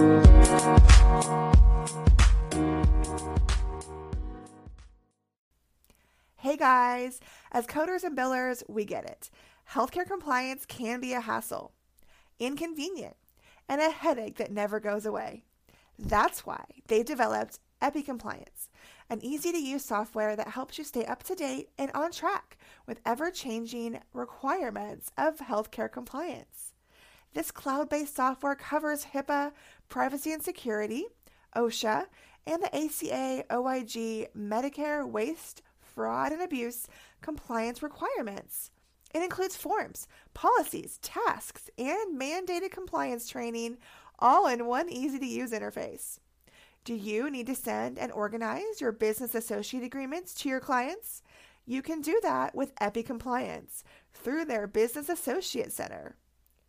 Hey 0.00 0.06
guys, 6.56 7.20
as 7.52 7.66
coders 7.66 8.02
and 8.02 8.16
billers, 8.16 8.62
we 8.66 8.86
get 8.86 9.04
it. 9.04 9.28
Healthcare 9.72 10.06
compliance 10.06 10.64
can 10.64 11.00
be 11.00 11.12
a 11.12 11.20
hassle, 11.20 11.72
inconvenient, 12.38 13.16
and 13.68 13.82
a 13.82 13.90
headache 13.90 14.38
that 14.38 14.50
never 14.50 14.80
goes 14.80 15.04
away. 15.04 15.44
That's 15.98 16.46
why 16.46 16.64
they 16.86 17.02
developed 17.02 17.58
EpiCompliance, 17.82 18.68
an 19.10 19.22
easy 19.22 19.52
to 19.52 19.58
use 19.58 19.84
software 19.84 20.34
that 20.34 20.48
helps 20.48 20.78
you 20.78 20.84
stay 20.84 21.04
up 21.04 21.24
to 21.24 21.34
date 21.34 21.68
and 21.76 21.90
on 21.92 22.10
track 22.10 22.56
with 22.86 23.02
ever 23.04 23.30
changing 23.30 24.00
requirements 24.14 25.12
of 25.18 25.40
healthcare 25.40 25.92
compliance. 25.92 26.72
This 27.32 27.52
cloud 27.52 27.88
based 27.88 28.16
software 28.16 28.56
covers 28.56 29.06
HIPAA, 29.14 29.52
privacy 29.90 30.32
and 30.32 30.42
security, 30.42 31.04
OSHA, 31.54 32.06
and 32.46 32.62
the 32.62 32.74
ACA 32.74 33.44
OIG 33.52 34.28
Medicare 34.34 35.06
Waste, 35.06 35.60
Fraud, 35.78 36.32
and 36.32 36.40
Abuse 36.40 36.88
compliance 37.20 37.82
requirements. 37.82 38.70
It 39.12 39.22
includes 39.22 39.56
forms, 39.56 40.06
policies, 40.32 40.98
tasks, 41.02 41.68
and 41.76 42.18
mandated 42.18 42.70
compliance 42.70 43.28
training 43.28 43.76
all 44.18 44.46
in 44.46 44.66
one 44.66 44.88
easy 44.88 45.18
to 45.18 45.26
use 45.26 45.50
interface. 45.50 46.18
Do 46.84 46.94
you 46.94 47.30
need 47.30 47.46
to 47.46 47.54
send 47.54 47.98
and 47.98 48.12
organize 48.12 48.80
your 48.80 48.92
business 48.92 49.34
associate 49.34 49.82
agreements 49.82 50.32
to 50.34 50.48
your 50.48 50.60
clients? 50.60 51.22
You 51.66 51.82
can 51.82 52.00
do 52.00 52.18
that 52.22 52.54
with 52.54 52.72
EPI 52.80 53.02
Compliance 53.02 53.84
through 54.14 54.46
their 54.46 54.66
Business 54.66 55.08
Associate 55.08 55.70
Center. 55.70 56.16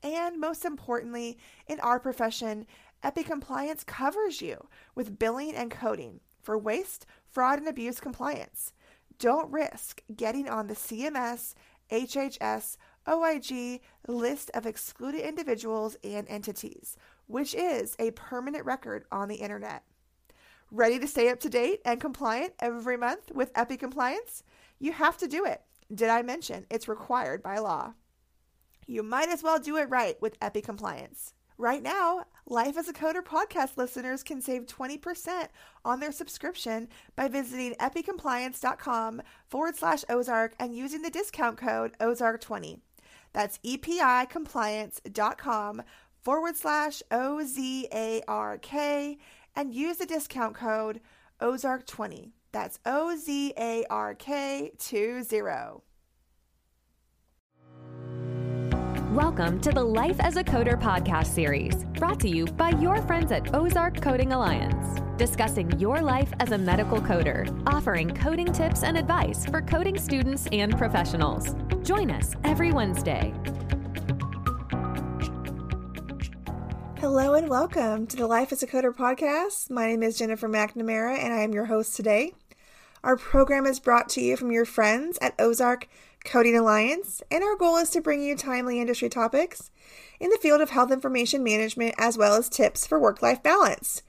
And 0.03 0.39
most 0.39 0.65
importantly, 0.65 1.37
in 1.67 1.79
our 1.79 1.99
profession, 1.99 2.65
EpiCompliance 3.03 3.85
covers 3.85 4.41
you 4.41 4.67
with 4.95 5.17
billing 5.17 5.55
and 5.55 5.71
coding 5.71 6.19
for 6.41 6.57
waste, 6.57 7.05
fraud, 7.25 7.59
and 7.59 7.67
abuse 7.67 7.99
compliance. 7.99 8.73
Don't 9.19 9.51
risk 9.51 10.01
getting 10.15 10.47
on 10.49 10.67
the 10.67 10.73
CMS, 10.73 11.53
HHS, 11.91 12.77
OIG 13.07 13.81
list 14.07 14.51
of 14.53 14.65
excluded 14.65 15.21
individuals 15.21 15.97
and 16.03 16.27
entities, 16.29 16.95
which 17.27 17.53
is 17.55 17.95
a 17.99 18.11
permanent 18.11 18.65
record 18.65 19.05
on 19.11 19.27
the 19.27 19.35
internet. 19.35 19.83
Ready 20.69 20.99
to 20.99 21.07
stay 21.07 21.29
up 21.29 21.39
to 21.41 21.49
date 21.49 21.81
and 21.83 21.99
compliant 21.99 22.53
every 22.59 22.97
month 22.97 23.31
with 23.33 23.51
Epi 23.55 23.77
Compliance? 23.77 24.43
You 24.79 24.93
have 24.93 25.17
to 25.17 25.27
do 25.27 25.45
it. 25.45 25.61
Did 25.93 26.09
I 26.09 26.21
mention 26.21 26.65
it's 26.69 26.87
required 26.87 27.43
by 27.43 27.57
law? 27.57 27.93
You 28.87 29.03
might 29.03 29.29
as 29.29 29.43
well 29.43 29.59
do 29.59 29.77
it 29.77 29.89
right 29.89 30.19
with 30.21 30.39
EpiCompliance. 30.39 31.33
Right 31.57 31.83
now, 31.83 32.25
Life 32.51 32.77
as 32.77 32.87
a 32.89 32.93
Coder 32.93 33.23
podcast 33.23 33.77
listeners 33.77 34.23
can 34.23 34.41
save 34.41 34.65
20% 34.65 35.47
on 35.85 36.01
their 36.01 36.11
subscription 36.11 36.89
by 37.15 37.29
visiting 37.29 37.75
epicompliance.com 37.75 39.21
forward 39.47 39.77
slash 39.77 40.03
Ozark 40.09 40.53
and 40.59 40.75
using 40.75 41.01
the 41.01 41.09
discount 41.09 41.57
code 41.57 41.93
Ozark20. 42.01 42.81
That's 43.31 43.57
epicompliance.com 43.59 45.83
forward 46.21 46.57
slash 46.57 47.01
O 47.09 47.41
Z 47.45 47.87
A 47.93 48.21
R 48.27 48.57
K 48.57 49.17
and 49.55 49.73
use 49.73 49.95
the 49.97 50.05
discount 50.05 50.55
code 50.55 50.99
Ozark20. 51.39 52.31
That's 52.51 52.79
O 52.85 53.15
Z 53.15 53.53
A 53.57 53.85
R 53.89 54.13
K 54.13 54.73
20. 54.77 55.81
Welcome 59.11 59.59
to 59.59 59.71
the 59.71 59.83
Life 59.83 60.21
as 60.21 60.37
a 60.37 60.43
Coder 60.43 60.79
podcast 60.81 61.25
series, 61.25 61.83
brought 61.99 62.17
to 62.21 62.29
you 62.29 62.45
by 62.45 62.69
your 62.69 63.01
friends 63.01 63.33
at 63.33 63.53
Ozark 63.53 64.01
Coding 64.01 64.31
Alliance, 64.31 65.01
discussing 65.17 65.69
your 65.77 65.99
life 65.99 66.31
as 66.39 66.53
a 66.53 66.57
medical 66.57 67.01
coder, 67.01 67.45
offering 67.67 68.15
coding 68.15 68.53
tips 68.53 68.83
and 68.83 68.97
advice 68.97 69.45
for 69.47 69.61
coding 69.63 69.97
students 69.97 70.47
and 70.53 70.77
professionals. 70.77 71.57
Join 71.83 72.09
us 72.09 72.35
every 72.45 72.71
Wednesday. 72.71 73.33
Hello 76.97 77.33
and 77.33 77.49
welcome 77.49 78.07
to 78.07 78.15
the 78.15 78.27
Life 78.27 78.53
as 78.53 78.63
a 78.63 78.67
Coder 78.67 78.95
podcast. 78.95 79.69
My 79.69 79.87
name 79.87 80.03
is 80.03 80.17
Jennifer 80.17 80.47
McNamara 80.47 81.19
and 81.21 81.33
I 81.33 81.41
am 81.41 81.51
your 81.51 81.65
host 81.65 81.97
today. 81.97 82.31
Our 83.03 83.17
program 83.17 83.65
is 83.65 83.81
brought 83.81 84.07
to 84.09 84.21
you 84.21 84.37
from 84.37 84.53
your 84.53 84.63
friends 84.63 85.17
at 85.21 85.35
Ozark 85.37 85.89
Coding 86.23 86.55
Alliance, 86.55 87.21
and 87.31 87.43
our 87.43 87.55
goal 87.55 87.77
is 87.77 87.89
to 87.91 88.01
bring 88.01 88.21
you 88.21 88.35
timely 88.35 88.79
industry 88.79 89.09
topics 89.09 89.71
in 90.19 90.29
the 90.29 90.37
field 90.37 90.61
of 90.61 90.69
health 90.69 90.91
information 90.91 91.43
management 91.43 91.95
as 91.97 92.17
well 92.17 92.35
as 92.35 92.47
tips 92.47 92.85
for 92.85 92.99
work 92.99 93.21
life 93.21 93.41
balance. 93.41 94.03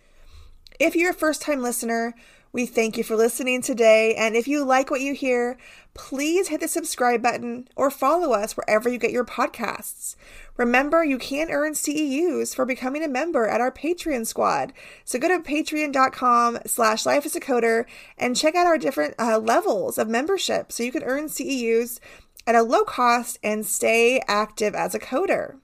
If 0.79 0.95
you're 0.95 1.11
a 1.11 1.15
first 1.15 1.43
time 1.43 1.63
listener, 1.63 2.15
we 2.53 2.67
thank 2.67 2.99
you 2.99 3.05
for 3.05 3.17
listening 3.17 3.63
today. 3.63 4.15
And 4.15 4.37
if 4.37 4.47
you 4.47 4.63
like 4.65 4.91
what 4.91 5.01
you 5.01 5.15
hear, 5.15 5.57
please 5.95 6.49
hit 6.49 6.61
the 6.61 6.69
subscribe 6.69 7.23
button 7.23 7.69
or 7.77 7.91
follow 7.91 8.33
us 8.33 8.57
wherever 8.57 8.89
you 8.89 8.99
get 8.99 9.11
your 9.11 9.25
podcasts. 9.25 10.17
Remember, 10.57 11.05
you 11.05 11.19
can 11.19 11.51
earn 11.51 11.73
CEUs 11.73 12.55
for 12.55 12.65
becoming 12.65 13.03
a 13.03 13.09
member 13.09 13.47
at 13.47 13.61
our 13.61 13.71
Patreon 13.71 14.27
squad. 14.27 14.73
So 15.05 15.19
go 15.19 15.29
to 15.29 15.39
patreon.com 15.39 16.59
slash 16.67 17.07
life 17.07 17.27
as 17.27 17.37
a 17.37 17.41
coder 17.41 17.85
and 18.19 18.37
check 18.37 18.55
out 18.55 18.67
our 18.67 18.79
different 18.79 19.15
uh, 19.19 19.39
levels 19.39 19.99
of 19.99 20.09
membership 20.09 20.73
so 20.73 20.83
you 20.83 20.93
can 20.93 21.03
earn 21.03 21.27
CEUs 21.27 22.01
at 22.47 22.55
a 22.55 22.63
low 22.63 22.85
cost 22.85 23.39
and 23.43 23.65
stay 23.65 24.21
active 24.27 24.75
as 24.75 24.95
a 24.95 24.99
coder. 24.99 25.57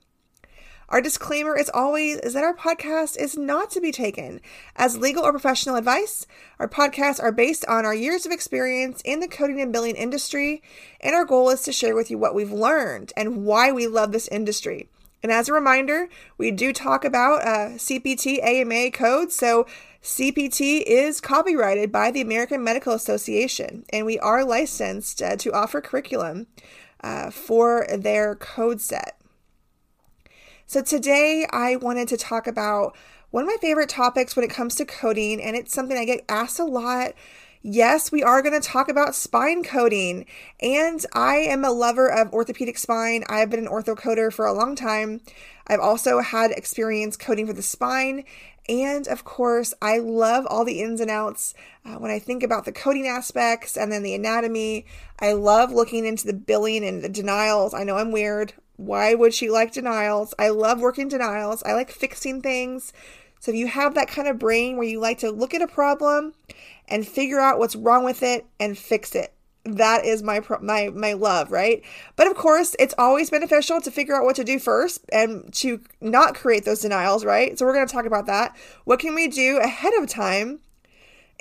Our 0.88 1.03
disclaimer 1.03 1.54
is 1.54 1.71
always 1.75 2.16
is 2.19 2.32
that 2.32 2.44
our 2.44 2.54
podcast 2.54 3.19
is 3.19 3.37
not 3.37 3.71
to 3.72 3.81
be 3.81 3.93
taken 3.93 4.41
as 4.75 4.97
legal 4.97 5.22
or 5.22 5.32
professional 5.32 5.76
advice. 5.76 6.26
Our 6.59 6.66
podcasts 6.66 7.22
are 7.22 7.31
based 7.31 7.66
on 7.66 7.84
our 7.84 7.94
years 7.94 8.25
of 8.25 8.32
experience 8.32 9.03
in 9.04 9.21
the 9.21 9.28
coding 9.28 9.60
and 9.60 9.71
billing 9.71 9.97
industry, 9.97 10.62
and 11.03 11.15
our 11.15 11.26
goal 11.26 11.50
is 11.50 11.60
to 11.62 11.72
share 11.72 11.94
with 11.94 12.10
you 12.10 12.16
what 12.16 12.34
we've 12.34 12.50
learned 12.50 13.12
and 13.19 13.44
why 13.44 13.71
we 13.71 13.87
love 13.87 14.12
this 14.12 14.28
industry. 14.28 14.88
And 15.22 15.31
as 15.31 15.50
a 15.50 15.53
reminder, 15.53 16.09
we 16.38 16.50
do 16.50 16.72
talk 16.72 17.05
about 17.05 17.43
uh, 17.43 17.75
CPT 17.76 18.43
AMA 18.43 18.91
codes. 18.93 19.37
So 19.37 19.66
CPT 20.03 20.82
is 20.87 21.20
copyrighted 21.20 21.93
by 21.93 22.10
the 22.10 22.22
American 22.22 22.65
Medical 22.65 22.94
Association, 22.94 23.84
and 23.93 24.06
we 24.06 24.19
are 24.20 24.43
licensed 24.43 25.20
uh, 25.20 25.37
to 25.37 25.53
offer 25.53 25.82
curriculum 25.82 26.47
uh, 27.03 27.31
for 27.31 27.87
their 27.94 28.34
code 28.34 28.81
set. 28.81 29.17
So 30.70 30.82
today 30.82 31.46
I 31.50 31.76
wanted 31.76 32.08
to 32.08 32.18
talk 32.18 32.46
about 32.46 32.94
one 33.30 33.42
of 33.42 33.48
my 33.48 33.56
favorite 33.58 33.88
topics 33.88 34.36
when 34.36 34.44
it 34.44 34.50
comes 34.50 34.74
to 34.74 34.84
coding, 34.84 35.40
and 35.40 35.56
it's 35.56 35.72
something 35.72 35.96
I 35.96 36.04
get 36.04 36.26
asked 36.28 36.58
a 36.58 36.64
lot. 36.64 37.14
Yes, 37.62 38.12
we 38.12 38.22
are 38.22 38.42
going 38.42 38.60
to 38.60 38.68
talk 38.68 38.90
about 38.90 39.14
spine 39.14 39.64
coding, 39.64 40.26
and 40.60 41.06
I 41.14 41.36
am 41.36 41.64
a 41.64 41.70
lover 41.70 42.06
of 42.06 42.34
orthopedic 42.34 42.76
spine. 42.76 43.24
I've 43.30 43.48
been 43.48 43.60
an 43.60 43.66
ortho 43.66 43.96
coder 43.96 44.30
for 44.30 44.44
a 44.44 44.52
long 44.52 44.76
time. 44.76 45.22
I've 45.66 45.80
also 45.80 46.20
had 46.20 46.50
experience 46.50 47.16
coding 47.16 47.46
for 47.46 47.54
the 47.54 47.62
spine, 47.62 48.24
and 48.68 49.08
of 49.08 49.24
course, 49.24 49.72
I 49.80 49.96
love 49.96 50.44
all 50.50 50.66
the 50.66 50.82
ins 50.82 51.00
and 51.00 51.10
outs. 51.10 51.54
Uh, 51.82 51.94
when 51.94 52.10
I 52.10 52.18
think 52.18 52.42
about 52.42 52.66
the 52.66 52.72
coding 52.72 53.06
aspects 53.06 53.78
and 53.78 53.90
then 53.90 54.02
the 54.02 54.14
anatomy, 54.14 54.84
I 55.18 55.32
love 55.32 55.72
looking 55.72 56.04
into 56.04 56.26
the 56.26 56.34
billing 56.34 56.84
and 56.84 57.02
the 57.02 57.08
denials. 57.08 57.72
I 57.72 57.84
know 57.84 57.96
I'm 57.96 58.12
weird. 58.12 58.52
Why 58.78 59.14
would 59.14 59.34
she 59.34 59.50
like 59.50 59.72
denials? 59.72 60.34
I 60.38 60.50
love 60.50 60.80
working 60.80 61.08
denials. 61.08 61.64
I 61.64 61.74
like 61.74 61.90
fixing 61.90 62.40
things. 62.40 62.92
So 63.40 63.50
if 63.50 63.56
you 63.56 63.66
have 63.66 63.94
that 63.94 64.08
kind 64.08 64.28
of 64.28 64.38
brain 64.38 64.76
where 64.76 64.86
you 64.86 65.00
like 65.00 65.18
to 65.18 65.32
look 65.32 65.52
at 65.52 65.62
a 65.62 65.66
problem 65.66 66.32
and 66.86 67.06
figure 67.06 67.40
out 67.40 67.58
what's 67.58 67.74
wrong 67.74 68.04
with 68.04 68.22
it 68.22 68.46
and 68.60 68.78
fix 68.78 69.16
it, 69.16 69.34
that 69.64 70.04
is 70.04 70.22
my 70.22 70.40
my 70.60 70.90
my 70.90 71.12
love, 71.14 71.50
right? 71.50 71.82
But 72.14 72.28
of 72.28 72.36
course, 72.36 72.76
it's 72.78 72.94
always 72.96 73.30
beneficial 73.30 73.80
to 73.80 73.90
figure 73.90 74.14
out 74.14 74.24
what 74.24 74.36
to 74.36 74.44
do 74.44 74.60
first 74.60 75.04
and 75.12 75.52
to 75.54 75.81
not 76.00 76.36
create 76.36 76.64
those 76.64 76.81
denials, 76.81 77.24
right? 77.24 77.58
So 77.58 77.66
we're 77.66 77.74
going 77.74 77.86
to 77.86 77.92
talk 77.92 78.06
about 78.06 78.26
that. 78.26 78.56
What 78.84 79.00
can 79.00 79.16
we 79.16 79.26
do 79.26 79.58
ahead 79.58 79.92
of 79.94 80.08
time 80.08 80.60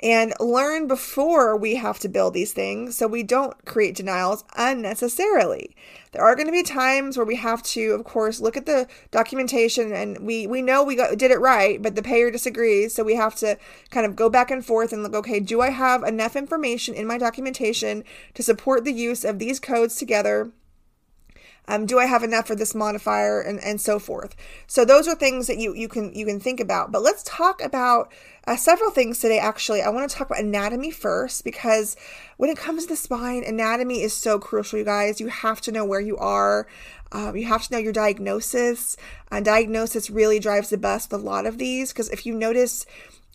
and 0.00 0.32
learn 0.38 0.86
before 0.86 1.56
we 1.56 1.74
have 1.74 1.98
to 1.98 2.08
build 2.08 2.32
these 2.32 2.52
things 2.52 2.96
so 2.96 3.06
we 3.08 3.22
don't 3.22 3.64
create 3.64 3.96
denials 3.96 4.44
unnecessarily. 4.56 5.74
There 6.12 6.22
are 6.22 6.36
going 6.36 6.46
to 6.46 6.52
be 6.52 6.62
times 6.62 7.16
where 7.16 7.26
we 7.26 7.36
have 7.36 7.62
to, 7.64 7.90
of 7.90 8.04
course, 8.04 8.40
look 8.40 8.56
at 8.56 8.66
the 8.66 8.86
documentation 9.10 9.92
and 9.92 10.20
we, 10.20 10.46
we 10.46 10.62
know 10.62 10.84
we 10.84 10.94
got, 10.94 11.18
did 11.18 11.30
it 11.30 11.40
right, 11.40 11.82
but 11.82 11.96
the 11.96 12.02
payer 12.02 12.30
disagrees. 12.30 12.94
So 12.94 13.02
we 13.02 13.16
have 13.16 13.34
to 13.36 13.58
kind 13.90 14.06
of 14.06 14.14
go 14.14 14.30
back 14.30 14.50
and 14.50 14.64
forth 14.64 14.92
and 14.92 15.02
look, 15.02 15.14
okay, 15.14 15.40
do 15.40 15.60
I 15.60 15.70
have 15.70 16.04
enough 16.04 16.36
information 16.36 16.94
in 16.94 17.06
my 17.06 17.18
documentation 17.18 18.04
to 18.34 18.42
support 18.42 18.84
the 18.84 18.92
use 18.92 19.24
of 19.24 19.38
these 19.38 19.58
codes 19.58 19.96
together? 19.96 20.52
Um, 21.68 21.84
do 21.84 21.98
I 21.98 22.06
have 22.06 22.24
enough 22.24 22.46
for 22.46 22.54
this 22.54 22.74
modifier 22.74 23.40
and, 23.40 23.60
and 23.60 23.80
so 23.80 23.98
forth? 23.98 24.34
So 24.66 24.84
those 24.84 25.06
are 25.06 25.14
things 25.14 25.46
that 25.46 25.58
you, 25.58 25.74
you 25.74 25.86
can 25.86 26.12
you 26.14 26.24
can 26.24 26.40
think 26.40 26.60
about. 26.60 26.90
But 26.90 27.02
let's 27.02 27.22
talk 27.22 27.62
about 27.62 28.10
uh, 28.46 28.56
several 28.56 28.90
things 28.90 29.18
today. 29.18 29.38
Actually, 29.38 29.82
I 29.82 29.90
want 29.90 30.10
to 30.10 30.16
talk 30.16 30.30
about 30.30 30.42
anatomy 30.42 30.90
first 30.90 31.44
because 31.44 31.94
when 32.38 32.48
it 32.48 32.56
comes 32.56 32.84
to 32.84 32.88
the 32.88 32.96
spine, 32.96 33.44
anatomy 33.44 34.00
is 34.00 34.14
so 34.14 34.38
crucial, 34.38 34.78
you 34.78 34.84
guys. 34.84 35.20
You 35.20 35.28
have 35.28 35.60
to 35.62 35.72
know 35.72 35.84
where 35.84 36.00
you 36.00 36.16
are. 36.16 36.66
Um, 37.12 37.36
you 37.36 37.46
have 37.46 37.66
to 37.66 37.72
know 37.72 37.78
your 37.78 37.92
diagnosis. 37.92 38.96
Uh, 39.30 39.40
diagnosis 39.40 40.10
really 40.10 40.38
drives 40.38 40.70
the 40.70 40.78
bus 40.78 41.08
with 41.10 41.20
a 41.20 41.24
lot 41.24 41.46
of 41.46 41.58
these 41.58 41.92
because 41.92 42.08
if 42.08 42.24
you 42.24 42.34
notice 42.34 42.86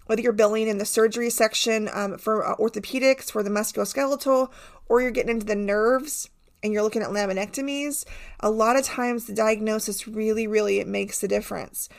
whether 0.06 0.22
you're 0.22 0.34
billing 0.34 0.68
in 0.68 0.80
the 0.80 0.86
surgery 0.86 1.30
section 1.30 1.90
um, 1.94 2.18
for 2.18 2.46
uh, 2.46 2.56
orthopedics, 2.58 3.32
for 3.32 3.42
the 3.42 3.50
musculoskeletal, 3.50 4.52
or 4.90 5.02
you're 5.02 5.12
getting 5.12 5.32
into 5.32 5.46
the 5.46 5.56
nerves 5.56 6.30
and 6.64 6.74
you're 6.74 6.84
looking 6.84 7.02
at 7.02 7.10
laminectomies, 7.10 8.06
a 8.40 8.50
lot 8.50 8.78
of 8.78 8.84
times 8.84 9.26
the 9.26 9.34
diagnosis 9.34 10.08
really, 10.08 10.48
really 10.48 10.80
it 10.80 10.88
makes 10.88 11.20
the 11.20 11.28
difference. 11.28 11.90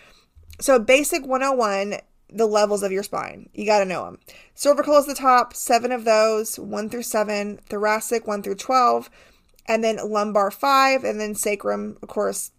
So, 0.60 0.78
basic 0.78 1.26
101 1.26 1.98
the 2.34 2.46
levels 2.46 2.82
of 2.82 2.90
your 2.90 3.02
spine. 3.02 3.48
You 3.54 3.64
got 3.64 3.78
to 3.78 3.84
know 3.84 4.04
them. 4.04 4.18
Cervical 4.54 4.96
is 4.96 5.06
the 5.06 5.14
top, 5.14 5.54
seven 5.54 5.92
of 5.92 6.04
those, 6.04 6.58
one 6.58 6.90
through 6.90 7.02
seven, 7.02 7.58
thoracic, 7.68 8.26
one 8.26 8.42
through 8.42 8.56
12, 8.56 9.08
and 9.66 9.84
then 9.84 9.98
lumbar, 10.04 10.50
five, 10.50 11.04
and 11.04 11.20
then 11.20 11.34
sacrum, 11.34 11.96
of 12.02 12.08
course, 12.08 12.50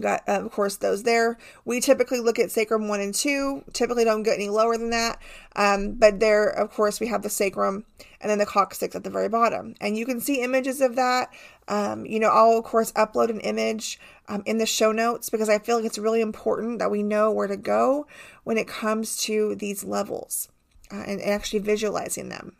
got, 0.00 0.22
uh, 0.28 0.44
of 0.44 0.50
course, 0.52 0.76
those 0.76 1.02
there. 1.02 1.38
We 1.64 1.80
typically 1.80 2.20
look 2.20 2.38
at 2.38 2.50
sacrum 2.50 2.88
one 2.88 3.00
and 3.00 3.14
two. 3.14 3.64
Typically, 3.72 4.04
don't 4.04 4.22
get 4.22 4.34
any 4.34 4.48
lower 4.48 4.76
than 4.76 4.90
that. 4.90 5.20
Um, 5.54 5.92
but 5.92 6.20
there, 6.20 6.48
of 6.48 6.70
course, 6.70 7.00
we 7.00 7.06
have 7.06 7.22
the 7.22 7.30
sacrum 7.30 7.84
and 8.20 8.30
then 8.30 8.38
the 8.38 8.46
coccyx 8.46 8.94
at 8.96 9.04
the 9.04 9.10
very 9.10 9.28
bottom. 9.28 9.74
And 9.80 9.96
you 9.96 10.06
can 10.06 10.20
see 10.20 10.42
images 10.42 10.80
of 10.80 10.96
that. 10.96 11.30
Um, 11.68 12.06
you 12.06 12.20
know, 12.20 12.30
I'll 12.30 12.58
of 12.58 12.64
course 12.64 12.92
upload 12.92 13.30
an 13.30 13.40
image 13.40 13.98
um, 14.28 14.42
in 14.46 14.58
the 14.58 14.66
show 14.66 14.92
notes 14.92 15.30
because 15.30 15.48
I 15.48 15.58
feel 15.58 15.76
like 15.76 15.84
it's 15.84 15.98
really 15.98 16.20
important 16.20 16.78
that 16.78 16.90
we 16.90 17.02
know 17.02 17.30
where 17.30 17.48
to 17.48 17.56
go 17.56 18.06
when 18.44 18.58
it 18.58 18.68
comes 18.68 19.16
to 19.24 19.54
these 19.56 19.84
levels 19.84 20.48
uh, 20.92 21.04
and 21.06 21.20
actually 21.20 21.60
visualizing 21.60 22.28
them. 22.28 22.56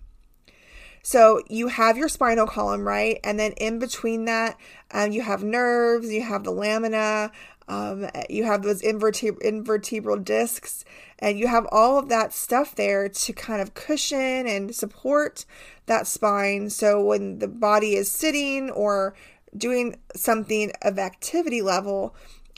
So 1.07 1.41
you 1.49 1.69
have 1.69 1.97
your 1.97 2.09
spinal 2.09 2.49
column, 2.49 2.81
right? 2.81 3.21
And 3.23 3.39
then 3.39 3.53
in 3.53 3.79
between 3.79 4.25
that, 4.25 4.59
um, 4.91 5.13
you 5.13 5.23
have 5.23 5.45
nerves, 5.45 6.13
you 6.13 6.21
have 6.23 6.43
the 6.43 6.51
lamina, 6.51 7.31
um, 7.69 8.09
you 8.29 8.43
have 8.43 8.63
those 8.63 8.83
inverte- 8.83 9.41
invertebral 9.41 10.25
discs, 10.25 10.85
and 11.21 11.39
you 11.39 11.47
have 11.47 11.65
all 11.71 11.97
of 11.97 12.09
that 12.09 12.33
stuff 12.33 12.75
there 12.75 13.09
to 13.09 13.33
kind 13.33 13.63
of 13.63 13.73
cushion 13.75 14.49
and 14.49 14.75
support 14.75 15.45
that 15.87 16.09
spine. 16.09 16.71
So 16.71 17.01
when 17.01 17.39
the 17.39 17.47
body 17.47 17.95
is 17.95 18.11
sitting 18.11 18.69
or 18.71 19.15
doing 19.57 20.01
something 20.17 20.73
of 20.83 20.99
activity 20.99 21.63
level, 21.63 22.17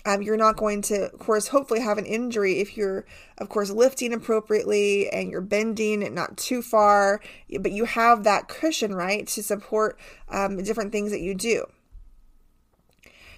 um, 0.09 0.23
you're 0.23 0.39
not 0.39 0.57
going 0.57 0.81
to, 0.83 1.13
of 1.13 1.19
course, 1.19 1.49
hopefully 1.49 1.81
have 1.81 1.99
an 1.99 2.07
injury 2.07 2.61
if 2.61 2.79
you're, 2.79 3.05
of 3.37 3.51
course, 3.51 3.71
lifting 3.71 4.15
appropriately 4.15 5.11
and 5.11 5.31
you're 5.31 5.43
bending 5.43 6.15
not 6.15 6.39
too 6.39 6.63
far, 6.63 7.21
but 7.61 7.73
you 7.73 7.85
have 7.85 8.25
that 8.25 8.49
cushion, 8.49 8.95
right, 8.95 9.27
to 9.27 9.43
support 9.43 9.99
um, 10.31 10.63
different 10.63 10.93
things 10.93 11.11
that 11.11 11.21
you 11.21 11.35
do. 11.35 11.67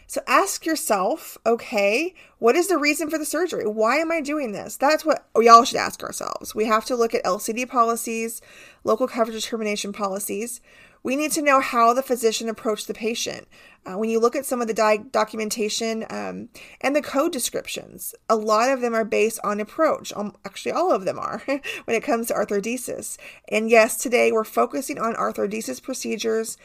So 0.07 0.21
ask 0.29 0.65
yourself, 0.65 1.39
okay, 1.45 2.15
what 2.39 2.55
is 2.55 2.69
the 2.69 2.79
reason 2.79 3.11
for 3.11 3.19
the 3.19 3.25
surgery? 3.25 3.67
Why 3.67 3.97
am 3.97 4.13
I 4.13 4.21
doing 4.21 4.53
this? 4.53 4.77
That's 4.77 5.05
what 5.05 5.27
we 5.35 5.49
all 5.49 5.65
should 5.65 5.79
ask 5.79 6.05
ourselves. 6.05 6.55
We 6.55 6.67
have 6.67 6.85
to 6.85 6.97
look 6.97 7.15
at 7.15 7.25
LCD 7.25 7.69
policies, 7.69 8.41
local 8.85 9.09
coverage 9.09 9.43
determination 9.43 9.93
policies. 9.93 10.61
We 11.03 11.17
need 11.17 11.33
to 11.33 11.43
know 11.43 11.61
how 11.61 11.95
the 11.95 12.03
physician 12.03 12.49
approached 12.49 12.87
the 12.87 12.95
patient. 12.95 13.49
Uh, 13.87 13.97
when 13.97 14.11
you 14.11 14.21
look 14.21 14.37
at 14.37 14.45
some 14.45 14.61
of 14.61 14.69
the 14.69 14.75
di- 14.75 14.99
documentation 14.99 16.05
um, 16.11 16.49
and 16.81 16.95
the 16.95 17.03
code 17.03 17.33
descriptions, 17.33 18.15
a 18.29 18.37
lot 18.37 18.69
of 18.69 18.81
them 18.81 18.95
are 18.95 19.05
based 19.05 19.41
on 19.43 19.59
approach. 19.61 20.13
Um, 20.15 20.37
actually, 20.45 20.73
all 20.73 20.93
of 20.93 21.05
them 21.05 21.19
are 21.19 21.43
when 21.47 21.97
it 21.97 22.03
comes 22.03 22.29
to 22.29 22.35
arthrodesis. 22.35 23.17
And 23.49 23.71
yes, 23.71 23.97
today 23.97 24.33
we're 24.33 24.45
focusing 24.45 24.99
on 24.99 25.15
arthrodesis 25.15 25.83
procedures 25.83 26.59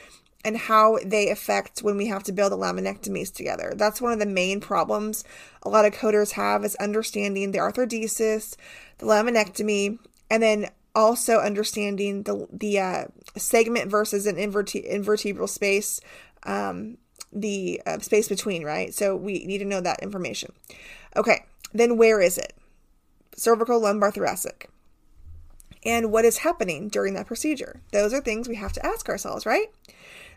and 0.43 0.57
how 0.57 0.99
they 1.03 1.29
affect 1.29 1.79
when 1.79 1.97
we 1.97 2.05
have 2.05 2.23
to 2.23 2.31
build 2.31 2.51
the 2.51 2.57
laminectomies 2.57 3.33
together. 3.33 3.73
That's 3.75 3.99
one 3.99 4.13
of 4.13 4.19
the 4.19 4.27
main 4.27 4.59
problems 4.59 5.23
a 5.63 5.69
lot 5.69 5.85
of 5.85 5.93
coders 5.93 6.33
have 6.33 6.63
is 6.63 6.75
understanding 6.75 7.51
the 7.51 7.57
arthrodesis, 7.57 8.55
the 8.99 9.05
laminectomy, 9.07 9.97
and 10.29 10.43
then 10.43 10.69
also 10.93 11.39
understanding 11.39 12.23
the 12.23 12.47
the 12.51 12.79
uh, 12.79 13.05
segment 13.35 13.89
versus 13.89 14.27
an 14.27 14.35
inverte- 14.35 14.89
invertebral 14.89 15.49
space, 15.49 15.99
um, 16.43 16.97
the 17.35 17.81
uh, 17.85 17.99
space 17.99 18.27
between, 18.27 18.63
right? 18.63 18.93
So 18.93 19.15
we 19.15 19.45
need 19.45 19.59
to 19.59 19.65
know 19.65 19.81
that 19.81 20.01
information. 20.01 20.53
Okay, 21.15 21.45
then 21.73 21.97
where 21.97 22.21
is 22.21 22.37
it? 22.37 22.53
Cervical, 23.35 23.79
lumbar, 23.79 24.11
thoracic. 24.11 24.69
And 25.83 26.11
what 26.11 26.25
is 26.25 26.39
happening 26.39 26.87
during 26.87 27.13
that 27.13 27.27
procedure? 27.27 27.81
Those 27.91 28.13
are 28.13 28.21
things 28.21 28.47
we 28.47 28.55
have 28.55 28.73
to 28.73 28.85
ask 28.85 29.07
ourselves, 29.07 29.45
right? 29.45 29.67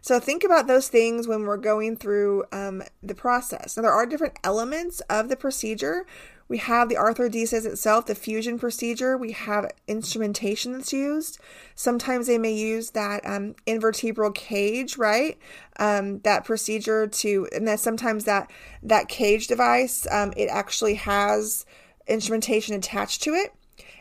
So 0.03 0.21
think 0.21 0.45
about 0.45 0.67
those 0.67 0.89
things 0.89 1.27
when 1.27 1.43
we're 1.43 1.57
going 1.57 1.97
through 1.97 2.45
um, 2.53 2.83
the 3.03 3.15
process. 3.15 3.77
Now, 3.77 3.85
there 3.85 3.93
are 3.93 4.07
different 4.07 4.39
elements 4.45 5.01
of 5.09 5.29
the 5.29 5.37
procedure 5.37 6.07
we 6.49 6.59
have 6.59 6.89
the 6.89 6.95
arthrodesis 6.95 7.67
itself, 7.67 8.07
the 8.07 8.15
fusion 8.15 8.59
procedure. 8.59 9.19
We 9.19 9.33
have 9.33 9.71
instrumentation 9.87 10.73
that's 10.73 10.93
used. 10.93 11.39
Sometimes 11.75 12.27
they 12.27 12.39
may 12.39 12.55
use 12.55 12.91
that 12.91 13.25
um, 13.27 13.55
invertebral 13.67 14.35
cage, 14.35 14.97
right? 14.97 15.39
Um, 15.79 16.21
that 16.21 16.45
procedure 16.45 17.07
to, 17.07 17.49
and 17.53 17.69
then 17.69 17.77
sometimes 17.77 18.25
that 18.25 18.51
that 18.83 19.09
cage 19.09 19.47
device, 19.47 20.07
um, 20.11 20.33
it 20.37 20.49
actually 20.49 20.95
has 20.95 21.67
instrumentation 22.07 22.75
attached 22.75 23.23
to 23.25 23.35
it. 23.35 23.53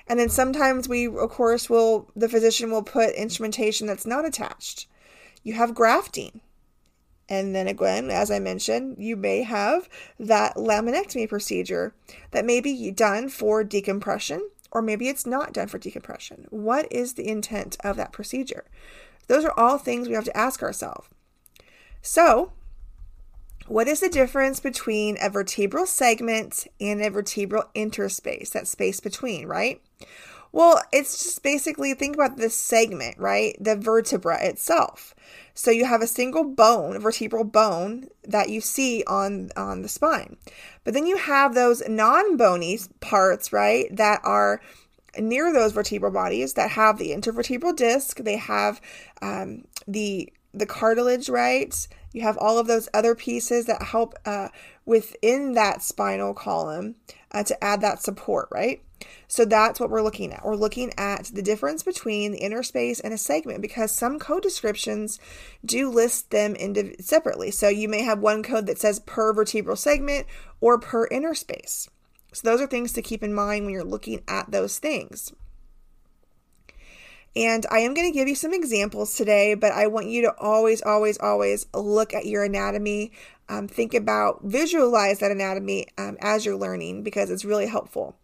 And 0.07 0.17
then 0.17 0.29
sometimes 0.29 0.87
we, 0.87 1.07
of 1.07 1.29
course, 1.29 1.69
will 1.69 2.09
the 2.15 2.29
physician 2.29 2.71
will 2.71 2.83
put 2.83 3.13
instrumentation 3.15 3.87
that's 3.87 4.05
not 4.05 4.25
attached. 4.25 4.87
You 5.43 5.53
have 5.53 5.75
grafting. 5.75 6.39
And 7.29 7.53
then 7.53 7.67
again, 7.67 8.09
as 8.09 8.31
I 8.31 8.39
mentioned, 8.39 8.97
you 8.99 9.15
may 9.15 9.43
have 9.43 9.89
that 10.19 10.55
laminectomy 10.55 11.27
procedure 11.27 11.93
that 12.31 12.45
may 12.45 12.61
be 12.61 12.89
done 12.91 13.29
for 13.29 13.63
decompression, 13.63 14.49
or 14.71 14.81
maybe 14.81 15.09
it's 15.09 15.25
not 15.25 15.53
done 15.53 15.67
for 15.67 15.77
decompression. 15.77 16.47
What 16.49 16.91
is 16.91 17.13
the 17.13 17.27
intent 17.27 17.77
of 17.83 17.97
that 17.97 18.13
procedure? 18.13 18.65
Those 19.27 19.43
are 19.43 19.53
all 19.57 19.77
things 19.77 20.07
we 20.07 20.15
have 20.15 20.23
to 20.25 20.37
ask 20.37 20.63
ourselves. 20.63 21.09
So, 22.01 22.53
what 23.67 23.89
is 23.89 23.99
the 23.99 24.07
difference 24.07 24.61
between 24.61 25.17
a 25.21 25.29
vertebral 25.29 25.85
segment 25.85 26.67
and 26.79 27.01
a 27.01 27.09
vertebral 27.09 27.65
interspace, 27.75 28.49
that 28.51 28.67
space 28.67 29.01
between, 29.01 29.45
right? 29.45 29.81
Well, 30.57 30.81
it's 30.91 31.23
just 31.23 31.43
basically 31.43 31.93
think 31.93 32.15
about 32.15 32.37
this 32.37 32.55
segment, 32.55 33.19
right? 33.19 33.55
The 33.59 33.75
vertebra 33.75 34.43
itself. 34.43 35.13
So 35.53 35.69
you 35.69 35.85
have 35.85 36.01
a 36.01 36.07
single 36.07 36.45
bone, 36.45 36.97
vertebral 36.97 37.43
bone 37.43 38.07
that 38.23 38.49
you 38.49 38.59
see 38.59 39.03
on 39.05 39.51
on 39.55 39.83
the 39.83 39.87
spine. 39.87 40.35
But 40.83 40.95
then 40.95 41.05
you 41.05 41.17
have 41.17 41.53
those 41.53 41.87
non-bony 41.87 42.79
parts, 43.01 43.53
right, 43.53 43.95
that 43.95 44.19
are 44.23 44.59
near 45.19 45.53
those 45.53 45.73
vertebral 45.73 46.11
bodies 46.11 46.53
that 46.53 46.71
have 46.71 46.97
the 46.97 47.11
intervertebral 47.11 47.75
disc, 47.75 48.17
they 48.17 48.37
have 48.37 48.81
um, 49.21 49.65
the 49.87 50.33
the 50.55 50.65
cartilage, 50.65 51.29
right? 51.29 51.87
You 52.13 52.23
have 52.23 52.37
all 52.39 52.57
of 52.57 52.65
those 52.65 52.89
other 52.95 53.13
pieces 53.13 53.67
that 53.67 53.83
help 53.83 54.15
uh, 54.25 54.47
within 54.87 55.53
that 55.53 55.83
spinal 55.83 56.33
column 56.33 56.95
uh, 57.31 57.43
to 57.43 57.63
add 57.63 57.81
that 57.81 58.01
support, 58.01 58.47
right? 58.51 58.81
So 59.27 59.45
that's 59.45 59.79
what 59.79 59.89
we're 59.89 60.01
looking 60.01 60.33
at. 60.33 60.45
We're 60.45 60.55
looking 60.55 60.93
at 60.97 61.25
the 61.33 61.41
difference 61.41 61.83
between 61.83 62.31
the 62.31 62.39
inner 62.39 62.63
space 62.63 62.99
and 62.99 63.13
a 63.13 63.17
segment 63.17 63.61
because 63.61 63.91
some 63.91 64.19
code 64.19 64.43
descriptions 64.43 65.19
do 65.65 65.89
list 65.89 66.31
them 66.31 66.55
indiv- 66.55 67.01
separately. 67.01 67.51
So 67.51 67.67
you 67.67 67.89
may 67.89 68.03
have 68.03 68.19
one 68.19 68.43
code 68.43 68.67
that 68.67 68.79
says 68.79 68.99
per 68.99 69.33
vertebral 69.33 69.75
segment 69.75 70.27
or 70.61 70.79
per 70.79 71.07
inner 71.07 71.33
space. 71.33 71.89
So 72.33 72.49
those 72.49 72.61
are 72.61 72.67
things 72.67 72.93
to 72.93 73.01
keep 73.01 73.23
in 73.23 73.33
mind 73.33 73.65
when 73.65 73.73
you're 73.73 73.83
looking 73.83 74.21
at 74.27 74.51
those 74.51 74.79
things. 74.79 75.33
And 77.35 77.67
I 77.69 77.79
am 77.79 77.93
going 77.93 78.11
to 78.11 78.17
give 78.17 78.27
you 78.27 78.33
some 78.33 78.53
examples 78.53 79.15
today, 79.15 79.53
but 79.53 79.71
I 79.71 79.87
want 79.87 80.07
you 80.07 80.23
to 80.23 80.33
always, 80.39 80.81
always, 80.81 81.19
always 81.19 81.67
look 81.71 82.13
at 82.13 82.25
your 82.25 82.43
anatomy. 82.43 83.11
Um, 83.47 83.67
think 83.67 83.93
about, 83.93 84.41
visualize 84.43 85.19
that 85.19 85.31
anatomy 85.31 85.87
um, 85.97 86.17
as 86.19 86.45
you're 86.45 86.57
learning 86.57 87.03
because 87.03 87.29
it's 87.29 87.45
really 87.45 87.67
helpful. 87.67 88.16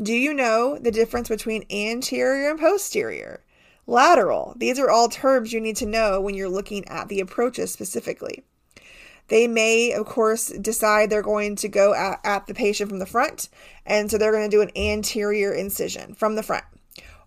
Do 0.00 0.12
you 0.12 0.34
know 0.34 0.78
the 0.78 0.90
difference 0.90 1.28
between 1.28 1.64
anterior 1.70 2.50
and 2.50 2.60
posterior? 2.60 3.42
Lateral. 3.86 4.54
These 4.58 4.78
are 4.78 4.90
all 4.90 5.08
terms 5.08 5.54
you 5.54 5.60
need 5.60 5.76
to 5.76 5.86
know 5.86 6.20
when 6.20 6.34
you're 6.34 6.50
looking 6.50 6.86
at 6.86 7.08
the 7.08 7.20
approaches 7.20 7.72
specifically. 7.72 8.44
They 9.28 9.48
may, 9.48 9.92
of 9.92 10.04
course, 10.04 10.48
decide 10.48 11.08
they're 11.08 11.22
going 11.22 11.56
to 11.56 11.68
go 11.68 11.94
at, 11.94 12.20
at 12.24 12.46
the 12.46 12.52
patient 12.52 12.90
from 12.90 12.98
the 12.98 13.06
front, 13.06 13.48
and 13.86 14.10
so 14.10 14.18
they're 14.18 14.32
going 14.32 14.50
to 14.50 14.54
do 14.54 14.60
an 14.60 14.70
anterior 14.76 15.52
incision 15.52 16.14
from 16.14 16.34
the 16.34 16.42
front. 16.42 16.64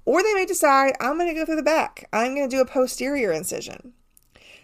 Or 0.05 0.21
they 0.21 0.33
may 0.35 0.45
decide, 0.45 0.93
I'm 0.99 1.17
going 1.17 1.27
to 1.27 1.39
go 1.39 1.45
through 1.45 1.55
the 1.55 1.63
back, 1.63 2.07
I'm 2.13 2.35
going 2.35 2.47
to 2.47 2.55
do 2.55 2.61
a 2.61 2.65
posterior 2.65 3.31
incision. 3.31 3.93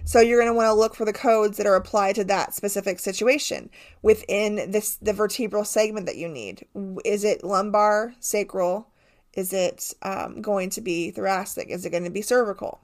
So 0.05 0.19
you're 0.19 0.39
going 0.39 0.51
to 0.51 0.55
want 0.55 0.67
to 0.67 0.73
look 0.73 0.93
for 0.93 1.03
the 1.03 1.11
codes 1.11 1.57
that 1.57 1.65
are 1.65 1.75
applied 1.75 2.15
to 2.15 2.23
that 2.25 2.53
specific 2.53 2.99
situation 2.99 3.71
within 4.03 4.71
this 4.71 4.97
the 4.97 5.13
vertebral 5.13 5.65
segment 5.65 6.05
that 6.05 6.15
you 6.15 6.27
need. 6.27 6.65
Is 7.03 7.23
it 7.23 7.43
lumbar, 7.43 8.13
sacral? 8.19 8.87
Is 9.33 9.51
it 9.51 9.93
um, 10.03 10.41
going 10.41 10.69
to 10.71 10.81
be 10.81 11.09
thoracic? 11.09 11.69
Is 11.69 11.85
it 11.85 11.89
going 11.89 12.03
to 12.03 12.11
be 12.11 12.21
cervical? 12.21 12.81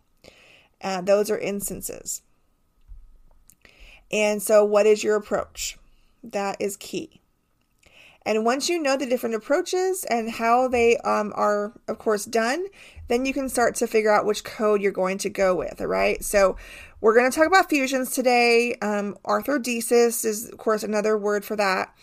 Uh, 0.83 1.01
those 1.01 1.29
are 1.29 1.37
instances. 1.37 2.23
And 4.11 4.41
so, 4.41 4.65
what 4.65 4.87
is 4.87 5.03
your 5.03 5.15
approach? 5.15 5.77
That 6.23 6.57
is 6.59 6.75
key. 6.75 7.21
And 8.23 8.45
once 8.45 8.69
you 8.69 8.81
know 8.81 8.97
the 8.97 9.07
different 9.07 9.35
approaches 9.35 10.03
and 10.03 10.29
how 10.29 10.67
they 10.67 10.97
um, 10.97 11.33
are, 11.35 11.73
of 11.87 11.97
course, 11.97 12.25
done, 12.25 12.65
then 13.07 13.25
you 13.25 13.33
can 13.33 13.49
start 13.49 13.75
to 13.75 13.87
figure 13.87 14.11
out 14.11 14.27
which 14.27 14.43
code 14.43 14.81
you're 14.81 14.91
going 14.91 15.17
to 15.19 15.29
go 15.29 15.55
with. 15.55 15.81
All 15.81 15.87
right. 15.87 16.23
So 16.23 16.55
we're 17.01 17.15
going 17.15 17.29
to 17.29 17.35
talk 17.35 17.47
about 17.47 17.69
fusions 17.69 18.11
today. 18.11 18.75
Um, 18.75 19.17
arthrodesis 19.25 20.23
is, 20.23 20.49
of 20.49 20.57
course, 20.57 20.83
another 20.83 21.17
word 21.17 21.43
for 21.43 21.55
that. 21.55 21.93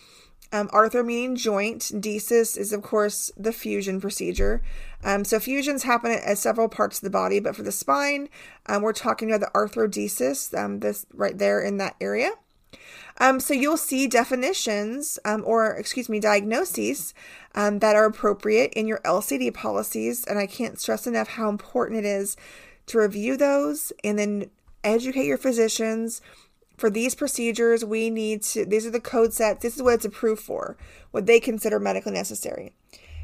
Um, 0.51 0.67
arthro 0.69 1.05
meaning 1.05 1.35
joint. 1.35 1.81
Desis 1.81 2.57
is, 2.57 2.73
of 2.73 2.81
course, 2.81 3.31
the 3.37 3.53
fusion 3.53 4.01
procedure. 4.01 4.61
Um, 5.03 5.23
so 5.23 5.39
fusions 5.39 5.83
happen 5.83 6.11
at, 6.11 6.23
at, 6.23 6.37
several 6.37 6.67
parts 6.67 6.97
of 6.97 7.03
the 7.03 7.09
body, 7.09 7.39
but 7.39 7.55
for 7.55 7.63
the 7.63 7.71
spine, 7.71 8.29
um, 8.65 8.81
we're 8.81 8.93
talking 8.93 9.31
about 9.31 9.39
the 9.41 9.57
arthrodesis, 9.57 10.57
um, 10.57 10.79
this 10.79 11.05
right 11.13 11.37
there 11.37 11.61
in 11.61 11.77
that 11.77 11.95
area. 12.01 12.31
Um, 13.19 13.39
so 13.39 13.53
you'll 13.53 13.77
see 13.77 14.07
definitions 14.07 15.19
um, 15.23 15.43
or, 15.45 15.71
excuse 15.75 16.09
me, 16.09 16.19
diagnoses 16.19 17.13
um, 17.53 17.79
that 17.79 17.95
are 17.95 18.05
appropriate 18.05 18.73
in 18.73 18.87
your 18.87 18.99
LCD 18.99 19.53
policies. 19.53 20.25
And 20.25 20.39
I 20.39 20.47
can't 20.47 20.79
stress 20.79 21.05
enough 21.05 21.29
how 21.29 21.49
important 21.49 21.99
it 21.99 22.05
is 22.05 22.35
to 22.87 22.97
review 22.97 23.37
those 23.37 23.93
and 24.03 24.17
then 24.17 24.49
educate 24.83 25.25
your 25.25 25.37
physicians. 25.37 26.21
For 26.77 26.89
these 26.89 27.13
procedures, 27.15 27.83
we 27.83 28.09
need 28.09 28.43
to, 28.43 28.65
these 28.65 28.85
are 28.85 28.91
the 28.91 29.01
code 29.01 29.33
sets, 29.33 29.61
this 29.61 29.75
is 29.75 29.81
what 29.81 29.95
it's 29.95 30.05
approved 30.05 30.41
for, 30.41 30.77
what 31.11 31.25
they 31.25 31.39
consider 31.39 31.79
medically 31.79 32.13
necessary. 32.13 32.73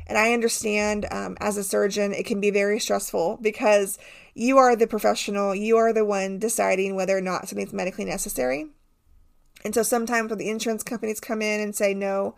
And 0.08 0.18
I 0.18 0.34
understand 0.34 1.08
um, 1.10 1.38
as 1.40 1.58
a 1.58 1.64
surgeon, 1.64 2.14
it 2.14 2.26
can 2.26 2.40
be 2.40 2.52
very 2.52 2.80
stressful 2.80 3.40
because 3.42 3.98
you 4.34 4.58
are 4.58 4.76
the 4.76 4.88
professional, 4.88 5.56
you 5.56 5.78
are 5.78 5.94
the 5.94 6.06
one 6.06 6.38
deciding 6.38 6.96
whether 6.96 7.18
or 7.18 7.22
not 7.22 7.48
something's 7.48 7.74
medically 7.74 8.06
necessary. 8.06 8.68
And 9.64 9.74
so 9.74 9.82
sometimes 9.82 10.30
when 10.30 10.38
the 10.38 10.50
insurance 10.50 10.84
companies 10.84 11.20
come 11.20 11.42
in 11.42 11.60
and 11.60 11.76
say, 11.76 11.94
no, 11.94 12.36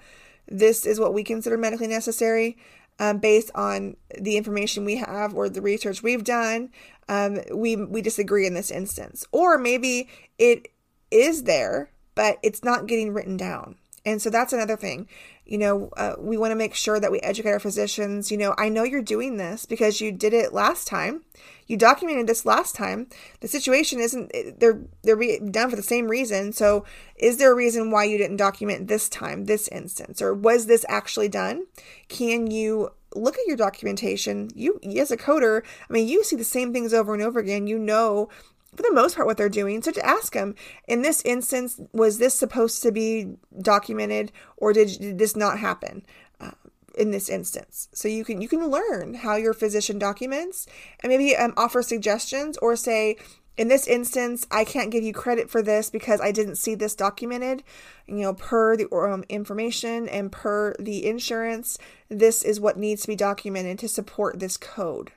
this 0.48 0.86
is 0.86 1.00
what 1.00 1.14
we 1.14 1.24
consider 1.24 1.58
medically 1.58 1.88
necessary, 1.88 2.58
um, 3.00 3.20
based 3.20 3.52
on 3.56 3.96
the 4.18 4.38
information 4.38 4.86
we 4.86 4.98
have 4.98 5.34
or 5.34 5.50
the 5.50 5.62
research 5.62 6.04
we've 6.04 6.24
done, 6.24 6.70
um, 7.10 7.40
we 7.54 7.76
we 7.76 8.02
disagree 8.02 8.46
in 8.46 8.54
this 8.54 8.72
instance. 8.72 9.26
Or 9.32 9.58
maybe 9.58 10.10
it 10.38 10.70
is 11.12 11.44
there, 11.44 11.92
but 12.16 12.38
it's 12.44 12.64
not 12.64 12.88
getting 12.88 13.14
written 13.14 13.38
down. 13.38 13.76
And 14.08 14.22
so 14.22 14.30
that's 14.30 14.54
another 14.54 14.78
thing. 14.78 15.10
You 15.46 15.58
know, 15.58 15.90
uh, 15.98 16.14
we 16.18 16.38
want 16.38 16.52
to 16.52 16.56
make 16.56 16.74
sure 16.74 16.98
that 16.98 17.12
we 17.12 17.20
educate 17.20 17.52
our 17.52 17.60
physicians. 17.60 18.32
You 18.32 18.38
know, 18.38 18.56
I 18.58 18.70
know 18.70 18.84
you're 18.84 19.02
doing 19.02 19.36
this 19.36 19.66
because 19.66 20.00
you 20.00 20.14
did 20.14 20.34
it 20.34 20.54
last 20.54 20.88
time. 20.88 21.24
You 21.68 21.76
documented 21.76 22.26
this 22.26 22.46
last 22.46 22.74
time. 22.74 23.08
The 23.42 23.50
situation 23.50 24.00
isn't 24.00 24.32
they're 24.62 24.80
they're 25.02 25.40
done 25.40 25.70
for 25.70 25.76
the 25.76 25.84
same 25.84 26.08
reason. 26.08 26.54
So, 26.54 26.86
is 27.18 27.36
there 27.36 27.52
a 27.52 27.56
reason 27.56 27.92
why 27.92 28.06
you 28.06 28.18
didn't 28.18 28.38
document 28.38 28.88
this 28.88 29.10
time, 29.10 29.44
this 29.44 29.68
instance, 29.68 30.22
or 30.22 30.34
was 30.34 30.68
this 30.68 30.86
actually 30.88 31.28
done? 31.28 31.68
Can 32.08 32.50
you 32.50 32.92
look 33.14 33.36
at 33.36 33.46
your 33.46 33.58
documentation? 33.58 34.52
You, 34.56 34.80
as 34.98 35.12
a 35.12 35.18
coder, 35.18 35.64
I 35.90 35.92
mean, 35.92 36.08
you 36.08 36.24
see 36.24 36.38
the 36.38 36.46
same 36.46 36.72
things 36.72 36.94
over 36.94 37.14
and 37.14 37.22
over 37.22 37.42
again. 37.42 37.68
You 37.68 37.78
know 37.78 38.30
for 38.76 38.84
the 38.84 38.94
most 38.94 39.16
part 39.16 39.28
what 39.28 39.38
they're 39.38 39.50
doing. 39.50 39.82
So 39.82 39.92
to 39.92 40.06
ask 40.06 40.34
them, 40.34 40.56
in 40.88 41.02
this 41.02 41.22
instance, 41.24 41.80
was 41.94 42.18
this 42.18 42.36
supposed 42.36 42.84
to 42.84 42.92
be 42.92 43.38
documented 43.62 44.32
or 44.58 44.74
did, 44.74 45.00
did 45.00 45.18
this 45.18 45.36
not 45.36 45.60
happen? 45.60 46.06
Uh, 46.40 46.52
in 46.98 47.12
this 47.12 47.30
instance 47.30 47.88
so 47.94 48.08
you 48.08 48.26
can 48.26 48.42
you 48.42 48.48
can 48.48 48.68
learn 48.68 49.14
how 49.14 49.36
your 49.36 49.54
physician 49.54 50.00
documents 50.00 50.66
and 51.02 51.12
maybe 51.12 51.36
um, 51.36 51.54
offer 51.56 51.84
suggestions 51.84 52.58
or 52.58 52.76
say 52.76 53.16
in 53.56 53.68
this 53.68 53.88
instance 53.88 54.48
i 54.50 54.64
can't 54.64 54.90
give 54.90 55.04
you 55.04 55.14
credit 55.14 55.50
for 55.50 55.62
this 55.62 55.90
because 55.90 56.20
i 56.20 56.32
didn't 56.32 56.56
see 56.56 56.74
this 56.74 56.96
documented 56.96 57.64
you 58.08 58.16
know 58.16 58.34
per 58.34 58.76
the 58.76 58.92
um, 58.92 59.24
information 59.30 60.10
and 60.10 60.32
per 60.32 60.74
the 60.80 61.06
insurance 61.06 61.78
this 62.10 62.44
is 62.44 62.60
what 62.60 62.78
needs 62.78 63.04
to 63.04 63.08
be 63.08 63.16
documented 63.16 63.78
to 63.78 63.88
support 63.88 64.40
this 64.40 64.58
code 64.58 65.12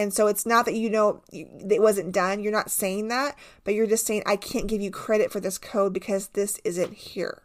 and 0.00 0.14
so 0.14 0.28
it's 0.28 0.46
not 0.46 0.64
that 0.64 0.74
you 0.74 0.88
know 0.88 1.22
it 1.30 1.82
wasn't 1.82 2.10
done. 2.10 2.42
You're 2.42 2.52
not 2.52 2.70
saying 2.70 3.08
that, 3.08 3.36
but 3.64 3.74
you're 3.74 3.86
just 3.86 4.06
saying, 4.06 4.22
I 4.24 4.36
can't 4.36 4.66
give 4.66 4.80
you 4.80 4.90
credit 4.90 5.30
for 5.30 5.40
this 5.40 5.58
code 5.58 5.92
because 5.92 6.28
this 6.28 6.58
isn't 6.64 6.94
here. 6.94 7.42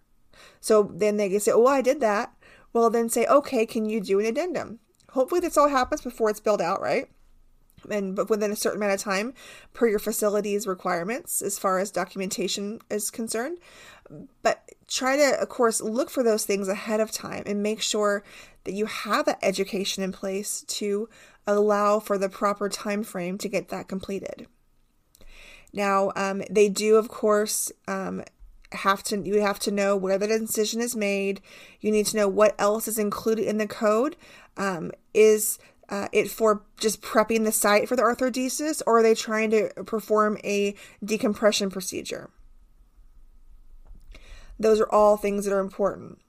So 0.61 0.89
then 0.93 1.17
they 1.17 1.29
can 1.29 1.41
say, 1.41 1.51
Oh, 1.51 1.67
I 1.67 1.81
did 1.81 1.99
that. 1.99 2.33
Well, 2.71 2.89
then 2.89 3.09
say, 3.09 3.25
Okay, 3.25 3.65
can 3.65 3.89
you 3.89 3.99
do 3.99 4.21
an 4.21 4.25
addendum? 4.25 4.79
Hopefully, 5.09 5.41
this 5.41 5.57
all 5.57 5.67
happens 5.67 5.99
before 5.99 6.29
it's 6.29 6.39
built 6.39 6.61
out, 6.61 6.81
right? 6.81 7.09
And 7.89 8.15
but 8.15 8.29
within 8.29 8.51
a 8.51 8.55
certain 8.55 8.81
amount 8.81 8.93
of 8.93 8.99
time 8.99 9.33
per 9.73 9.87
your 9.87 9.99
facility's 9.99 10.67
requirements 10.67 11.41
as 11.41 11.59
far 11.59 11.79
as 11.79 11.91
documentation 11.91 12.79
is 12.89 13.11
concerned 13.11 13.57
but 14.41 14.69
try 14.87 15.17
to 15.17 15.41
of 15.41 15.49
course 15.49 15.81
look 15.81 16.09
for 16.09 16.23
those 16.23 16.45
things 16.45 16.67
ahead 16.67 16.99
of 16.99 17.11
time 17.11 17.43
and 17.45 17.63
make 17.63 17.81
sure 17.81 18.23
that 18.65 18.73
you 18.73 18.85
have 18.85 19.25
that 19.25 19.39
education 19.41 20.03
in 20.03 20.11
place 20.11 20.63
to 20.67 21.07
allow 21.47 21.99
for 21.99 22.17
the 22.17 22.29
proper 22.29 22.69
time 22.69 23.03
frame 23.03 23.37
to 23.37 23.49
get 23.49 23.69
that 23.69 23.87
completed. 23.87 24.47
Now, 25.73 26.11
um, 26.15 26.41
they 26.49 26.69
do, 26.69 26.95
of 26.95 27.07
course, 27.07 27.71
um, 27.87 28.23
have 28.71 29.03
to 29.03 29.21
you 29.21 29.41
have 29.41 29.59
to 29.59 29.71
know 29.71 29.95
where 29.95 30.17
the 30.17 30.33
incision 30.33 30.81
is 30.81 30.95
made. 30.95 31.41
You 31.79 31.91
need 31.91 32.07
to 32.07 32.17
know 32.17 32.27
what 32.27 32.55
else 32.59 32.87
is 32.87 32.97
included 32.97 33.45
in 33.45 33.57
the 33.57 33.67
code. 33.67 34.15
Um, 34.57 34.91
is 35.13 35.59
uh, 35.89 36.07
it 36.11 36.29
for 36.29 36.63
just 36.77 37.01
prepping 37.01 37.43
the 37.43 37.51
site 37.51 37.87
for 37.87 37.95
the 37.95 38.01
arthrodesis, 38.01 38.81
or 38.85 38.99
are 38.99 39.03
they 39.03 39.15
trying 39.15 39.51
to 39.51 39.69
perform 39.85 40.37
a 40.43 40.75
decompression 41.03 41.69
procedure? 41.69 42.29
Those 44.59 44.79
are 44.79 44.89
all 44.89 45.17
things 45.17 45.45
that 45.45 45.53
are 45.53 45.59
important. 45.59 46.19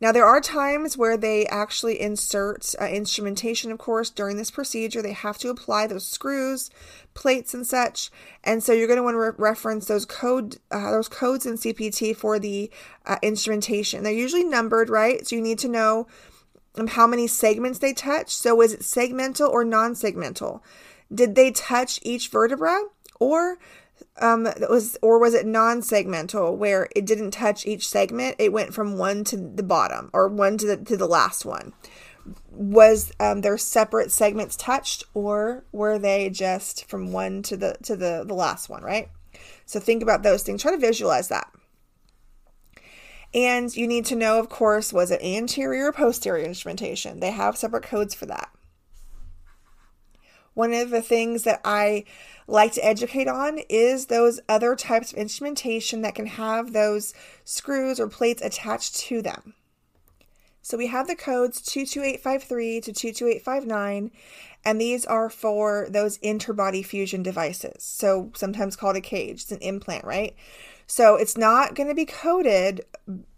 Now, 0.00 0.12
there 0.12 0.24
are 0.24 0.40
times 0.40 0.96
where 0.96 1.16
they 1.16 1.44
actually 1.46 2.00
insert 2.00 2.72
uh, 2.80 2.86
instrumentation, 2.86 3.72
of 3.72 3.78
course, 3.78 4.10
during 4.10 4.36
this 4.36 4.50
procedure. 4.50 5.02
They 5.02 5.12
have 5.12 5.38
to 5.38 5.48
apply 5.48 5.88
those 5.88 6.06
screws, 6.06 6.70
plates, 7.14 7.52
and 7.52 7.66
such. 7.66 8.10
And 8.44 8.62
so 8.62 8.72
you're 8.72 8.86
going 8.86 8.98
to 8.98 9.02
want 9.02 9.14
to 9.14 9.18
re- 9.18 9.32
reference 9.36 9.86
those 9.86 10.06
code 10.06 10.58
uh, 10.70 10.92
those 10.92 11.08
codes 11.08 11.46
in 11.46 11.54
CPT 11.54 12.16
for 12.16 12.38
the 12.38 12.70
uh, 13.06 13.16
instrumentation. 13.22 14.04
They're 14.04 14.12
usually 14.12 14.44
numbered, 14.44 14.88
right? 14.88 15.26
So 15.26 15.34
you 15.34 15.42
need 15.42 15.58
to 15.60 15.68
know 15.68 16.06
how 16.86 17.06
many 17.06 17.26
segments 17.26 17.80
they 17.80 17.92
touch. 17.92 18.34
So 18.34 18.54
was 18.54 18.72
it 18.72 18.80
segmental 18.80 19.50
or 19.50 19.64
non-segmental? 19.64 20.60
Did 21.12 21.34
they 21.34 21.50
touch 21.50 21.98
each 22.02 22.28
vertebra, 22.28 22.84
or 23.18 23.58
um 24.20 24.44
was 24.70 24.96
or 25.02 25.18
was 25.18 25.34
it 25.34 25.46
non-segmental 25.46 26.56
where 26.56 26.88
it 26.94 27.04
didn't 27.04 27.32
touch 27.32 27.66
each 27.66 27.88
segment? 27.88 28.36
It 28.38 28.52
went 28.52 28.74
from 28.74 28.96
one 28.96 29.24
to 29.24 29.36
the 29.36 29.62
bottom 29.62 30.10
or 30.12 30.28
one 30.28 30.58
to 30.58 30.66
the 30.66 30.76
to 30.76 30.96
the 30.96 31.08
last 31.08 31.44
one. 31.44 31.72
Was 32.50 33.10
um, 33.18 33.40
their 33.40 33.56
separate 33.56 34.12
segments 34.12 34.54
touched 34.54 35.04
or 35.14 35.64
were 35.72 35.98
they 35.98 36.28
just 36.28 36.84
from 36.84 37.10
one 37.10 37.42
to 37.44 37.56
the 37.56 37.76
to 37.84 37.96
the 37.96 38.24
the 38.26 38.34
last 38.34 38.68
one 38.68 38.82
right? 38.82 39.08
So 39.66 39.80
think 39.80 40.02
about 40.02 40.22
those 40.22 40.42
things. 40.42 40.62
Try 40.62 40.72
to 40.72 40.78
visualize 40.78 41.28
that 41.28 41.50
and 43.34 43.76
you 43.76 43.86
need 43.86 44.04
to 44.06 44.16
know 44.16 44.38
of 44.38 44.48
course 44.48 44.92
was 44.92 45.10
it 45.10 45.22
anterior 45.22 45.86
or 45.86 45.92
posterior 45.92 46.44
instrumentation 46.44 47.20
they 47.20 47.30
have 47.30 47.56
separate 47.56 47.84
codes 47.84 48.14
for 48.14 48.26
that 48.26 48.50
one 50.58 50.74
of 50.74 50.90
the 50.90 51.02
things 51.02 51.44
that 51.44 51.60
I 51.64 52.04
like 52.48 52.72
to 52.72 52.84
educate 52.84 53.28
on 53.28 53.60
is 53.68 54.06
those 54.06 54.40
other 54.48 54.74
types 54.74 55.12
of 55.12 55.18
instrumentation 55.18 56.02
that 56.02 56.16
can 56.16 56.26
have 56.26 56.72
those 56.72 57.14
screws 57.44 58.00
or 58.00 58.08
plates 58.08 58.42
attached 58.42 58.96
to 58.96 59.22
them. 59.22 59.54
So 60.60 60.76
we 60.76 60.88
have 60.88 61.06
the 61.06 61.14
codes 61.14 61.62
22853 61.62 62.80
to 62.80 62.92
22859, 62.92 64.10
and 64.64 64.80
these 64.80 65.06
are 65.06 65.30
for 65.30 65.86
those 65.90 66.18
interbody 66.18 66.84
fusion 66.84 67.22
devices. 67.22 67.84
So 67.84 68.32
sometimes 68.34 68.74
called 68.74 68.96
a 68.96 69.00
cage, 69.00 69.42
it's 69.42 69.52
an 69.52 69.60
implant, 69.60 70.04
right? 70.04 70.34
So 70.88 71.14
it's 71.14 71.36
not 71.36 71.74
going 71.76 71.88
to 71.88 71.94
be 71.94 72.06
coded 72.06 72.80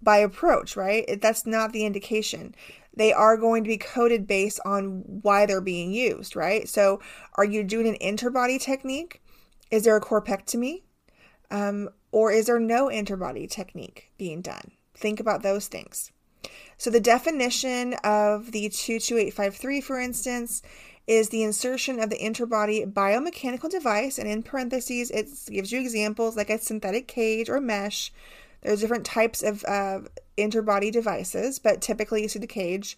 by 0.01 0.19
approach, 0.19 0.77
right? 0.77 1.21
That's 1.21 1.45
not 1.45 1.73
the 1.73 1.85
indication 1.85 2.55
they 2.95 3.13
are 3.13 3.37
going 3.37 3.65
to 3.65 3.69
be 3.69 3.79
coded 3.79 4.27
based 4.27 4.61
on 4.65 5.03
why 5.23 5.47
they're 5.47 5.61
being 5.61 5.93
used, 5.93 6.35
right? 6.35 6.69
So, 6.69 7.01
are 7.35 7.45
you 7.45 7.63
doing 7.63 7.87
an 7.87 7.97
interbody 8.17 8.61
technique? 8.61 9.23
Is 9.71 9.85
there 9.85 9.97
a 9.97 10.01
corpectomy? 10.01 10.83
Um, 11.51 11.89
or 12.13 12.33
is 12.33 12.47
there 12.47 12.59
no 12.59 12.89
interbody 12.89 13.49
technique 13.49 14.11
being 14.19 14.43
done? 14.43 14.73
Think 14.95 15.21
about 15.21 15.43
those 15.43 15.69
things. 15.69 16.11
So, 16.77 16.91
the 16.91 17.01
definition 17.01 17.95
of 18.05 18.53
the 18.53 18.69
22853, 18.69 19.81
for 19.81 20.01
instance, 20.01 20.63
is 21.11 21.31
the 21.31 21.43
insertion 21.43 21.99
of 21.99 22.09
the 22.09 22.19
interbody 22.19 22.89
biomechanical 22.91 23.69
device, 23.69 24.17
and 24.17 24.29
in 24.29 24.45
parentheses, 24.45 25.11
it 25.11 25.29
gives 25.51 25.73
you 25.73 25.81
examples 25.81 26.37
like 26.37 26.49
a 26.49 26.57
synthetic 26.57 27.09
cage 27.09 27.51
or 27.51 27.61
mesh. 27.61 28.13
There's 28.63 28.81
different 28.81 29.05
types 29.05 29.43
of 29.43 29.65
uh, 29.65 30.03
interbody 30.39 30.93
devices, 30.93 31.59
but 31.59 31.81
typically 31.81 32.23
you 32.23 32.29
see 32.29 32.39
the 32.39 32.47
cage. 32.47 32.97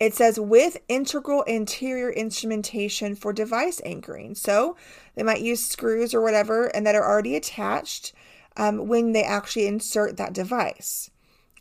It 0.00 0.14
says 0.14 0.40
with 0.40 0.78
integral 0.88 1.44
anterior 1.46 2.10
instrumentation 2.10 3.14
for 3.14 3.34
device 3.34 3.82
anchoring. 3.84 4.34
So 4.34 4.74
they 5.14 5.22
might 5.22 5.42
use 5.42 5.62
screws 5.62 6.14
or 6.14 6.22
whatever 6.22 6.68
and 6.68 6.86
that 6.86 6.94
are 6.94 7.06
already 7.06 7.36
attached 7.36 8.14
um, 8.56 8.88
when 8.88 9.12
they 9.12 9.22
actually 9.22 9.66
insert 9.66 10.16
that 10.16 10.32
device 10.32 11.10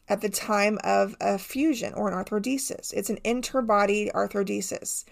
at 0.07 0.21
the 0.21 0.29
time 0.29 0.79
of 0.85 1.17
a 1.19 1.37
fusion 1.37 1.93
or 1.93 2.09
an 2.09 2.13
arthrodesis. 2.13 2.93
It's 2.93 3.09
an 3.09 3.19
interbody 3.25 4.11
arthrodesis. 4.13 5.03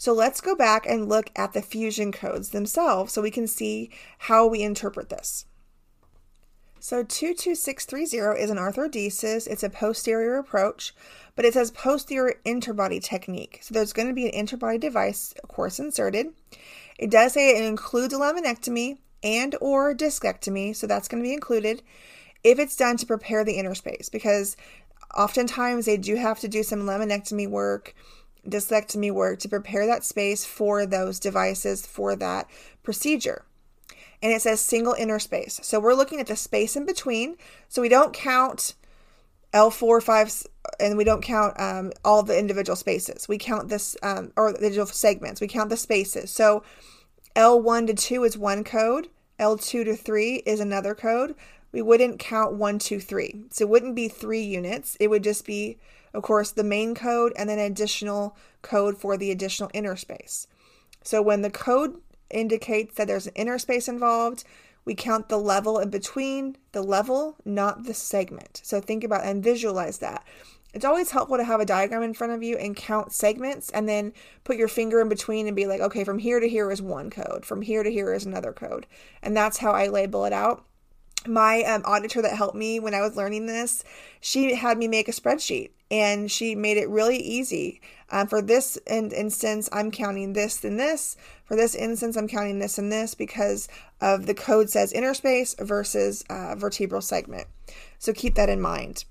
So 0.00 0.14
let's 0.14 0.40
go 0.40 0.54
back 0.54 0.86
and 0.86 1.10
look 1.10 1.30
at 1.36 1.52
the 1.52 1.60
fusion 1.60 2.10
codes 2.10 2.48
themselves 2.48 3.12
so 3.12 3.20
we 3.20 3.30
can 3.30 3.46
see 3.46 3.90
how 4.16 4.46
we 4.46 4.62
interpret 4.62 5.10
this. 5.10 5.44
So 6.78 7.02
22630 7.02 8.40
is 8.42 8.48
an 8.48 8.56
arthrodesis. 8.56 9.46
It's 9.46 9.62
a 9.62 9.68
posterior 9.68 10.38
approach, 10.38 10.94
but 11.36 11.44
it 11.44 11.52
says 11.52 11.70
posterior 11.70 12.36
interbody 12.46 13.04
technique. 13.04 13.58
So 13.60 13.74
there's 13.74 13.92
going 13.92 14.08
to 14.08 14.14
be 14.14 14.26
an 14.26 14.46
interbody 14.46 14.80
device, 14.80 15.34
of 15.42 15.50
course, 15.50 15.78
inserted. 15.78 16.28
It 16.98 17.10
does 17.10 17.34
say 17.34 17.50
it 17.50 17.62
includes 17.62 18.14
a 18.14 18.16
laminectomy 18.16 18.96
and 19.22 19.54
or 19.60 19.94
discectomy, 19.94 20.74
so 20.74 20.86
that's 20.86 21.08
going 21.08 21.22
to 21.22 21.28
be 21.28 21.34
included 21.34 21.82
if 22.42 22.58
it's 22.58 22.74
done 22.74 22.96
to 22.96 23.04
prepare 23.04 23.44
the 23.44 23.58
inner 23.58 23.74
space 23.74 24.08
because 24.08 24.56
oftentimes 25.14 25.84
they 25.84 25.98
do 25.98 26.16
have 26.16 26.40
to 26.40 26.48
do 26.48 26.62
some 26.62 26.84
laminectomy 26.84 27.46
work 27.46 27.94
discectomy 28.48 29.10
work 29.10 29.38
to 29.38 29.48
prepare 29.48 29.86
that 29.86 30.04
space 30.04 30.44
for 30.44 30.86
those 30.86 31.20
devices 31.20 31.86
for 31.86 32.16
that 32.16 32.48
procedure 32.82 33.44
and 34.22 34.32
it 34.32 34.42
says 34.42 34.60
single 34.60 34.94
inner 34.94 35.18
space 35.18 35.60
so 35.62 35.78
we're 35.78 35.94
looking 35.94 36.20
at 36.20 36.26
the 36.26 36.36
space 36.36 36.76
in 36.76 36.86
between 36.86 37.36
so 37.68 37.82
we 37.82 37.88
don't 37.88 38.12
count 38.12 38.74
L4, 39.52 40.00
5, 40.00 40.46
and 40.78 40.96
we 40.96 41.02
don't 41.02 41.24
count 41.24 41.58
um, 41.58 41.90
all 42.04 42.22
the 42.22 42.38
individual 42.38 42.76
spaces. 42.76 43.26
We 43.26 43.36
count 43.36 43.68
this, 43.68 43.96
um, 44.00 44.30
or 44.36 44.52
the 44.52 44.58
individual 44.58 44.86
segments. 44.86 45.40
We 45.40 45.48
count 45.48 45.70
the 45.70 45.76
spaces. 45.76 46.30
So 46.30 46.62
L1 47.34 47.88
to 47.88 47.94
2 47.94 48.22
is 48.22 48.38
one 48.38 48.62
code, 48.62 49.08
L2 49.40 49.86
to 49.86 49.96
3 49.96 50.34
is 50.46 50.60
another 50.60 50.94
code 50.94 51.34
we 51.72 51.82
wouldn't 51.82 52.18
count 52.18 52.54
one, 52.54 52.78
two, 52.78 53.00
three. 53.00 53.44
So 53.50 53.64
it 53.64 53.68
wouldn't 53.68 53.94
be 53.94 54.08
three 54.08 54.42
units. 54.42 54.96
It 54.98 55.08
would 55.08 55.22
just 55.22 55.44
be, 55.44 55.78
of 56.12 56.22
course, 56.22 56.50
the 56.50 56.64
main 56.64 56.94
code 56.94 57.32
and 57.36 57.48
then 57.48 57.58
additional 57.58 58.36
code 58.62 58.98
for 58.98 59.16
the 59.16 59.30
additional 59.30 59.70
inner 59.72 59.96
space. 59.96 60.46
So 61.02 61.22
when 61.22 61.42
the 61.42 61.50
code 61.50 62.00
indicates 62.30 62.94
that 62.96 63.06
there's 63.06 63.26
an 63.26 63.32
inner 63.34 63.58
space 63.58 63.88
involved, 63.88 64.44
we 64.84 64.94
count 64.94 65.28
the 65.28 65.38
level 65.38 65.78
in 65.78 65.90
between, 65.90 66.56
the 66.72 66.82
level, 66.82 67.36
not 67.44 67.84
the 67.84 67.94
segment. 67.94 68.60
So 68.64 68.80
think 68.80 69.04
about 69.04 69.24
and 69.24 69.42
visualize 69.42 69.98
that. 69.98 70.24
It's 70.72 70.84
always 70.84 71.10
helpful 71.10 71.36
to 71.36 71.44
have 71.44 71.60
a 71.60 71.66
diagram 71.66 72.04
in 72.04 72.14
front 72.14 72.32
of 72.32 72.44
you 72.44 72.56
and 72.56 72.76
count 72.76 73.12
segments 73.12 73.70
and 73.70 73.88
then 73.88 74.12
put 74.44 74.56
your 74.56 74.68
finger 74.68 75.00
in 75.00 75.08
between 75.08 75.48
and 75.48 75.56
be 75.56 75.66
like, 75.66 75.80
okay, 75.80 76.04
from 76.04 76.18
here 76.18 76.38
to 76.38 76.48
here 76.48 76.70
is 76.70 76.80
one 76.80 77.10
code, 77.10 77.44
from 77.44 77.62
here 77.62 77.82
to 77.82 77.90
here 77.90 78.12
is 78.14 78.24
another 78.24 78.52
code. 78.52 78.86
And 79.20 79.36
that's 79.36 79.58
how 79.58 79.72
I 79.72 79.88
label 79.88 80.24
it 80.24 80.32
out 80.32 80.64
my 81.26 81.62
um, 81.64 81.82
auditor 81.84 82.22
that 82.22 82.36
helped 82.36 82.56
me 82.56 82.80
when 82.80 82.94
I 82.94 83.00
was 83.00 83.16
learning 83.16 83.46
this, 83.46 83.84
she 84.20 84.54
had 84.54 84.78
me 84.78 84.88
make 84.88 85.08
a 85.08 85.12
spreadsheet 85.12 85.70
and 85.90 86.30
she 86.30 86.54
made 86.54 86.76
it 86.76 86.88
really 86.88 87.18
easy. 87.18 87.80
Um, 88.10 88.26
for 88.26 88.42
this 88.42 88.76
in- 88.86 89.12
instance, 89.12 89.68
I'm 89.72 89.90
counting 89.90 90.32
this 90.32 90.64
and 90.64 90.78
this. 90.78 91.16
For 91.44 91.56
this 91.56 91.74
instance, 91.74 92.16
I'm 92.16 92.28
counting 92.28 92.58
this 92.58 92.78
and 92.78 92.90
this 92.90 93.14
because 93.14 93.68
of 94.00 94.26
the 94.26 94.34
code 94.34 94.70
says 94.70 94.92
interspace 94.92 95.54
versus 95.58 96.24
uh, 96.30 96.54
vertebral 96.56 97.00
segment. 97.00 97.46
So 97.98 98.12
keep 98.12 98.34
that 98.36 98.48
in 98.48 98.60
mind. 98.60 99.04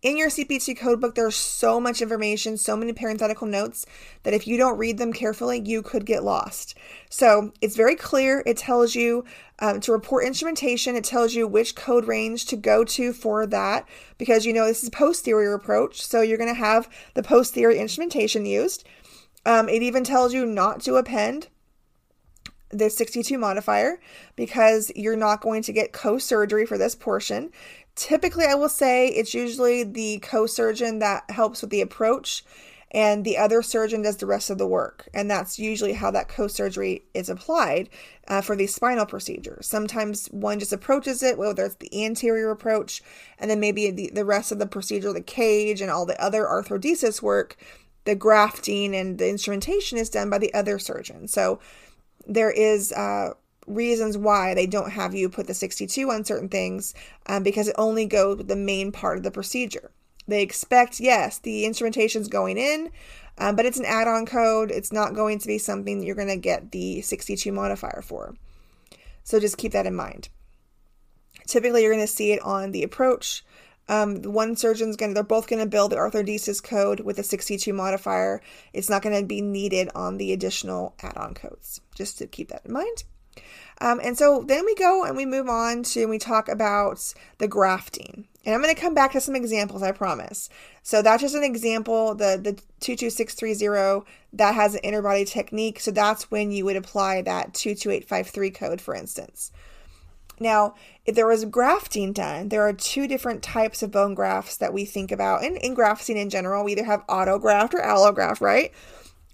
In 0.00 0.16
your 0.16 0.28
CPT 0.28 0.78
codebook, 0.78 1.16
there's 1.16 1.34
so 1.34 1.80
much 1.80 2.00
information, 2.00 2.56
so 2.56 2.76
many 2.76 2.92
parenthetical 2.92 3.48
notes 3.48 3.84
that 4.22 4.32
if 4.32 4.46
you 4.46 4.56
don't 4.56 4.78
read 4.78 4.96
them 4.96 5.12
carefully, 5.12 5.60
you 5.64 5.82
could 5.82 6.06
get 6.06 6.22
lost. 6.22 6.76
So 7.10 7.52
it's 7.60 7.74
very 7.74 7.96
clear. 7.96 8.44
It 8.46 8.58
tells 8.58 8.94
you 8.94 9.24
um, 9.58 9.80
to 9.80 9.90
report 9.90 10.24
instrumentation. 10.24 10.94
It 10.94 11.02
tells 11.02 11.34
you 11.34 11.48
which 11.48 11.74
code 11.74 12.06
range 12.06 12.46
to 12.46 12.56
go 12.56 12.84
to 12.84 13.12
for 13.12 13.44
that 13.46 13.88
because 14.18 14.46
you 14.46 14.52
know 14.52 14.66
this 14.66 14.84
is 14.84 14.90
posterior 14.90 15.54
approach. 15.54 16.00
So 16.00 16.20
you're 16.20 16.38
going 16.38 16.54
to 16.54 16.60
have 16.60 16.88
the 17.14 17.24
posterior 17.24 17.76
instrumentation 17.76 18.46
used. 18.46 18.86
Um, 19.44 19.68
it 19.68 19.82
even 19.82 20.04
tells 20.04 20.32
you 20.32 20.46
not 20.46 20.80
to 20.82 20.94
append 20.94 21.48
the 22.70 22.90
62 22.90 23.38
modifier 23.38 23.98
because 24.36 24.92
you're 24.94 25.16
not 25.16 25.40
going 25.40 25.62
to 25.62 25.72
get 25.72 25.92
co 25.92 26.18
surgery 26.18 26.66
for 26.66 26.78
this 26.78 26.94
portion. 26.94 27.50
Typically, 27.98 28.44
I 28.44 28.54
will 28.54 28.68
say 28.68 29.08
it's 29.08 29.34
usually 29.34 29.82
the 29.82 30.20
co 30.20 30.46
surgeon 30.46 31.00
that 31.00 31.28
helps 31.32 31.62
with 31.62 31.70
the 31.70 31.80
approach, 31.80 32.44
and 32.92 33.24
the 33.24 33.36
other 33.36 33.60
surgeon 33.60 34.02
does 34.02 34.18
the 34.18 34.26
rest 34.26 34.50
of 34.50 34.58
the 34.58 34.68
work. 34.68 35.08
And 35.12 35.28
that's 35.28 35.58
usually 35.58 35.94
how 35.94 36.12
that 36.12 36.28
co 36.28 36.46
surgery 36.46 37.02
is 37.12 37.28
applied 37.28 37.88
uh, 38.28 38.40
for 38.40 38.54
these 38.54 38.72
spinal 38.72 39.04
procedures. 39.04 39.66
Sometimes 39.66 40.28
one 40.28 40.60
just 40.60 40.72
approaches 40.72 41.24
it, 41.24 41.38
whether 41.38 41.64
it's 41.64 41.74
the 41.74 42.04
anterior 42.04 42.52
approach, 42.52 43.02
and 43.36 43.50
then 43.50 43.58
maybe 43.58 43.90
the, 43.90 44.12
the 44.14 44.24
rest 44.24 44.52
of 44.52 44.60
the 44.60 44.66
procedure, 44.68 45.12
the 45.12 45.20
cage, 45.20 45.80
and 45.80 45.90
all 45.90 46.06
the 46.06 46.22
other 46.24 46.44
arthrodesis 46.44 47.20
work, 47.20 47.56
the 48.04 48.14
grafting 48.14 48.94
and 48.94 49.18
the 49.18 49.28
instrumentation 49.28 49.98
is 49.98 50.08
done 50.08 50.30
by 50.30 50.38
the 50.38 50.54
other 50.54 50.78
surgeon. 50.78 51.26
So 51.26 51.58
there 52.28 52.52
is. 52.52 52.92
Uh, 52.92 53.34
reasons 53.68 54.16
why 54.16 54.54
they 54.54 54.66
don't 54.66 54.90
have 54.90 55.14
you 55.14 55.28
put 55.28 55.46
the 55.46 55.54
62 55.54 56.10
on 56.10 56.24
certain 56.24 56.48
things 56.48 56.94
um, 57.26 57.42
because 57.42 57.68
it 57.68 57.74
only 57.78 58.06
goes 58.06 58.38
with 58.38 58.48
the 58.48 58.56
main 58.56 58.92
part 58.92 59.18
of 59.18 59.24
the 59.24 59.30
procedure. 59.30 59.90
They 60.26 60.42
expect, 60.42 61.00
yes, 61.00 61.38
the 61.38 61.64
instrumentation's 61.64 62.28
going 62.28 62.58
in, 62.58 62.90
um, 63.38 63.56
but 63.56 63.64
it's 63.64 63.78
an 63.78 63.86
add 63.86 64.08
on 64.08 64.26
code. 64.26 64.70
It's 64.70 64.92
not 64.92 65.14
going 65.14 65.38
to 65.38 65.46
be 65.46 65.58
something 65.58 66.02
you're 66.02 66.14
going 66.14 66.28
to 66.28 66.36
get 66.36 66.70
the 66.72 67.00
62 67.00 67.50
modifier 67.50 68.02
for. 68.02 68.34
So 69.24 69.40
just 69.40 69.58
keep 69.58 69.72
that 69.72 69.86
in 69.86 69.94
mind. 69.94 70.28
Typically, 71.46 71.82
you're 71.82 71.92
going 71.92 72.06
to 72.06 72.12
see 72.12 72.32
it 72.32 72.42
on 72.42 72.72
the 72.72 72.82
approach. 72.82 73.44
Um, 73.88 74.22
one 74.22 74.54
surgeon's 74.54 74.96
going 74.96 75.10
to, 75.10 75.14
they're 75.14 75.22
both 75.22 75.48
going 75.48 75.62
to 75.62 75.66
build 75.66 75.92
the 75.92 75.96
arthrodesis 75.96 76.62
code 76.62 77.00
with 77.00 77.18
a 77.18 77.22
62 77.22 77.72
modifier. 77.72 78.42
It's 78.74 78.90
not 78.90 79.00
going 79.00 79.18
to 79.18 79.26
be 79.26 79.40
needed 79.40 79.88
on 79.94 80.18
the 80.18 80.32
additional 80.32 80.94
add 81.00 81.16
on 81.16 81.32
codes, 81.32 81.80
just 81.94 82.18
to 82.18 82.26
keep 82.26 82.48
that 82.48 82.66
in 82.66 82.72
mind. 82.72 83.04
Um, 83.80 84.00
and 84.02 84.18
so 84.18 84.44
then 84.46 84.64
we 84.64 84.74
go 84.74 85.04
and 85.04 85.16
we 85.16 85.24
move 85.24 85.48
on 85.48 85.82
to 85.84 86.02
and 86.02 86.10
we 86.10 86.18
talk 86.18 86.48
about 86.48 87.14
the 87.38 87.48
grafting. 87.48 88.26
And 88.44 88.54
I'm 88.54 88.62
going 88.62 88.74
to 88.74 88.80
come 88.80 88.94
back 88.94 89.12
to 89.12 89.20
some 89.20 89.36
examples, 89.36 89.82
I 89.82 89.92
promise. 89.92 90.48
So 90.82 91.02
that's 91.02 91.22
just 91.22 91.34
an 91.34 91.44
example. 91.44 92.14
The 92.14 92.40
the 92.42 92.60
22630 92.80 94.10
that 94.32 94.54
has 94.54 94.74
an 94.74 94.80
interbody 94.82 95.26
technique. 95.26 95.80
So 95.80 95.90
that's 95.90 96.30
when 96.30 96.50
you 96.50 96.64
would 96.64 96.76
apply 96.76 97.22
that 97.22 97.54
22853 97.54 98.50
code, 98.50 98.80
for 98.80 98.94
instance. 98.94 99.52
Now, 100.40 100.74
if 101.04 101.14
there 101.14 101.26
was 101.26 101.44
grafting 101.44 102.12
done, 102.12 102.48
there 102.48 102.62
are 102.62 102.72
two 102.72 103.08
different 103.08 103.42
types 103.42 103.82
of 103.82 103.90
bone 103.90 104.14
grafts 104.14 104.56
that 104.58 104.72
we 104.72 104.84
think 104.84 105.10
about. 105.10 105.44
And 105.44 105.56
in 105.56 105.74
grafting 105.74 106.16
in 106.16 106.30
general, 106.30 106.64
we 106.64 106.72
either 106.72 106.84
have 106.84 107.06
autograft 107.06 107.74
or 107.74 107.80
allograft, 107.80 108.40
right? 108.40 108.72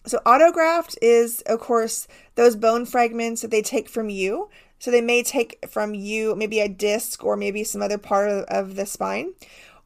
So, 0.07 0.19
autograft 0.27 0.97
is, 1.01 1.41
of 1.43 1.61
course, 1.61 2.07
those 2.35 2.57
bone 2.57 2.85
fragments 2.85 3.43
that 3.43 3.51
they 3.51 3.63
take 3.63 3.89
from 3.89 4.11
you. 4.11 4.51
So, 4.79 4.91
they 4.91 5.01
may 5.01 5.23
take 5.23 5.65
from 5.69 5.95
you 5.95 6.35
maybe 6.35 6.61
a 6.61 6.69
disc 6.69 7.25
or 7.25 7.37
maybe 7.37 7.65
some 7.65 7.83
other 7.83 7.99
part 7.99 8.31
of, 8.31 8.45
of 8.45 8.77
the 8.77 8.87
spine. 8.87 9.33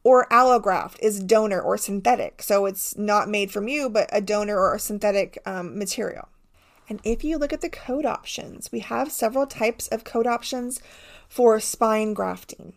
Or 0.03 0.27
allograft 0.27 0.97
is 1.01 1.19
donor 1.19 1.59
or 1.61 1.77
synthetic. 1.77 2.41
So, 2.41 2.65
it's 2.65 2.97
not 2.97 3.29
made 3.29 3.51
from 3.51 3.67
you, 3.67 3.89
but 3.89 4.09
a 4.11 4.21
donor 4.21 4.57
or 4.57 4.75
a 4.75 4.79
synthetic 4.79 5.37
um, 5.45 5.77
material. 5.77 6.27
And 6.89 6.99
if 7.03 7.23
you 7.23 7.37
look 7.37 7.53
at 7.53 7.61
the 7.61 7.69
code 7.69 8.05
options, 8.05 8.71
we 8.71 8.79
have 8.79 9.11
several 9.11 9.45
types 9.45 9.87
of 9.87 10.03
code 10.03 10.25
options 10.25 10.81
for 11.27 11.59
spine 11.59 12.13
grafting. 12.15 12.73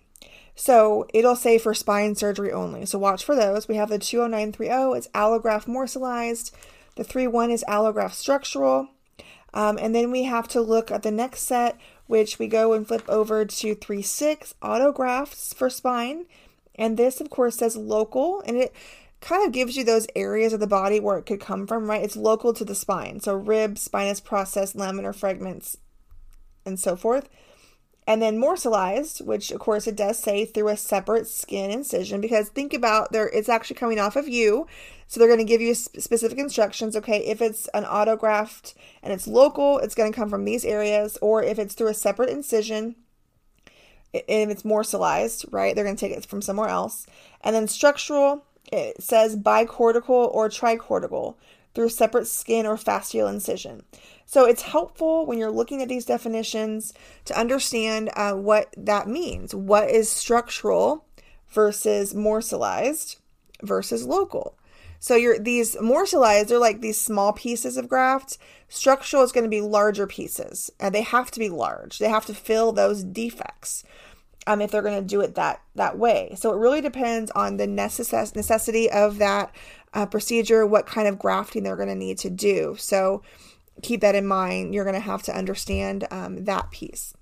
So 0.54 1.06
it'll 1.14 1.34
say 1.34 1.56
for 1.56 1.72
spine 1.72 2.14
surgery 2.14 2.52
only. 2.52 2.84
So 2.84 2.98
watch 2.98 3.24
for 3.24 3.34
those. 3.34 3.68
We 3.68 3.76
have 3.76 3.88
the 3.88 3.98
20930, 3.98 4.98
it's 4.98 5.08
allograft 5.08 5.66
morselized. 5.66 6.52
The 6.96 7.04
3 7.04 7.26
1 7.26 7.50
is 7.50 7.64
allograft 7.68 8.14
structural. 8.14 8.88
Um, 9.54 9.78
and 9.78 9.94
then 9.94 10.10
we 10.10 10.22
have 10.24 10.48
to 10.48 10.60
look 10.60 10.90
at 10.90 11.02
the 11.02 11.10
next 11.10 11.42
set, 11.42 11.78
which 12.06 12.38
we 12.38 12.46
go 12.46 12.72
and 12.72 12.86
flip 12.86 13.04
over 13.08 13.44
to 13.44 13.74
3 13.74 14.02
6 14.02 14.54
autografts 14.62 15.54
for 15.54 15.68
spine. 15.68 16.26
And 16.74 16.96
this, 16.96 17.20
of 17.20 17.28
course, 17.28 17.56
says 17.56 17.76
local, 17.76 18.42
and 18.46 18.56
it 18.56 18.74
kind 19.20 19.46
of 19.46 19.52
gives 19.52 19.76
you 19.76 19.84
those 19.84 20.06
areas 20.16 20.52
of 20.52 20.60
the 20.60 20.66
body 20.66 20.98
where 21.00 21.18
it 21.18 21.26
could 21.26 21.40
come 21.40 21.66
from, 21.66 21.88
right? 21.88 22.02
It's 22.02 22.16
local 22.16 22.52
to 22.54 22.64
the 22.64 22.74
spine. 22.74 23.20
So 23.20 23.34
rib, 23.34 23.78
spinous 23.78 24.20
process, 24.20 24.72
laminar 24.72 25.14
fragments, 25.14 25.76
and 26.64 26.80
so 26.80 26.96
forth. 26.96 27.28
And 28.06 28.20
then 28.20 28.40
morselized, 28.40 29.24
which 29.24 29.50
of 29.50 29.60
course 29.60 29.86
it 29.86 29.96
does 29.96 30.18
say 30.18 30.44
through 30.44 30.68
a 30.68 30.76
separate 30.76 31.28
skin 31.28 31.70
incision 31.70 32.20
because 32.20 32.48
think 32.48 32.74
about 32.74 33.12
there 33.12 33.28
it's 33.28 33.48
actually 33.48 33.76
coming 33.76 33.98
off 33.98 34.16
of 34.16 34.28
you. 34.28 34.66
So 35.06 35.20
they're 35.20 35.28
going 35.28 35.38
to 35.38 35.44
give 35.44 35.60
you 35.60 35.74
specific 35.74 36.38
instructions. 36.38 36.96
Okay, 36.96 37.18
if 37.18 37.42
it's 37.42 37.68
an 37.68 37.84
autograft 37.84 38.74
and 39.02 39.12
it's 39.12 39.28
local, 39.28 39.78
it's 39.78 39.94
going 39.94 40.10
to 40.10 40.16
come 40.16 40.30
from 40.30 40.44
these 40.44 40.64
areas, 40.64 41.18
or 41.20 41.42
if 41.42 41.58
it's 41.58 41.74
through 41.74 41.88
a 41.88 41.94
separate 41.94 42.30
incision, 42.30 42.96
and 44.14 44.50
it's 44.50 44.62
morselized, 44.62 45.44
right? 45.52 45.74
They're 45.74 45.84
going 45.84 45.96
to 45.96 46.00
take 46.00 46.16
it 46.16 46.24
from 46.24 46.40
somewhere 46.40 46.68
else. 46.68 47.06
And 47.42 47.54
then 47.54 47.68
structural, 47.68 48.44
it 48.72 49.02
says 49.02 49.36
bicortical 49.36 50.32
or 50.32 50.48
tricortical 50.48 51.36
through 51.74 51.88
separate 51.88 52.26
skin 52.26 52.66
or 52.66 52.76
fascial 52.76 53.28
incision. 53.28 53.82
So 54.26 54.44
it's 54.44 54.62
helpful 54.62 55.26
when 55.26 55.38
you're 55.38 55.50
looking 55.50 55.82
at 55.82 55.88
these 55.88 56.04
definitions 56.04 56.92
to 57.26 57.38
understand 57.38 58.10
uh, 58.14 58.32
what 58.32 58.74
that 58.76 59.08
means. 59.08 59.54
What 59.54 59.90
is 59.90 60.08
structural 60.08 61.06
versus 61.48 62.14
morselized 62.14 63.16
versus 63.62 64.06
local? 64.06 64.58
So 64.98 65.16
you're 65.16 65.38
these 65.38 65.74
morselized 65.76 66.52
are 66.52 66.58
like 66.58 66.80
these 66.80 67.00
small 67.00 67.32
pieces 67.32 67.76
of 67.76 67.88
graft. 67.88 68.38
Structural 68.68 69.24
is 69.24 69.32
going 69.32 69.44
to 69.44 69.50
be 69.50 69.60
larger 69.60 70.06
pieces, 70.06 70.70
and 70.78 70.94
they 70.94 71.02
have 71.02 71.30
to 71.32 71.40
be 71.40 71.48
large. 71.48 71.98
They 71.98 72.08
have 72.08 72.24
to 72.26 72.34
fill 72.34 72.72
those 72.72 73.02
defects 73.02 73.84
um, 74.46 74.60
if 74.60 74.70
they're 74.70 74.82
going 74.82 75.00
to 75.00 75.06
do 75.06 75.20
it 75.20 75.34
that 75.34 75.60
that 75.74 75.98
way. 75.98 76.34
So 76.36 76.52
it 76.52 76.58
really 76.58 76.80
depends 76.80 77.30
on 77.32 77.56
the 77.56 77.66
necess- 77.66 78.36
necessity 78.36 78.90
of 78.90 79.18
that 79.18 79.54
uh, 79.94 80.06
procedure, 80.06 80.66
what 80.66 80.86
kind 80.86 81.08
of 81.08 81.18
grafting 81.18 81.62
they're 81.62 81.76
going 81.76 81.88
to 81.88 81.94
need 81.94 82.18
to 82.18 82.30
do. 82.30 82.76
So 82.78 83.22
keep 83.82 84.00
that 84.00 84.14
in 84.14 84.26
mind. 84.26 84.74
You're 84.74 84.84
going 84.84 84.94
to 84.94 85.00
have 85.00 85.22
to 85.24 85.36
understand 85.36 86.06
um, 86.10 86.44
that 86.44 86.70
piece. 86.70 87.14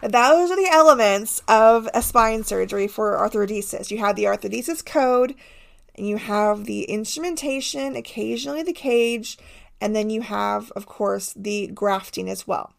Those 0.00 0.50
are 0.50 0.56
the 0.56 0.70
elements 0.70 1.42
of 1.48 1.88
a 1.92 2.02
spine 2.02 2.44
surgery 2.44 2.86
for 2.86 3.16
arthrodesis. 3.16 3.90
You 3.90 3.98
have 3.98 4.14
the 4.14 4.24
arthrodesis 4.24 4.84
code, 4.84 5.34
and 5.96 6.06
you 6.06 6.16
have 6.16 6.64
the 6.64 6.84
instrumentation, 6.84 7.96
occasionally 7.96 8.62
the 8.62 8.72
cage, 8.72 9.38
and 9.80 9.96
then 9.96 10.10
you 10.10 10.22
have, 10.22 10.70
of 10.72 10.86
course, 10.86 11.32
the 11.34 11.66
grafting 11.68 12.28
as 12.28 12.46
well. 12.46 12.72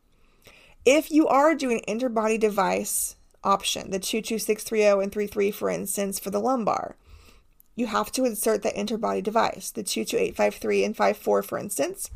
If 0.85 1.11
you 1.11 1.27
are 1.27 1.55
doing 1.55 1.83
interbody 1.87 2.39
device 2.39 3.17
option, 3.43 3.91
the 3.91 3.99
22630 3.99 5.03
and 5.03 5.11
33, 5.11 5.51
for 5.51 5.69
instance, 5.69 6.19
for 6.19 6.29
the 6.29 6.39
lumbar, 6.39 6.95
you 7.79 7.87
have 7.87 8.11
to 8.11 8.25
insert 8.25 8.61
the 8.61 8.71
interbody 8.71 9.23
device, 9.23 9.71
the 9.71 9.83
22853 9.83 10.83
and 10.83 10.97
54, 10.97 11.41
for 11.41 11.57
instance. 11.57 12.11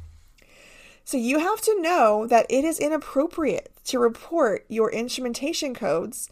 So 1.06 1.18
you 1.18 1.40
have 1.40 1.62
to 1.62 1.82
know 1.82 2.28
that 2.28 2.46
it 2.50 2.66
is 2.66 2.80
inappropriate 2.80 3.72
to 3.86 3.98
report 3.98 4.66
your 4.68 4.92
instrumentation 4.92 5.74
codes 5.74 6.30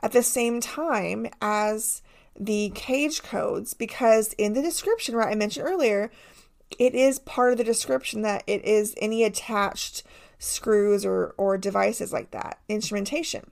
at 0.00 0.10
the 0.10 0.22
same 0.22 0.60
time 0.60 1.28
as 1.40 2.02
the 2.38 2.72
cage 2.74 3.22
codes 3.22 3.72
because 3.72 4.32
in 4.34 4.54
the 4.54 4.62
description, 4.62 5.14
right, 5.14 5.30
I 5.30 5.36
mentioned 5.36 5.66
earlier, 5.66 6.10
it 6.76 6.94
is 6.94 7.20
part 7.20 7.52
of 7.52 7.58
the 7.58 7.64
description 7.64 8.22
that 8.22 8.42
it 8.48 8.64
is 8.64 8.94
any 9.00 9.22
attached 9.22 10.02
screws 10.40 11.04
or, 11.04 11.34
or 11.36 11.56
devices 11.56 12.12
like 12.12 12.32
that, 12.32 12.58
instrumentation. 12.68 13.51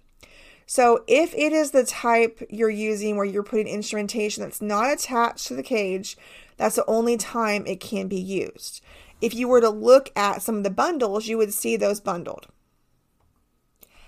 So 0.70 1.02
if 1.08 1.34
it 1.34 1.52
is 1.52 1.72
the 1.72 1.82
type 1.82 2.46
you're 2.48 2.70
using 2.70 3.16
where 3.16 3.26
you're 3.26 3.42
putting 3.42 3.66
instrumentation 3.66 4.44
that's 4.44 4.62
not 4.62 4.92
attached 4.92 5.48
to 5.48 5.56
the 5.56 5.64
cage, 5.64 6.16
that's 6.58 6.76
the 6.76 6.86
only 6.86 7.16
time 7.16 7.66
it 7.66 7.80
can 7.80 8.06
be 8.06 8.20
used. 8.20 8.80
If 9.20 9.34
you 9.34 9.48
were 9.48 9.60
to 9.60 9.68
look 9.68 10.12
at 10.14 10.42
some 10.42 10.58
of 10.58 10.62
the 10.62 10.70
bundles, 10.70 11.26
you 11.26 11.38
would 11.38 11.52
see 11.52 11.76
those 11.76 11.98
bundled. 11.98 12.46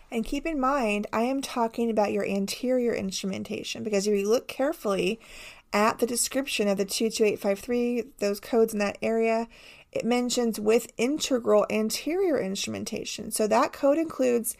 And 0.08 0.24
keep 0.24 0.46
in 0.46 0.60
mind, 0.60 1.08
I 1.12 1.22
am 1.22 1.42
talking 1.42 1.90
about 1.90 2.12
your 2.12 2.24
anterior 2.24 2.94
instrumentation 2.94 3.82
because 3.82 4.06
if 4.06 4.16
you 4.16 4.28
look 4.28 4.46
carefully 4.46 5.18
at 5.72 5.98
the 5.98 6.06
description 6.06 6.68
of 6.68 6.76
the 6.76 6.84
22853, 6.84 8.04
those 8.18 8.38
codes 8.38 8.72
in 8.72 8.78
that 8.78 8.98
area, 9.02 9.48
it 9.90 10.04
mentions 10.04 10.60
with 10.60 10.92
integral 10.96 11.66
anterior 11.70 12.40
instrumentation. 12.40 13.32
So 13.32 13.48
that 13.48 13.72
code 13.72 13.98
includes 13.98 14.56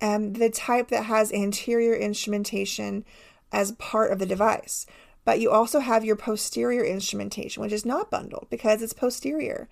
um, 0.00 0.34
the 0.34 0.50
type 0.50 0.88
that 0.88 1.04
has 1.04 1.32
anterior 1.32 1.94
instrumentation 1.94 3.04
as 3.52 3.72
part 3.72 4.12
of 4.12 4.18
the 4.18 4.26
device. 4.26 4.86
But 5.24 5.40
you 5.40 5.50
also 5.50 5.80
have 5.80 6.04
your 6.04 6.16
posterior 6.16 6.84
instrumentation, 6.84 7.62
which 7.62 7.72
is 7.72 7.84
not 7.84 8.10
bundled 8.10 8.46
because 8.50 8.82
it's 8.82 8.92
posterior. 8.92 9.68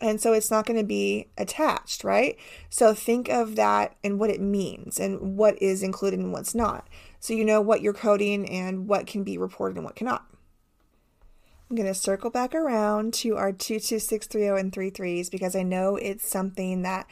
And 0.00 0.20
so 0.20 0.32
it's 0.32 0.50
not 0.50 0.66
going 0.66 0.78
to 0.78 0.84
be 0.84 1.28
attached, 1.38 2.04
right? 2.04 2.38
So 2.68 2.92
think 2.92 3.28
of 3.28 3.56
that 3.56 3.96
and 4.04 4.18
what 4.18 4.30
it 4.30 4.40
means 4.40 5.00
and 5.00 5.36
what 5.36 5.60
is 5.60 5.82
included 5.82 6.20
and 6.20 6.32
what's 6.32 6.54
not. 6.54 6.86
So 7.18 7.32
you 7.32 7.44
know 7.44 7.60
what 7.60 7.80
you're 7.80 7.94
coding 7.94 8.48
and 8.48 8.86
what 8.86 9.06
can 9.06 9.24
be 9.24 9.38
reported 9.38 9.76
and 9.76 9.84
what 9.84 9.96
cannot. 9.96 10.26
I'm 11.68 11.76
going 11.76 11.88
to 11.88 11.94
circle 11.94 12.30
back 12.30 12.54
around 12.54 13.12
to 13.14 13.36
our 13.36 13.52
22630 13.52 14.60
and 14.60 14.72
33s 14.72 15.30
because 15.30 15.56
I 15.56 15.62
know 15.62 15.96
it's 15.96 16.28
something 16.28 16.82
that 16.82 17.06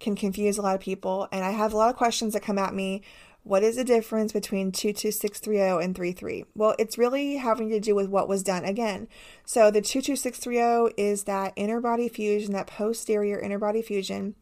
can 0.00 0.16
confuse 0.16 0.58
a 0.58 0.62
lot 0.62 0.74
of 0.74 0.80
people. 0.80 1.28
And 1.32 1.44
I 1.44 1.50
have 1.50 1.72
a 1.72 1.76
lot 1.76 1.90
of 1.90 1.96
questions 1.96 2.34
that 2.34 2.42
come 2.42 2.58
at 2.58 2.74
me. 2.74 3.02
What 3.44 3.62
is 3.62 3.76
the 3.76 3.84
difference 3.84 4.32
between 4.32 4.72
22630 4.72 5.82
and 5.82 5.96
33? 5.96 6.44
Well, 6.54 6.74
it's 6.78 6.98
really 6.98 7.36
having 7.36 7.70
to 7.70 7.80
do 7.80 7.94
with 7.94 8.08
what 8.08 8.28
was 8.28 8.42
done 8.42 8.64
again. 8.64 9.08
So 9.44 9.70
the 9.70 9.80
22630 9.80 10.94
is 11.02 11.24
that 11.24 11.56
interbody 11.56 12.10
fusion, 12.10 12.52
that 12.52 12.66
posterior 12.66 13.40
interbody 13.40 13.82
fusion. 13.82 14.34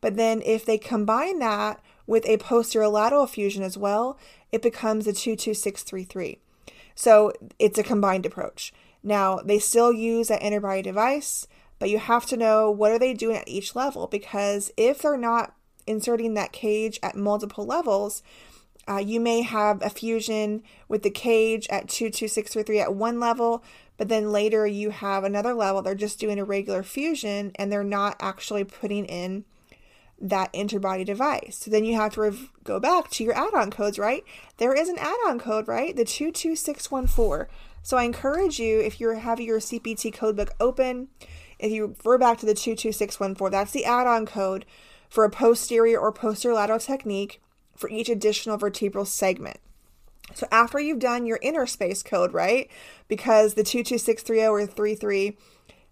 But 0.00 0.16
then 0.16 0.42
if 0.44 0.64
they 0.64 0.78
combine 0.78 1.38
that 1.38 1.80
with 2.06 2.26
a 2.26 2.38
posterior 2.38 2.88
lateral 2.88 3.26
fusion 3.26 3.62
as 3.62 3.78
well, 3.78 4.18
it 4.50 4.62
becomes 4.62 5.06
a 5.06 5.12
22633. 5.12 6.38
So 6.94 7.32
it's 7.60 7.78
a 7.78 7.84
combined 7.84 8.26
approach. 8.26 8.72
Now, 9.04 9.36
they 9.36 9.60
still 9.60 9.92
use 9.92 10.28
that 10.28 10.40
interbody 10.40 10.82
device 10.82 11.46
but 11.78 11.90
you 11.90 11.98
have 11.98 12.26
to 12.26 12.36
know 12.36 12.70
what 12.70 12.92
are 12.92 12.98
they 12.98 13.14
doing 13.14 13.36
at 13.36 13.48
each 13.48 13.74
level 13.76 14.06
because 14.06 14.72
if 14.76 15.02
they're 15.02 15.16
not 15.16 15.54
inserting 15.86 16.34
that 16.34 16.52
cage 16.52 16.98
at 17.02 17.16
multiple 17.16 17.64
levels, 17.64 18.22
uh, 18.88 18.98
you 18.98 19.20
may 19.20 19.42
have 19.42 19.82
a 19.82 19.90
fusion 19.90 20.62
with 20.88 21.02
the 21.02 21.10
cage 21.10 21.66
at 21.68 21.88
22633 21.88 22.80
at 22.80 22.94
one 22.94 23.20
level, 23.20 23.62
but 23.96 24.08
then 24.08 24.32
later 24.32 24.66
you 24.66 24.90
have 24.90 25.24
another 25.24 25.52
level. 25.52 25.82
They're 25.82 25.94
just 25.94 26.18
doing 26.18 26.38
a 26.38 26.44
regular 26.44 26.82
fusion 26.82 27.52
and 27.56 27.70
they're 27.70 27.84
not 27.84 28.16
actually 28.20 28.64
putting 28.64 29.04
in 29.04 29.44
that 30.20 30.52
interbody 30.52 31.04
device. 31.04 31.58
So 31.60 31.70
then 31.70 31.84
you 31.84 31.94
have 31.96 32.14
to 32.14 32.22
rev- 32.22 32.50
go 32.64 32.80
back 32.80 33.10
to 33.10 33.24
your 33.24 33.34
add 33.34 33.54
on 33.54 33.70
codes, 33.70 33.98
right? 33.98 34.24
There 34.56 34.74
is 34.74 34.88
an 34.88 34.98
add 34.98 35.18
on 35.26 35.38
code, 35.38 35.68
right? 35.68 35.94
The 35.94 36.04
22614. 36.04 37.46
So 37.82 37.96
I 37.96 38.02
encourage 38.02 38.58
you, 38.58 38.80
if 38.80 39.00
you're 39.00 39.14
having 39.16 39.46
your 39.46 39.60
CPT 39.60 40.14
codebook 40.14 40.50
open, 40.58 41.08
if 41.58 41.72
you 41.72 41.86
refer 41.86 42.18
back 42.18 42.38
to 42.38 42.46
the 42.46 42.54
22614, 42.54 43.50
that's 43.50 43.72
the 43.72 43.84
add 43.84 44.06
on 44.06 44.26
code 44.26 44.64
for 45.08 45.24
a 45.24 45.30
posterior 45.30 45.98
or 45.98 46.12
posterolateral 46.12 46.84
technique 46.84 47.40
for 47.76 47.88
each 47.90 48.08
additional 48.08 48.56
vertebral 48.56 49.04
segment. 49.04 49.58
So 50.34 50.46
after 50.50 50.78
you've 50.78 50.98
done 50.98 51.26
your 51.26 51.38
inner 51.42 51.66
space 51.66 52.02
code, 52.02 52.34
right? 52.34 52.70
Because 53.06 53.54
the 53.54 53.64
22630 53.64 54.46
or 54.46 54.66
33, 54.66 55.36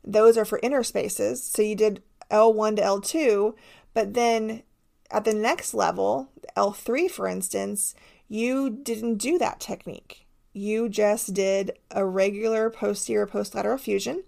those 0.04 0.36
are 0.36 0.44
for 0.44 0.60
inner 0.62 0.82
spaces. 0.82 1.42
So 1.42 1.62
you 1.62 1.74
did 1.74 2.02
L1 2.30 2.76
to 2.76 2.82
L2, 2.82 3.54
but 3.94 4.14
then 4.14 4.62
at 5.10 5.24
the 5.24 5.34
next 5.34 5.72
level, 5.72 6.30
L3 6.56 7.10
for 7.10 7.26
instance, 7.26 7.94
you 8.28 8.70
didn't 8.70 9.16
do 9.16 9.38
that 9.38 9.60
technique. 9.60 10.26
You 10.52 10.88
just 10.88 11.34
did 11.34 11.78
a 11.90 12.04
regular 12.04 12.70
posterior 12.70 13.26
postlateral 13.26 13.78
fusion. 13.78 14.24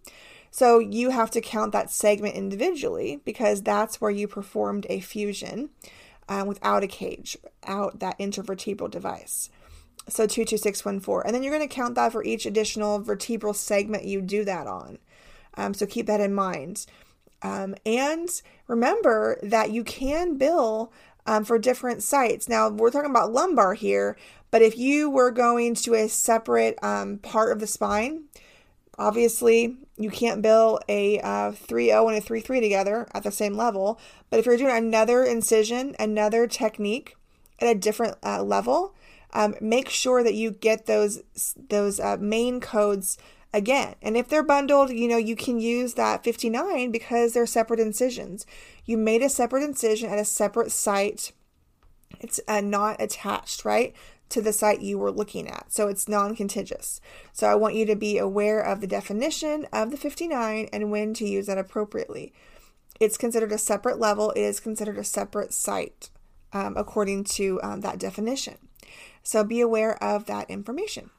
So 0.50 0.78
you 0.78 1.10
have 1.10 1.30
to 1.32 1.40
count 1.40 1.72
that 1.72 1.90
segment 1.90 2.34
individually 2.34 3.20
because 3.24 3.62
that's 3.62 4.00
where 4.00 4.10
you 4.10 4.26
performed 4.26 4.86
a 4.88 5.00
fusion 5.00 5.70
um, 6.28 6.46
without 6.46 6.82
a 6.82 6.88
cage, 6.88 7.36
out 7.64 8.00
that 8.00 8.18
intervertebral 8.18 8.90
device. 8.90 9.50
So 10.08 10.26
22614. 10.26 11.22
And 11.26 11.34
then 11.34 11.42
you're 11.42 11.56
going 11.56 11.68
to 11.68 11.74
count 11.74 11.94
that 11.96 12.12
for 12.12 12.24
each 12.24 12.46
additional 12.46 12.98
vertebral 12.98 13.54
segment 13.54 14.04
you 14.04 14.22
do 14.22 14.44
that 14.44 14.66
on. 14.66 14.98
Um, 15.54 15.74
so 15.74 15.86
keep 15.86 16.06
that 16.06 16.20
in 16.20 16.34
mind. 16.34 16.86
Um, 17.42 17.74
and 17.84 18.28
remember 18.66 19.38
that 19.42 19.70
you 19.70 19.84
can 19.84 20.38
bill 20.38 20.92
um, 21.26 21.44
for 21.44 21.58
different 21.58 22.02
sites. 22.02 22.48
Now, 22.48 22.68
we're 22.68 22.90
talking 22.90 23.10
about 23.10 23.32
lumbar 23.32 23.74
here, 23.74 24.16
but 24.50 24.62
if 24.62 24.78
you 24.78 25.10
were 25.10 25.30
going 25.30 25.74
to 25.74 25.94
a 25.94 26.08
separate 26.08 26.82
um, 26.82 27.18
part 27.18 27.52
of 27.52 27.60
the 27.60 27.66
spine, 27.66 28.24
Obviously, 28.98 29.76
you 29.96 30.10
can't 30.10 30.42
bill 30.42 30.80
a 30.88 31.20
uh, 31.20 31.52
3-0 31.52 32.08
and 32.08 32.18
a 32.18 32.26
3-3 32.26 32.60
together 32.60 33.08
at 33.14 33.22
the 33.22 33.30
same 33.30 33.54
level. 33.56 34.00
But 34.30 34.40
if 34.40 34.46
you're 34.46 34.56
doing 34.56 34.76
another 34.76 35.24
incision, 35.24 35.94
another 35.98 36.46
technique 36.46 37.16
at 37.60 37.68
a 37.68 37.78
different 37.78 38.16
uh, 38.24 38.42
level, 38.42 38.94
um, 39.32 39.54
make 39.60 39.88
sure 39.88 40.24
that 40.24 40.34
you 40.34 40.50
get 40.50 40.86
those 40.86 41.22
those 41.68 42.00
uh, 42.00 42.16
main 42.18 42.60
codes 42.60 43.18
again. 43.52 43.94
And 44.02 44.16
if 44.16 44.28
they're 44.28 44.42
bundled, 44.42 44.90
you 44.90 45.08
know, 45.08 45.16
you 45.16 45.36
can 45.36 45.60
use 45.60 45.94
that 45.94 46.24
59 46.24 46.90
because 46.90 47.32
they're 47.32 47.46
separate 47.46 47.80
incisions. 47.80 48.46
You 48.84 48.96
made 48.96 49.22
a 49.22 49.28
separate 49.28 49.64
incision 49.64 50.10
at 50.10 50.18
a 50.18 50.24
separate 50.24 50.72
site 50.72 51.32
It's 52.20 52.40
uh, 52.48 52.60
not 52.60 53.00
attached, 53.00 53.64
right? 53.64 53.94
To 54.30 54.42
the 54.42 54.52
site 54.52 54.82
you 54.82 54.98
were 54.98 55.10
looking 55.10 55.48
at. 55.48 55.72
So 55.72 55.88
it's 55.88 56.08
non 56.08 56.36
contiguous. 56.36 57.00
So 57.32 57.46
I 57.46 57.54
want 57.54 57.74
you 57.74 57.86
to 57.86 57.96
be 57.96 58.18
aware 58.18 58.60
of 58.60 58.80
the 58.80 58.86
definition 58.86 59.66
of 59.72 59.90
the 59.90 59.96
59 59.96 60.68
and 60.72 60.90
when 60.90 61.14
to 61.14 61.28
use 61.28 61.46
that 61.46 61.58
appropriately. 61.58 62.32
It's 63.00 63.16
considered 63.16 63.52
a 63.52 63.58
separate 63.58 63.98
level, 63.98 64.32
it 64.32 64.40
is 64.40 64.60
considered 64.60 64.98
a 64.98 65.04
separate 65.04 65.52
site 65.52 66.10
um, 66.52 66.76
according 66.76 67.24
to 67.24 67.60
um, 67.62 67.80
that 67.82 67.98
definition. 67.98 68.56
So 69.22 69.44
be 69.44 69.60
aware 69.60 70.02
of 70.02 70.26
that 70.26 70.50
information. 70.50 71.10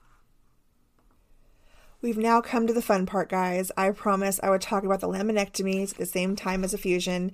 We've 2.01 2.17
now 2.17 2.39
come 2.39 2.65
to 2.65 2.71
the 2.71 2.81
fun 2.81 3.05
part, 3.05 3.27
guys. 3.27 3.73
I 3.75 3.91
promise 3.91 4.39
I 4.41 4.49
would 4.49 4.61
talk 4.61 4.85
about 4.85 5.01
the 5.01 5.09
laminectomies 5.09 5.91
at 5.91 5.97
the 5.97 6.05
same 6.05 6.37
time 6.37 6.63
as 6.63 6.73
a 6.73 6.77
fusion. 6.77 7.33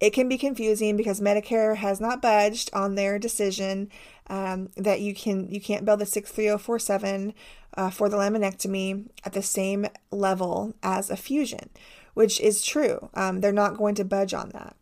It 0.00 0.14
can 0.14 0.26
be 0.26 0.38
confusing 0.38 0.96
because 0.96 1.20
Medicare 1.20 1.76
has 1.76 2.00
not 2.00 2.22
budged 2.22 2.70
on 2.72 2.94
their 2.94 3.18
decision 3.18 3.90
um, 4.28 4.70
that 4.76 5.00
you 5.00 5.14
can 5.14 5.48
you 5.50 5.60
can't 5.60 5.84
bill 5.84 5.96
the 5.96 6.06
63047 6.06 7.34
uh, 7.76 7.90
for 7.90 8.08
the 8.08 8.16
laminectomy 8.16 9.08
at 9.24 9.32
the 9.32 9.42
same 9.42 9.86
level 10.10 10.74
as 10.82 11.10
a 11.10 11.16
fusion, 11.16 11.70
which 12.14 12.40
is 12.40 12.64
true. 12.64 13.10
Um, 13.14 13.40
they're 13.40 13.52
not 13.52 13.76
going 13.76 13.94
to 13.96 14.04
budge 14.04 14.34
on 14.34 14.50
that. 14.50 14.76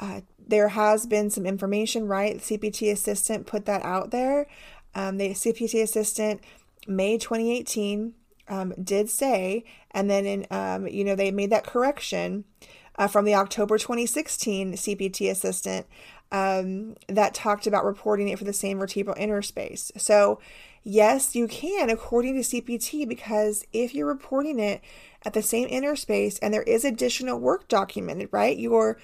Uh, 0.00 0.20
there 0.46 0.68
has 0.68 1.06
been 1.06 1.30
some 1.30 1.46
information, 1.46 2.06
right? 2.06 2.38
CPT 2.38 2.92
assistant 2.92 3.46
put 3.46 3.64
that 3.66 3.82
out 3.82 4.10
there. 4.10 4.46
Um, 4.94 5.16
the 5.16 5.30
CPT 5.30 5.82
assistant, 5.82 6.42
May 6.86 7.18
2018 7.18 8.14
um, 8.48 8.74
did 8.82 9.08
say, 9.08 9.64
and 9.90 10.10
then 10.10 10.26
in 10.26 10.46
um, 10.50 10.86
you 10.86 11.04
know 11.04 11.16
they 11.16 11.30
made 11.30 11.50
that 11.50 11.66
correction 11.66 12.44
uh, 12.96 13.08
from 13.08 13.24
the 13.24 13.34
October 13.34 13.78
2016 13.78 14.74
CPT 14.74 15.30
assistant 15.30 15.86
um, 16.32 16.96
that 17.08 17.34
talked 17.34 17.66
about 17.66 17.84
reporting 17.84 18.28
it 18.28 18.38
for 18.38 18.44
the 18.44 18.52
same 18.52 18.78
vertebral 18.78 19.16
interspace. 19.16 19.92
So 19.96 20.40
yes, 20.82 21.34
you 21.34 21.46
can 21.48 21.90
according 21.90 22.34
to 22.34 22.40
CPT 22.40 23.08
because 23.08 23.64
if 23.72 23.94
you're 23.94 24.06
reporting 24.06 24.58
it 24.58 24.82
at 25.24 25.32
the 25.32 25.42
same 25.42 25.68
interspace 25.68 26.38
and 26.38 26.52
there 26.52 26.62
is 26.62 26.84
additional 26.84 27.38
work 27.38 27.68
documented, 27.68 28.28
right? 28.32 28.56
You're 28.56 28.98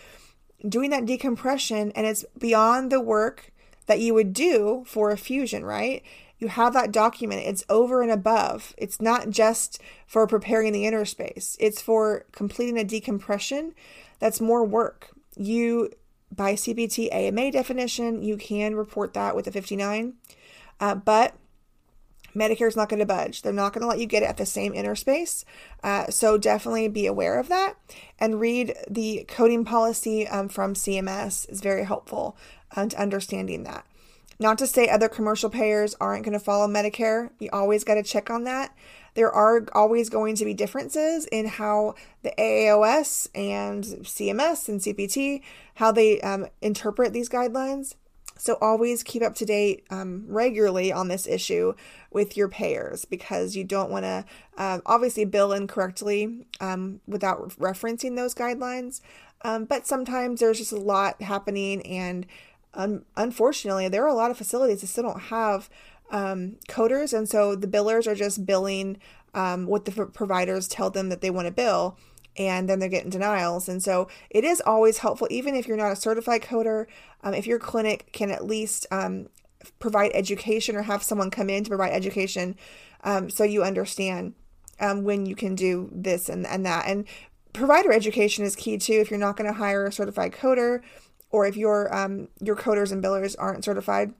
doing 0.68 0.90
that 0.90 1.06
decompression 1.06 1.92
and 1.92 2.06
it's 2.06 2.24
beyond 2.38 2.92
the 2.92 3.00
work 3.00 3.52
that 3.86 4.00
you 4.00 4.14
would 4.14 4.32
do 4.32 4.84
for 4.86 5.10
a 5.10 5.16
fusion, 5.16 5.64
right? 5.64 6.02
you 6.40 6.48
have 6.48 6.72
that 6.72 6.90
document. 6.90 7.42
It's 7.46 7.64
over 7.68 8.02
and 8.02 8.10
above. 8.10 8.74
It's 8.78 9.00
not 9.00 9.30
just 9.30 9.80
for 10.06 10.26
preparing 10.26 10.72
the 10.72 10.86
interspace, 10.86 11.56
it's 11.60 11.80
for 11.80 12.24
completing 12.32 12.78
a 12.78 12.84
decompression. 12.84 13.74
That's 14.18 14.40
more 14.40 14.64
work. 14.64 15.10
You, 15.36 15.90
by 16.34 16.54
CPT 16.54 17.12
AMA 17.12 17.50
definition, 17.50 18.22
you 18.22 18.36
can 18.36 18.74
report 18.74 19.14
that 19.14 19.34
with 19.34 19.46
a 19.46 19.50
59, 19.50 20.14
uh, 20.80 20.94
but 20.94 21.34
Medicare 22.34 22.68
is 22.68 22.76
not 22.76 22.88
going 22.88 23.00
to 23.00 23.06
budge. 23.06 23.42
They're 23.42 23.52
not 23.52 23.72
going 23.72 23.82
to 23.82 23.88
let 23.88 23.98
you 23.98 24.06
get 24.06 24.22
it 24.22 24.26
at 24.28 24.36
the 24.36 24.46
same 24.46 24.72
interspace. 24.72 25.44
Uh, 25.82 26.06
so 26.10 26.38
definitely 26.38 26.88
be 26.88 27.06
aware 27.06 27.38
of 27.38 27.48
that 27.48 27.74
and 28.18 28.40
read 28.40 28.74
the 28.88 29.24
coding 29.28 29.64
policy 29.64 30.28
um, 30.28 30.48
from 30.48 30.74
CMS 30.74 31.48
is 31.50 31.60
very 31.60 31.84
helpful 31.84 32.36
uh, 32.76 32.86
to 32.86 33.00
understanding 33.00 33.64
that. 33.64 33.84
Not 34.38 34.56
to 34.58 34.66
say 34.66 34.88
other 34.88 35.08
commercial 35.08 35.50
payers 35.50 35.94
aren't 36.00 36.24
going 36.24 36.32
to 36.32 36.42
follow 36.42 36.66
Medicare. 36.66 37.30
You 37.38 37.50
always 37.52 37.84
got 37.84 37.96
to 37.96 38.02
check 38.02 38.30
on 38.30 38.44
that. 38.44 38.74
There 39.14 39.30
are 39.30 39.66
always 39.74 40.08
going 40.08 40.36
to 40.36 40.44
be 40.44 40.54
differences 40.54 41.26
in 41.26 41.46
how 41.46 41.94
the 42.22 42.32
AAOS 42.38 43.28
and 43.34 43.84
CMS 43.84 44.68
and 44.68 44.80
CPT 44.80 45.42
how 45.80 45.90
they 45.90 46.20
um, 46.20 46.46
interpret 46.60 47.14
these 47.14 47.30
guidelines. 47.30 47.94
So 48.36 48.58
always 48.60 49.02
keep 49.02 49.22
up 49.22 49.34
to 49.36 49.46
date 49.46 49.86
um, 49.88 50.26
regularly 50.28 50.92
on 50.92 51.08
this 51.08 51.26
issue 51.26 51.72
with 52.10 52.36
your 52.36 52.48
payers 52.48 53.06
because 53.06 53.56
you 53.56 53.64
don't 53.64 53.90
want 53.90 54.04
to 54.04 54.26
uh, 54.58 54.80
obviously 54.84 55.24
bill 55.24 55.54
incorrectly 55.54 56.46
um, 56.60 57.00
without 57.06 57.48
referencing 57.58 58.14
those 58.14 58.34
guidelines. 58.34 59.00
Um, 59.40 59.64
but 59.64 59.86
sometimes 59.86 60.40
there's 60.40 60.58
just 60.58 60.72
a 60.72 60.76
lot 60.76 61.22
happening 61.22 61.80
and 61.86 62.26
un- 62.74 63.06
unfortunately, 63.16 63.88
there 63.88 64.04
are 64.04 64.08
a 64.08 64.14
lot 64.14 64.30
of 64.30 64.36
facilities 64.36 64.82
that 64.82 64.88
still 64.88 65.04
don't 65.04 65.22
have 65.22 65.70
um, 66.10 66.56
coders, 66.68 67.16
and 67.16 67.26
so 67.26 67.54
the 67.54 67.68
billers 67.68 68.06
are 68.06 68.14
just 68.14 68.44
billing 68.44 68.98
um, 69.32 69.66
what 69.66 69.86
the 69.86 70.06
providers 70.06 70.68
tell 70.68 70.90
them 70.90 71.08
that 71.08 71.22
they 71.22 71.30
want 71.30 71.46
to 71.46 71.52
bill, 71.52 71.96
and 72.36 72.68
then 72.68 72.78
they're 72.78 72.88
getting 72.88 73.10
denials. 73.10 73.68
And 73.68 73.82
so 73.82 74.08
it 74.30 74.44
is 74.44 74.62
always 74.64 74.98
helpful, 74.98 75.28
even 75.30 75.54
if 75.54 75.66
you're 75.66 75.76
not 75.76 75.92
a 75.92 75.96
certified 75.96 76.42
coder, 76.42 76.86
um, 77.22 77.34
if 77.34 77.46
your 77.46 77.58
clinic 77.58 78.10
can 78.12 78.30
at 78.30 78.44
least 78.44 78.86
um, 78.90 79.28
provide 79.78 80.12
education 80.14 80.76
or 80.76 80.82
have 80.82 81.02
someone 81.02 81.30
come 81.30 81.50
in 81.50 81.64
to 81.64 81.70
provide 81.70 81.92
education 81.92 82.56
um, 83.04 83.30
so 83.30 83.44
you 83.44 83.62
understand 83.62 84.34
um, 84.78 85.04
when 85.04 85.26
you 85.26 85.34
can 85.34 85.54
do 85.54 85.90
this 85.92 86.28
and, 86.28 86.46
and 86.46 86.64
that. 86.66 86.86
And 86.86 87.06
provider 87.52 87.92
education 87.92 88.44
is 88.44 88.56
key 88.56 88.78
too 88.78 88.94
if 88.94 89.10
you're 89.10 89.18
not 89.18 89.36
going 89.36 89.50
to 89.50 89.58
hire 89.58 89.86
a 89.86 89.92
certified 89.92 90.32
coder 90.32 90.80
or 91.30 91.46
if 91.46 91.56
your 91.56 91.94
um, 91.94 92.28
your 92.40 92.56
coders 92.56 92.92
and 92.92 93.02
billers 93.02 93.36
aren't 93.38 93.64
certified, 93.64 94.12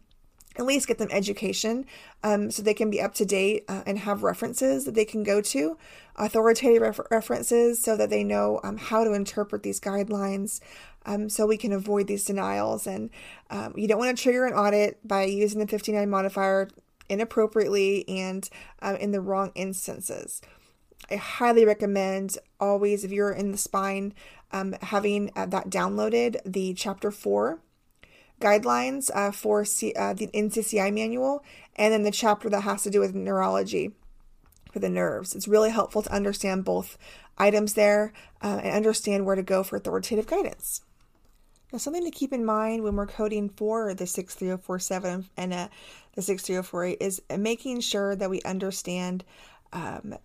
at 0.60 0.66
least 0.66 0.86
get 0.86 0.98
them 0.98 1.08
education 1.10 1.86
um, 2.22 2.50
so 2.50 2.62
they 2.62 2.74
can 2.74 2.90
be 2.90 3.00
up 3.00 3.14
to 3.14 3.24
date 3.24 3.64
uh, 3.68 3.82
and 3.86 3.98
have 4.00 4.22
references 4.22 4.84
that 4.84 4.94
they 4.94 5.04
can 5.04 5.22
go 5.22 5.40
to, 5.40 5.76
authoritative 6.16 6.82
refer- 6.82 7.06
references 7.10 7.82
so 7.82 7.96
that 7.96 8.10
they 8.10 8.22
know 8.22 8.60
um, 8.62 8.76
how 8.76 9.02
to 9.02 9.12
interpret 9.12 9.62
these 9.62 9.80
guidelines 9.80 10.60
um, 11.06 11.28
so 11.28 11.46
we 11.46 11.56
can 11.56 11.72
avoid 11.72 12.06
these 12.06 12.24
denials. 12.24 12.86
And 12.86 13.10
um, 13.48 13.72
you 13.76 13.88
don't 13.88 13.98
want 13.98 14.16
to 14.16 14.22
trigger 14.22 14.44
an 14.44 14.52
audit 14.52 15.06
by 15.06 15.24
using 15.24 15.60
the 15.60 15.66
59 15.66 16.08
modifier 16.08 16.68
inappropriately 17.08 18.06
and 18.08 18.48
um, 18.82 18.96
in 18.96 19.12
the 19.12 19.20
wrong 19.20 19.52
instances. 19.54 20.42
I 21.10 21.16
highly 21.16 21.64
recommend 21.64 22.36
always, 22.60 23.02
if 23.02 23.10
you're 23.10 23.32
in 23.32 23.50
the 23.50 23.58
spine, 23.58 24.12
um, 24.52 24.76
having 24.82 25.30
uh, 25.34 25.46
that 25.46 25.70
downloaded, 25.70 26.38
the 26.44 26.74
chapter 26.74 27.10
four 27.10 27.60
guidelines 28.40 29.10
uh, 29.14 29.30
for 29.30 29.64
C- 29.64 29.94
uh, 29.94 30.14
the 30.14 30.28
NCCI 30.28 30.92
manual, 30.92 31.44
and 31.76 31.92
then 31.92 32.02
the 32.02 32.10
chapter 32.10 32.48
that 32.50 32.62
has 32.62 32.82
to 32.82 32.90
do 32.90 33.00
with 33.00 33.14
neurology 33.14 33.92
for 34.72 34.78
the 34.78 34.90
nerves. 34.90 35.34
It's 35.34 35.48
really 35.48 35.70
helpful 35.70 36.02
to 36.02 36.12
understand 36.12 36.64
both 36.64 36.96
items 37.38 37.74
there 37.74 38.12
uh, 38.42 38.60
and 38.62 38.74
understand 38.74 39.26
where 39.26 39.36
to 39.36 39.42
go 39.42 39.62
for 39.62 39.76
authoritative 39.76 40.26
guidance. 40.26 40.82
Now, 41.72 41.78
something 41.78 42.04
to 42.04 42.10
keep 42.10 42.32
in 42.32 42.44
mind 42.44 42.82
when 42.82 42.96
we're 42.96 43.06
coding 43.06 43.48
for 43.48 43.94
the 43.94 44.06
63047 44.06 45.28
and 45.36 45.52
uh, 45.52 45.68
the 46.14 46.22
63048 46.22 46.98
is 47.00 47.22
making 47.38 47.80
sure 47.80 48.16
that 48.16 48.30
we 48.30 48.42
understand 48.42 49.24
um, 49.72 50.16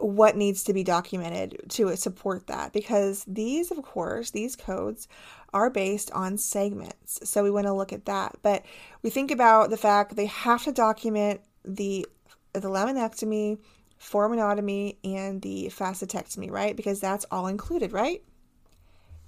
what 0.00 0.36
needs 0.36 0.64
to 0.64 0.72
be 0.72 0.82
documented 0.82 1.60
to 1.68 1.94
support 1.96 2.46
that 2.48 2.72
because 2.72 3.24
these 3.26 3.70
of 3.70 3.82
course 3.82 4.30
these 4.30 4.56
codes 4.56 5.08
are 5.52 5.70
based 5.70 6.10
on 6.12 6.36
segments 6.36 7.20
so 7.28 7.42
we 7.42 7.50
want 7.50 7.66
to 7.66 7.72
look 7.72 7.92
at 7.92 8.06
that. 8.06 8.36
But 8.42 8.64
we 9.02 9.10
think 9.10 9.30
about 9.30 9.70
the 9.70 9.76
fact 9.76 10.16
they 10.16 10.26
have 10.26 10.64
to 10.64 10.72
document 10.72 11.40
the 11.64 12.06
the 12.52 12.68
laminectomy 12.68 13.58
foraminotomy 14.00 14.96
and 15.04 15.40
the 15.42 15.70
facetectomy 15.74 16.50
right? 16.50 16.76
Because 16.76 17.00
that's 17.00 17.26
all 17.30 17.46
included 17.46 17.92
right? 17.92 18.22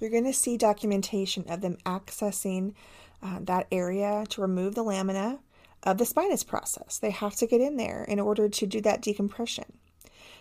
You're 0.01 0.11
going 0.11 0.25
to 0.25 0.33
see 0.33 0.59
documentation 0.59 1.45
of 1.49 1.63
them 1.63 1.79
accessing 1.87 2.75
uh, 3.23 3.39
that 3.43 3.67
area 3.73 4.27
to 4.29 4.43
remove 4.43 4.75
the 4.75 4.83
lamina 4.83 5.39
of 5.85 5.97
the 5.97 6.05
spinous 6.05 6.45
process. 6.45 6.99
They 6.99 7.11
have 7.11 7.35
to 7.37 7.47
get 7.47 7.63
in 7.63 7.77
there 7.77 8.05
in 8.05 8.21
order 8.21 8.49
to 8.49 8.67
do 8.67 8.81
that 8.83 9.01
decompression 9.01 9.73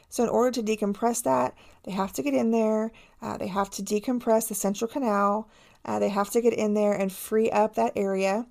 so, 0.09 0.23
in 0.23 0.29
order 0.29 0.51
to 0.51 0.63
decompress 0.63 1.23
that, 1.23 1.55
they 1.83 1.91
have 1.91 2.13
to 2.13 2.23
get 2.23 2.33
in 2.33 2.51
there, 2.51 2.91
uh, 3.21 3.37
they 3.37 3.47
have 3.47 3.69
to 3.71 3.83
decompress 3.83 4.47
the 4.47 4.55
central 4.55 4.87
canal, 4.87 5.49
uh, 5.83 5.99
they 5.99 6.09
have 6.09 6.29
to 6.31 6.41
get 6.41 6.53
in 6.53 6.73
there 6.73 6.93
and 6.93 7.11
free 7.11 7.49
up 7.51 7.75
that 7.75 7.93
area. 7.95 8.45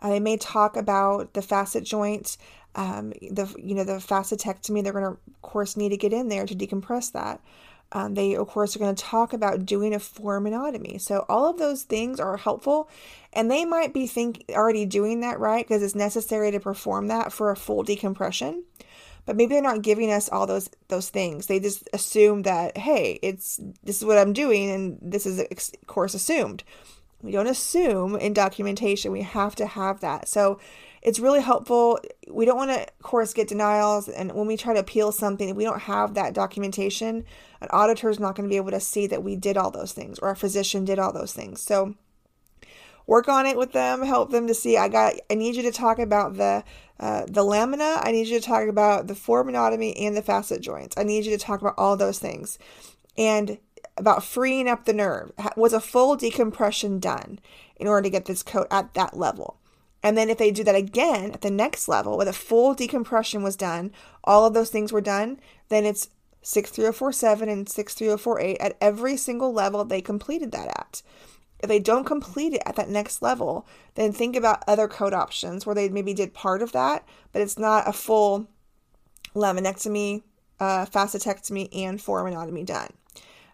Uh, 0.00 0.10
they 0.10 0.20
may 0.20 0.36
talk 0.36 0.76
about 0.76 1.34
the 1.34 1.42
facet 1.42 1.84
joint, 1.84 2.38
um, 2.74 3.10
the 3.20 3.52
you 3.58 3.74
know 3.74 3.84
the 3.84 3.94
facetectomy. 3.94 4.82
They're 4.82 4.92
going 4.92 5.04
to, 5.04 5.10
of 5.10 5.42
course, 5.42 5.76
need 5.76 5.90
to 5.90 5.96
get 5.96 6.12
in 6.12 6.28
there 6.28 6.46
to 6.46 6.54
decompress 6.54 7.12
that. 7.12 7.40
Um, 7.92 8.14
they, 8.14 8.36
of 8.36 8.46
course, 8.46 8.76
are 8.76 8.78
going 8.78 8.94
to 8.94 9.02
talk 9.02 9.32
about 9.32 9.66
doing 9.66 9.92
a 9.92 9.98
foraminotomy. 9.98 11.00
So 11.00 11.26
all 11.28 11.50
of 11.50 11.58
those 11.58 11.82
things 11.82 12.20
are 12.20 12.36
helpful, 12.36 12.88
and 13.32 13.50
they 13.50 13.64
might 13.64 13.92
be 13.92 14.06
think 14.06 14.44
already 14.50 14.86
doing 14.86 15.20
that 15.20 15.40
right 15.40 15.66
because 15.66 15.82
it's 15.82 15.96
necessary 15.96 16.52
to 16.52 16.60
perform 16.60 17.08
that 17.08 17.32
for 17.32 17.50
a 17.50 17.56
full 17.56 17.82
decompression 17.82 18.64
but 19.26 19.36
maybe 19.36 19.54
they're 19.54 19.62
not 19.62 19.82
giving 19.82 20.10
us 20.10 20.28
all 20.28 20.46
those 20.46 20.70
those 20.88 21.08
things. 21.08 21.46
They 21.46 21.60
just 21.60 21.88
assume 21.92 22.42
that 22.42 22.76
hey 22.76 23.18
it's 23.22 23.60
this 23.82 23.98
is 23.98 24.04
what 24.04 24.18
i'm 24.18 24.32
doing 24.32 24.70
and 24.70 24.98
this 25.00 25.26
is 25.26 25.40
of 25.40 25.86
course 25.86 26.14
assumed. 26.14 26.64
We 27.22 27.32
don't 27.32 27.46
assume 27.46 28.16
in 28.16 28.32
documentation. 28.32 29.12
We 29.12 29.22
have 29.22 29.54
to 29.56 29.66
have 29.66 30.00
that. 30.00 30.26
So 30.26 30.58
it's 31.02 31.20
really 31.20 31.40
helpful. 31.40 31.98
We 32.30 32.46
don't 32.46 32.56
want 32.56 32.70
to 32.70 32.80
of 32.80 33.02
course 33.02 33.34
get 33.34 33.48
denials. 33.48 34.08
And 34.08 34.32
when 34.32 34.46
we 34.46 34.56
try 34.56 34.74
to 34.74 34.80
appeal 34.80 35.12
something 35.12 35.48
if 35.48 35.56
we 35.56 35.64
don't 35.64 35.82
have 35.82 36.14
that 36.14 36.34
documentation 36.34 37.24
an 37.60 37.68
auditor 37.72 38.08
is 38.08 38.18
not 38.18 38.34
going 38.34 38.48
to 38.48 38.52
be 38.52 38.56
able 38.56 38.70
to 38.70 38.80
see 38.80 39.06
that 39.06 39.22
we 39.22 39.36
did 39.36 39.56
all 39.56 39.70
those 39.70 39.92
things 39.92 40.18
or 40.18 40.30
a 40.30 40.36
physician 40.36 40.84
did 40.84 40.98
all 40.98 41.12
those 41.12 41.32
things. 41.32 41.60
So 41.60 41.94
work 43.10 43.28
on 43.28 43.44
it 43.44 43.58
with 43.58 43.72
them, 43.72 44.04
help 44.04 44.30
them 44.30 44.46
to 44.46 44.54
see. 44.54 44.76
I 44.76 44.88
got. 44.88 45.14
I 45.28 45.34
need 45.34 45.56
you 45.56 45.62
to 45.64 45.72
talk 45.72 45.98
about 45.98 46.36
the 46.36 46.62
uh, 47.00 47.26
the 47.26 47.42
lamina. 47.42 47.98
I 48.00 48.12
need 48.12 48.28
you 48.28 48.38
to 48.38 48.46
talk 48.46 48.68
about 48.68 49.08
the 49.08 49.14
foraminotomy 49.14 49.94
and 50.00 50.16
the 50.16 50.22
facet 50.22 50.62
joints. 50.62 50.96
I 50.96 51.02
need 51.02 51.24
you 51.26 51.36
to 51.36 51.44
talk 51.44 51.60
about 51.60 51.74
all 51.76 51.96
those 51.96 52.20
things, 52.20 52.56
and 53.18 53.58
about 53.96 54.24
freeing 54.24 54.68
up 54.68 54.84
the 54.84 54.92
nerve. 54.92 55.32
Was 55.56 55.72
a 55.72 55.80
full 55.80 56.14
decompression 56.14 57.00
done 57.00 57.40
in 57.76 57.88
order 57.88 58.02
to 58.02 58.10
get 58.10 58.26
this 58.26 58.44
coat 58.44 58.68
at 58.70 58.94
that 58.94 59.16
level? 59.16 59.58
And 60.04 60.16
then 60.16 60.30
if 60.30 60.38
they 60.38 60.52
do 60.52 60.64
that 60.64 60.76
again 60.76 61.32
at 61.32 61.42
the 61.42 61.50
next 61.50 61.88
level, 61.88 62.16
where 62.16 62.24
the 62.24 62.32
full 62.32 62.74
decompression 62.74 63.42
was 63.42 63.56
done, 63.56 63.90
all 64.22 64.46
of 64.46 64.54
those 64.54 64.70
things 64.70 64.92
were 64.92 65.02
done, 65.02 65.40
then 65.68 65.84
it's 65.84 66.08
63047 66.42 67.48
and 67.48 67.68
63048 67.68 68.56
at 68.60 68.76
every 68.80 69.16
single 69.16 69.52
level 69.52 69.84
they 69.84 70.00
completed 70.00 70.52
that 70.52 70.68
at. 70.68 71.02
If 71.60 71.68
they 71.68 71.78
don't 71.78 72.04
complete 72.04 72.54
it 72.54 72.62
at 72.64 72.76
that 72.76 72.88
next 72.88 73.22
level, 73.22 73.66
then 73.94 74.12
think 74.12 74.34
about 74.34 74.64
other 74.66 74.88
code 74.88 75.12
options 75.12 75.66
where 75.66 75.74
they 75.74 75.88
maybe 75.88 76.14
did 76.14 76.34
part 76.34 76.62
of 76.62 76.72
that, 76.72 77.06
but 77.32 77.42
it's 77.42 77.58
not 77.58 77.86
a 77.86 77.92
full 77.92 78.48
laminectomy, 79.34 80.22
uh, 80.58 80.86
facetectomy, 80.86 81.68
and 81.72 81.98
foraminotomy 81.98 82.64
done. 82.64 82.90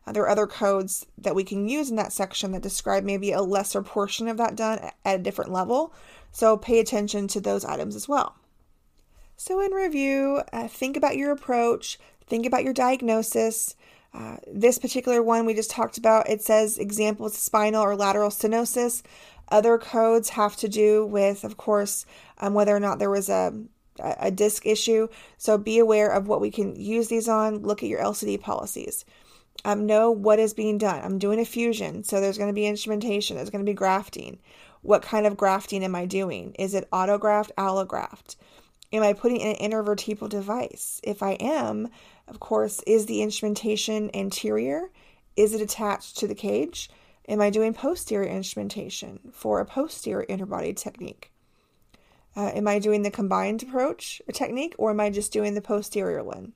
Uh, 0.06 0.12
there 0.12 0.22
are 0.22 0.28
other 0.28 0.46
codes 0.46 1.06
that 1.18 1.34
we 1.34 1.42
can 1.42 1.68
use 1.68 1.90
in 1.90 1.96
that 1.96 2.12
section 2.12 2.52
that 2.52 2.62
describe 2.62 3.02
maybe 3.02 3.32
a 3.32 3.42
lesser 3.42 3.82
portion 3.82 4.28
of 4.28 4.36
that 4.36 4.54
done 4.54 4.78
at 5.04 5.20
a 5.20 5.22
different 5.22 5.50
level. 5.50 5.92
So 6.30 6.56
pay 6.56 6.78
attention 6.78 7.26
to 7.28 7.40
those 7.40 7.64
items 7.64 7.96
as 7.96 8.08
well. 8.08 8.36
So, 9.38 9.60
in 9.60 9.72
review, 9.72 10.42
uh, 10.52 10.66
think 10.66 10.96
about 10.96 11.16
your 11.16 11.30
approach, 11.30 11.98
think 12.26 12.46
about 12.46 12.64
your 12.64 12.72
diagnosis. 12.72 13.76
Uh, 14.16 14.36
this 14.46 14.78
particular 14.78 15.22
one 15.22 15.44
we 15.44 15.54
just 15.54 15.70
talked 15.70 15.98
about, 15.98 16.28
it 16.28 16.42
says 16.42 16.78
examples 16.78 17.36
spinal 17.36 17.82
or 17.82 17.94
lateral 17.94 18.30
stenosis. 18.30 19.02
Other 19.48 19.78
codes 19.78 20.30
have 20.30 20.56
to 20.56 20.68
do 20.68 21.04
with, 21.04 21.44
of 21.44 21.56
course, 21.56 22.06
um, 22.38 22.54
whether 22.54 22.74
or 22.74 22.80
not 22.80 22.98
there 22.98 23.10
was 23.10 23.28
a, 23.28 23.52
a 24.00 24.30
disc 24.30 24.64
issue. 24.64 25.08
So 25.36 25.58
be 25.58 25.78
aware 25.78 26.10
of 26.10 26.28
what 26.28 26.40
we 26.40 26.50
can 26.50 26.74
use 26.74 27.08
these 27.08 27.28
on. 27.28 27.58
Look 27.58 27.82
at 27.82 27.88
your 27.88 28.00
LCD 28.00 28.40
policies 28.40 29.04
um, 29.64 29.86
know 29.86 30.10
what 30.10 30.38
is 30.38 30.54
being 30.54 30.78
done. 30.78 31.00
I'm 31.02 31.18
doing 31.18 31.40
a 31.40 31.44
fusion, 31.44 32.04
so 32.04 32.20
there's 32.20 32.38
going 32.38 32.50
to 32.50 32.54
be 32.54 32.66
instrumentation, 32.66 33.36
there's 33.36 33.50
going 33.50 33.64
to 33.64 33.70
be 33.70 33.74
grafting. 33.74 34.38
What 34.82 35.02
kind 35.02 35.26
of 35.26 35.36
grafting 35.36 35.82
am 35.82 35.96
I 35.96 36.06
doing? 36.06 36.54
Is 36.58 36.74
it 36.74 36.88
autograft, 36.90 37.50
allograft? 37.58 38.36
Am 38.92 39.02
I 39.02 39.12
putting 39.12 39.40
in 39.40 39.56
an 39.56 39.70
intervertebral 39.70 40.28
device? 40.28 41.00
If 41.02 41.22
I 41.22 41.32
am, 41.32 41.88
of 42.28 42.40
course, 42.40 42.80
is 42.86 43.06
the 43.06 43.22
instrumentation 43.22 44.10
anterior? 44.14 44.90
Is 45.36 45.54
it 45.54 45.60
attached 45.60 46.16
to 46.18 46.26
the 46.26 46.34
cage? 46.34 46.90
Am 47.28 47.40
I 47.40 47.50
doing 47.50 47.74
posterior 47.74 48.28
instrumentation 48.28 49.20
for 49.32 49.60
a 49.60 49.66
posterior 49.66 50.24
interbody 50.28 50.76
technique? 50.76 51.32
Uh, 52.36 52.50
am 52.54 52.68
I 52.68 52.78
doing 52.78 53.02
the 53.02 53.10
combined 53.10 53.62
approach 53.62 54.20
technique 54.32 54.74
or 54.78 54.90
am 54.90 55.00
I 55.00 55.10
just 55.10 55.32
doing 55.32 55.54
the 55.54 55.62
posterior 55.62 56.22
one? 56.22 56.52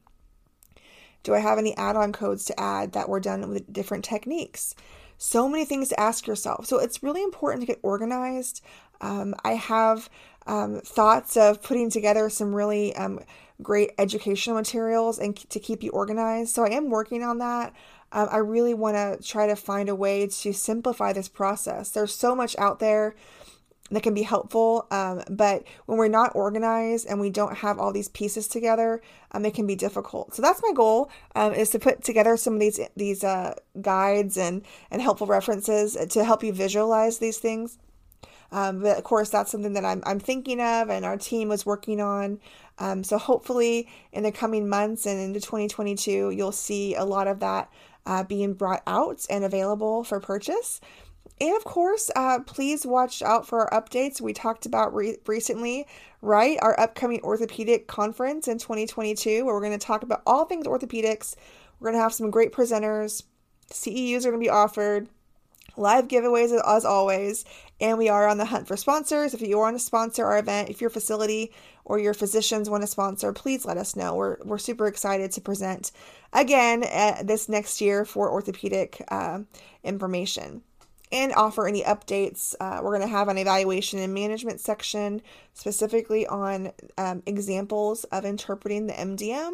Do 1.22 1.35
I 1.35 1.38
have 1.38 1.59
any 1.59 1.76
add 1.76 1.96
on 1.96 2.12
codes 2.12 2.44
to 2.46 2.61
add 2.61 2.92
that 2.92 3.09
were 3.09 3.20
done 3.20 3.48
with 3.50 3.72
different 3.72 4.04
techniques? 4.04 4.74
So 5.18 5.48
many 5.48 5.64
things 5.64 5.88
to 5.90 6.00
ask 6.00 6.26
yourself. 6.26 6.66
So 6.66 6.78
it's 6.78 7.02
really 7.02 7.22
important 7.22 7.62
to 7.62 7.66
get 7.66 7.80
organized. 7.83 8.62
Um, 9.00 9.35
I 9.44 9.52
have 9.52 10.09
um, 10.46 10.80
thoughts 10.80 11.37
of 11.37 11.62
putting 11.62 11.90
together 11.90 12.30
some 12.30 12.54
really 12.54 12.94
um, 12.96 13.20
great 13.62 13.92
educational 13.99 14.57
materials 14.57 15.18
and 15.18 15.37
to 15.51 15.61
keep 15.61 15.83
you 15.83 15.90
organized. 15.90 16.55
So 16.55 16.64
I 16.64 16.70
am 16.70 16.90
working 16.90 17.23
on 17.23 17.38
that. 17.38 17.75
Um, 18.12 18.29
I 18.31 18.38
really 18.38 18.75
want 18.75 18.96
to 18.96 19.27
try 19.27 19.46
to 19.46 19.57
find 19.57 19.88
a 19.88 19.94
way 19.94 20.27
to 20.27 20.53
simplify 20.53 21.12
this 21.12 21.29
process. 21.29 21.90
There's 21.90 22.14
so 22.14 22.35
much 22.35 22.57
out 22.59 22.81
there 22.81 23.14
that 23.90 24.03
can 24.03 24.14
be 24.14 24.23
helpful. 24.23 24.87
Um, 24.90 25.23
but 25.29 25.64
when 25.87 25.99
we're 25.99 26.09
not 26.09 26.33
organized 26.35 27.07
and 27.09 27.20
we 27.20 27.31
don't 27.31 27.59
have 27.59 27.79
all 27.79 27.92
these 27.92 28.09
pieces 28.09 28.49
together, 28.49 29.03
um, 29.33 29.44
it 29.44 29.55
can 29.55 29.66
be 29.66 29.77
difficult. 29.77 30.35
So 30.35 30.42
that's 30.42 30.62
my 30.62 30.73
goal 30.73 31.11
um, 31.35 31.53
is 31.53 31.70
to 31.70 31.79
put 31.79 32.03
together 32.03 32.37
some 32.37 32.55
of 32.55 32.61
these 32.61 32.81
these 32.96 33.25
uh, 33.25 33.55
guides 33.81 34.37
and 34.37 34.62
and 34.90 35.03
helpful 35.03 35.27
references 35.27 35.94
to 35.94 36.25
help 36.25 36.42
you 36.42 36.53
visualize 36.53 37.18
these 37.18 37.38
things. 37.38 37.79
Um, 38.53 38.81
but 38.81 38.99
of 38.99 39.05
course, 39.05 39.31
that's 39.31 39.51
something 39.51 39.75
that 39.75 39.85
I'm, 39.85 40.03
I'm 40.05 40.21
thinking 40.21 40.61
of 40.61 40.91
and 40.91 41.05
our 41.05 41.17
team 41.17 41.49
was 41.49 41.65
working 41.65 42.01
on. 42.01 42.41
Um, 42.79 43.05
so 43.05 43.19
hopefully, 43.19 43.89
in 44.13 44.23
the 44.23 44.33
coming 44.33 44.69
months 44.69 45.07
and 45.07 45.21
into 45.21 45.41
2022, 45.41 46.31
you'll 46.31 46.53
see 46.53 46.95
a 46.95 47.05
lot 47.05 47.29
of 47.29 47.41
that 47.41 47.71
uh, 48.07 48.25
being 48.25 48.55
brought 48.55 48.83
out 48.87 49.25
and 49.29 49.45
available 49.45 50.03
for 50.03 50.19
purchase. 50.21 50.81
And 51.41 51.57
of 51.57 51.65
course, 51.65 52.11
uh, 52.17 52.41
please 52.41 52.85
watch 52.85 53.23
out 53.23 53.47
for 53.47 53.71
our 53.71 53.83
updates 53.83 54.21
we 54.21 54.33
talked 54.33 54.67
about 54.67 54.95
re- 54.95 55.17
recently, 55.27 55.87
right? 56.21 56.59
Our 56.61 56.79
upcoming 56.79 57.21
orthopedic 57.23 57.87
conference 57.87 58.47
in 58.47 58.59
2022, 58.59 59.45
where 59.45 59.55
we're 59.55 59.61
going 59.61 59.79
to 59.79 59.79
talk 59.79 60.03
about 60.03 60.23
all 60.27 60.45
things 60.45 60.67
orthopedics. 60.67 61.35
We're 61.79 61.91
going 61.91 61.99
to 61.99 62.03
have 62.03 62.13
some 62.13 62.31
great 62.31 62.53
presenters. 62.53 63.23
CEUs 63.71 64.27
are 64.27 64.31
going 64.31 64.41
to 64.41 64.45
be 64.45 64.51
offered, 64.51 65.09
live 65.81 66.07
giveaways 66.07 66.53
as 66.64 66.85
always, 66.85 67.45
and 67.81 67.99
we 67.99 68.09
are 68.09 68.29
on 68.29 68.38
the 68.38 68.45
hunt 68.45 68.69
for 68.69 68.77
sponsors. 68.77 69.35
If 69.35 69.40
you 69.40 69.59
want 69.59 69.75
to 69.75 69.81
sponsor 69.81 70.27
our 70.27 70.38
event, 70.38 70.69
if 70.69 70.81
your 70.81 70.90
facility 70.90 71.53
or 71.85 71.99
your 71.99 72.14
physicians 72.14 72.71
want 72.71 72.83
to 72.83 72.87
sponsor, 72.87 73.33
please 73.33 73.64
let 73.64 73.79
us 73.79 73.97
know. 73.97 74.14
We're, 74.14 74.37
we're 74.45 74.59
super 74.59 74.87
excited 74.87 75.33
to 75.33 75.40
present 75.40 75.90
again 76.33 76.81
this 77.25 77.49
next 77.49 77.81
year 77.81 78.05
for 78.05 78.31
orthopedic 78.31 79.03
uh, 79.09 79.40
information 79.83 80.62
and 81.12 81.33
offer 81.35 81.66
any 81.66 81.83
updates. 81.83 82.55
Uh, 82.61 82.81
we're 82.83 82.97
going 82.97 83.09
to 83.09 83.09
have 83.09 83.29
an 83.29 83.38
evaluation 83.38 83.99
and 83.99 84.14
management 84.14 84.61
section 84.61 85.23
specifically 85.55 86.27
on 86.27 86.73
um, 86.99 87.23
examples 87.27 88.05
of 88.05 88.25
interpreting 88.25 88.87
the 88.87 88.93
MDM, 88.93 89.53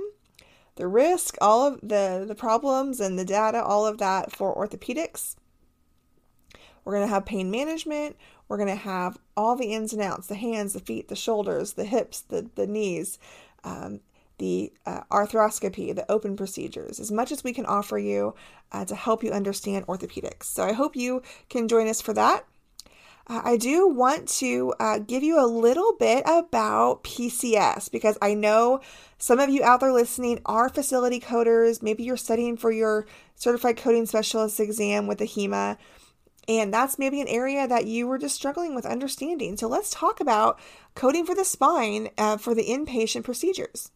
the 0.75 0.87
risk, 0.87 1.37
all 1.41 1.67
of 1.67 1.81
the, 1.81 2.25
the 2.27 2.35
problems 2.35 3.01
and 3.01 3.19
the 3.19 3.25
data, 3.25 3.63
all 3.63 3.87
of 3.87 3.99
that 3.99 4.33
for 4.33 4.55
orthopedics. 4.55 5.37
We're 6.87 6.95
going 6.95 7.07
to 7.07 7.13
have 7.13 7.27
pain 7.27 7.51
management. 7.51 8.17
We're 8.49 8.59
going 8.59 8.69
to 8.69 8.77
have 8.77 9.19
all 9.37 9.57
the 9.57 9.75
ins 9.75 9.93
and 9.93 10.01
outs 10.01 10.29
the 10.29 10.37
hands, 10.37 10.73
the 10.73 10.81
feet, 10.81 11.09
the 11.09 11.17
shoulders, 11.17 11.73
the 11.73 11.85
hips, 11.85 12.21
the, 12.21 12.49
the 12.55 12.67
knees. 12.67 13.19
Um, 13.65 14.01
the 14.39 14.73
uh, 14.85 15.01
arthroscopy, 15.11 15.95
the 15.95 16.11
open 16.13 16.37
procedures, 16.37 17.01
as 17.01 17.11
much 17.11 17.33
as 17.33 17.43
we 17.43 17.55
can 17.55 17.65
offer 17.65 17.99
you 17.99 18.35
uh, 18.71 18.85
to 18.85 18.95
help 18.95 19.25
you 19.25 19.31
understand 19.31 19.87
orthopedics. 19.87 20.45
So 20.45 20.63
I 20.63 20.75
hope 20.75 20.95
you 20.95 21.23
can 21.49 21.69
join 21.69 21.89
us 21.89 22.03
for 22.03 22.13
that. 22.13 22.45
Uh, 23.29 23.41
I 23.45 23.57
do 23.57 23.89
want 23.89 24.29
to 24.29 24.73
uh, 24.79 24.99
give 24.99 25.23
you 25.23 25.43
a 25.43 25.49
little 25.49 25.95
bit 25.99 26.23
about 26.27 27.03
PCS 27.03 27.91
because 27.91 28.17
I 28.23 28.35
know 28.35 28.81
some 29.19 29.41
of 29.41 29.49
you 29.49 29.65
out 29.65 29.81
there 29.81 29.93
listening 29.93 30.41
are 30.47 30.69
facility 30.69 31.19
coders. 31.19 31.83
Maybe 31.83 32.05
you're 32.05 32.17
studying 32.17 32.57
for 32.57 32.71
your 32.71 33.07
certified 33.35 33.79
coding 33.79 34.07
specialist 34.07 34.61
exam 34.61 35.07
with 35.07 35.19
the 35.19 35.27
AHIMA. 35.27 35.77
And 36.49 36.73
that's 36.73 36.99
maybe 36.99 37.21
an 37.21 37.29
area 37.29 37.67
that 37.67 37.87
you 37.87 38.07
were 38.07 38.19
just 38.19 38.37
struggling 38.37 38.75
with 38.75 38.87
understanding. 38.87 39.57
So 39.57 39.67
let's 39.67 39.91
talk 39.91 40.21
about 40.21 40.59
coding 40.95 41.27
for 41.27 41.35
the 41.35 41.45
spine 41.45 42.11
uh, 42.17 42.37
for 42.37 42.55
the 42.55 42.67
inpatient 42.67 43.25
procedures. 43.25 43.91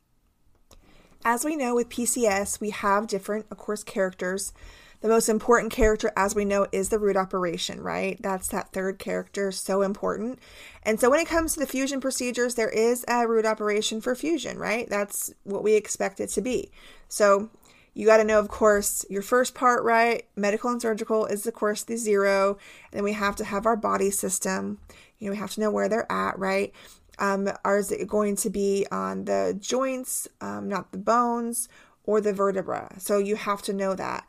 As 1.24 1.44
we 1.44 1.54
know 1.54 1.74
with 1.74 1.90
PCS, 1.90 2.60
we 2.60 2.70
have 2.70 3.06
different, 3.06 3.46
of 3.50 3.58
course, 3.58 3.84
characters. 3.84 4.52
The 5.00 5.08
most 5.08 5.28
important 5.28 5.72
character, 5.72 6.12
as 6.14 6.34
we 6.34 6.44
know, 6.44 6.66
is 6.72 6.88
the 6.88 6.98
root 6.98 7.16
operation, 7.16 7.80
right? 7.80 8.20
That's 8.20 8.48
that 8.48 8.72
third 8.72 8.98
character, 8.98 9.50
so 9.50 9.80
important. 9.82 10.38
And 10.82 11.00
so 11.00 11.08
when 11.08 11.20
it 11.20 11.28
comes 11.28 11.54
to 11.54 11.60
the 11.60 11.66
fusion 11.66 12.00
procedures, 12.00 12.54
there 12.54 12.68
is 12.68 13.04
a 13.08 13.26
root 13.26 13.46
operation 13.46 14.00
for 14.00 14.14
fusion, 14.14 14.58
right? 14.58 14.88
That's 14.90 15.32
what 15.44 15.62
we 15.62 15.74
expect 15.74 16.20
it 16.20 16.28
to 16.30 16.42
be. 16.42 16.70
So 17.08 17.48
you 17.94 18.06
got 18.06 18.18
to 18.18 18.24
know, 18.24 18.38
of 18.38 18.48
course, 18.48 19.04
your 19.10 19.22
first 19.22 19.54
part, 19.54 19.82
right? 19.82 20.26
Medical 20.36 20.70
and 20.70 20.80
surgical 20.80 21.26
is, 21.26 21.46
of 21.46 21.54
course, 21.54 21.82
the 21.82 21.96
zero. 21.96 22.58
And 22.90 22.98
then 22.98 23.04
we 23.04 23.12
have 23.12 23.36
to 23.36 23.44
have 23.44 23.66
our 23.66 23.76
body 23.76 24.10
system. 24.10 24.78
You 25.18 25.26
know, 25.26 25.32
we 25.32 25.38
have 25.38 25.52
to 25.54 25.60
know 25.60 25.70
where 25.70 25.88
they're 25.88 26.10
at, 26.10 26.38
right? 26.38 26.72
Um, 27.18 27.50
are 27.64 27.78
it 27.78 28.08
going 28.08 28.36
to 28.36 28.50
be 28.50 28.86
on 28.90 29.24
the 29.24 29.56
joints, 29.58 30.28
um, 30.40 30.68
not 30.68 30.92
the 30.92 30.98
bones, 30.98 31.68
or 32.04 32.20
the 32.20 32.32
vertebra? 32.32 32.94
So 32.98 33.18
you 33.18 33.36
have 33.36 33.60
to 33.62 33.72
know 33.72 33.94
that. 33.94 34.26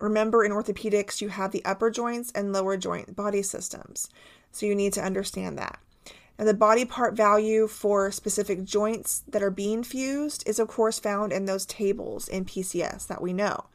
Remember, 0.00 0.44
in 0.44 0.52
orthopedics, 0.52 1.20
you 1.20 1.30
have 1.30 1.50
the 1.50 1.64
upper 1.64 1.90
joints 1.90 2.30
and 2.32 2.52
lower 2.52 2.76
joint 2.76 3.16
body 3.16 3.42
systems. 3.42 4.08
So 4.52 4.66
you 4.66 4.74
need 4.74 4.92
to 4.92 5.02
understand 5.02 5.58
that. 5.58 5.80
Now, 6.38 6.44
the 6.44 6.54
body 6.54 6.84
part 6.84 7.16
value 7.16 7.66
for 7.66 8.12
specific 8.12 8.64
joints 8.64 9.24
that 9.28 9.42
are 9.42 9.50
being 9.50 9.82
fused 9.82 10.46
is, 10.46 10.58
of 10.58 10.68
course, 10.68 10.98
found 10.98 11.32
in 11.32 11.46
those 11.46 11.66
tables 11.66 12.28
in 12.28 12.44
PCS 12.44 13.08
that 13.08 13.20
we 13.20 13.32
know. 13.32 13.66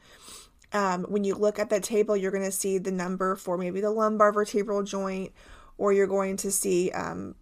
Um, 0.72 1.04
when 1.04 1.24
you 1.24 1.34
look 1.34 1.58
at 1.58 1.70
that 1.70 1.82
table, 1.82 2.16
you're 2.16 2.32
going 2.32 2.42
to 2.42 2.50
see 2.50 2.78
the 2.78 2.90
number 2.90 3.36
for 3.36 3.58
maybe 3.58 3.80
the 3.80 3.90
lumbar 3.90 4.32
vertebral 4.32 4.82
joint, 4.82 5.32
or 5.76 5.92
you're 5.92 6.06
going 6.06 6.36
to 6.38 6.50
see 6.50 6.90
um, 6.92 7.34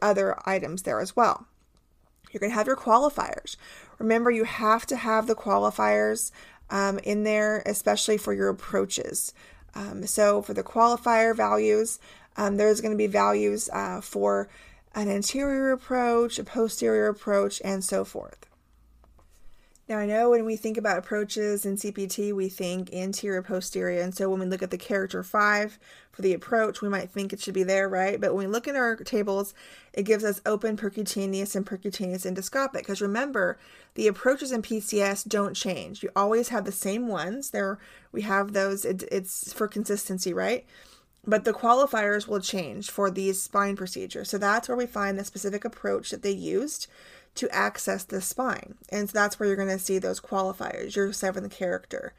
other 0.00 0.36
items 0.46 0.82
there 0.82 1.00
as 1.00 1.14
well. 1.14 1.46
You're 2.32 2.40
going 2.40 2.50
to 2.50 2.56
have 2.56 2.66
your 2.66 2.76
qualifiers. 2.76 3.56
Remember, 3.98 4.30
you 4.30 4.44
have 4.44 4.86
to 4.86 4.96
have 4.96 5.26
the 5.26 5.34
qualifiers 5.34 6.30
um, 6.70 6.98
in 7.00 7.24
there, 7.24 7.62
especially 7.66 8.16
for 8.16 8.32
your 8.32 8.48
approaches. 8.48 9.34
Um, 9.74 10.06
so, 10.06 10.42
for 10.42 10.54
the 10.54 10.62
qualifier 10.62 11.36
values, 11.36 11.98
Um, 12.36 12.56
there's 12.56 12.80
going 12.80 12.92
to 12.92 12.98
be 12.98 13.06
values 13.06 13.68
uh, 13.72 14.00
for 14.00 14.48
an 14.94 15.08
anterior 15.08 15.72
approach, 15.72 16.38
a 16.38 16.44
posterior 16.44 17.08
approach, 17.08 17.60
and 17.64 17.84
so 17.84 18.04
forth. 18.04 18.46
Now, 19.88 19.98
I 19.98 20.06
know 20.06 20.30
when 20.30 20.44
we 20.44 20.56
think 20.56 20.78
about 20.78 20.96
approaches 20.96 21.66
in 21.66 21.76
CPT, 21.76 22.32
we 22.32 22.48
think 22.48 22.94
anterior, 22.94 23.42
posterior. 23.42 24.00
And 24.00 24.14
so 24.14 24.30
when 24.30 24.38
we 24.38 24.46
look 24.46 24.62
at 24.62 24.70
the 24.70 24.78
character 24.78 25.22
five 25.24 25.78
for 26.12 26.22
the 26.22 26.32
approach, 26.32 26.80
we 26.80 26.88
might 26.88 27.10
think 27.10 27.32
it 27.32 27.40
should 27.40 27.52
be 27.52 27.64
there, 27.64 27.88
right? 27.88 28.20
But 28.20 28.32
when 28.32 28.46
we 28.46 28.52
look 28.52 28.68
in 28.68 28.76
our 28.76 28.96
tables, 28.96 29.54
it 29.92 30.04
gives 30.04 30.24
us 30.24 30.40
open 30.46 30.76
percutaneous 30.76 31.56
and 31.56 31.66
percutaneous 31.66 32.24
endoscopic. 32.24 32.78
Because 32.78 33.02
remember, 33.02 33.58
the 33.94 34.06
approaches 34.06 34.52
in 34.52 34.62
PCS 34.62 35.28
don't 35.28 35.54
change. 35.54 36.02
You 36.02 36.10
always 36.14 36.48
have 36.48 36.64
the 36.64 36.72
same 36.72 37.08
ones. 37.08 37.50
There, 37.50 37.78
we 38.12 38.22
have 38.22 38.52
those, 38.52 38.84
it, 38.84 39.02
it's 39.10 39.52
for 39.52 39.66
consistency, 39.66 40.32
right? 40.32 40.64
But 41.24 41.44
the 41.44 41.52
qualifiers 41.52 42.26
will 42.26 42.40
change 42.40 42.90
for 42.90 43.10
these 43.10 43.40
spine 43.40 43.76
procedures. 43.76 44.30
So 44.30 44.38
that's 44.38 44.68
where 44.68 44.76
we 44.76 44.86
find 44.86 45.18
the 45.18 45.24
specific 45.24 45.64
approach 45.64 46.10
that 46.10 46.22
they 46.22 46.32
used 46.32 46.88
to 47.36 47.48
access 47.50 48.04
the 48.04 48.20
spine. 48.20 48.74
And 48.90 49.08
so 49.08 49.12
that's 49.14 49.38
where 49.38 49.46
you're 49.46 49.56
going 49.56 49.68
to 49.68 49.78
see 49.78 49.98
those 49.98 50.20
qualifiers, 50.20 50.96
your 50.96 51.12
seventh 51.12 51.52
character. 51.52 52.12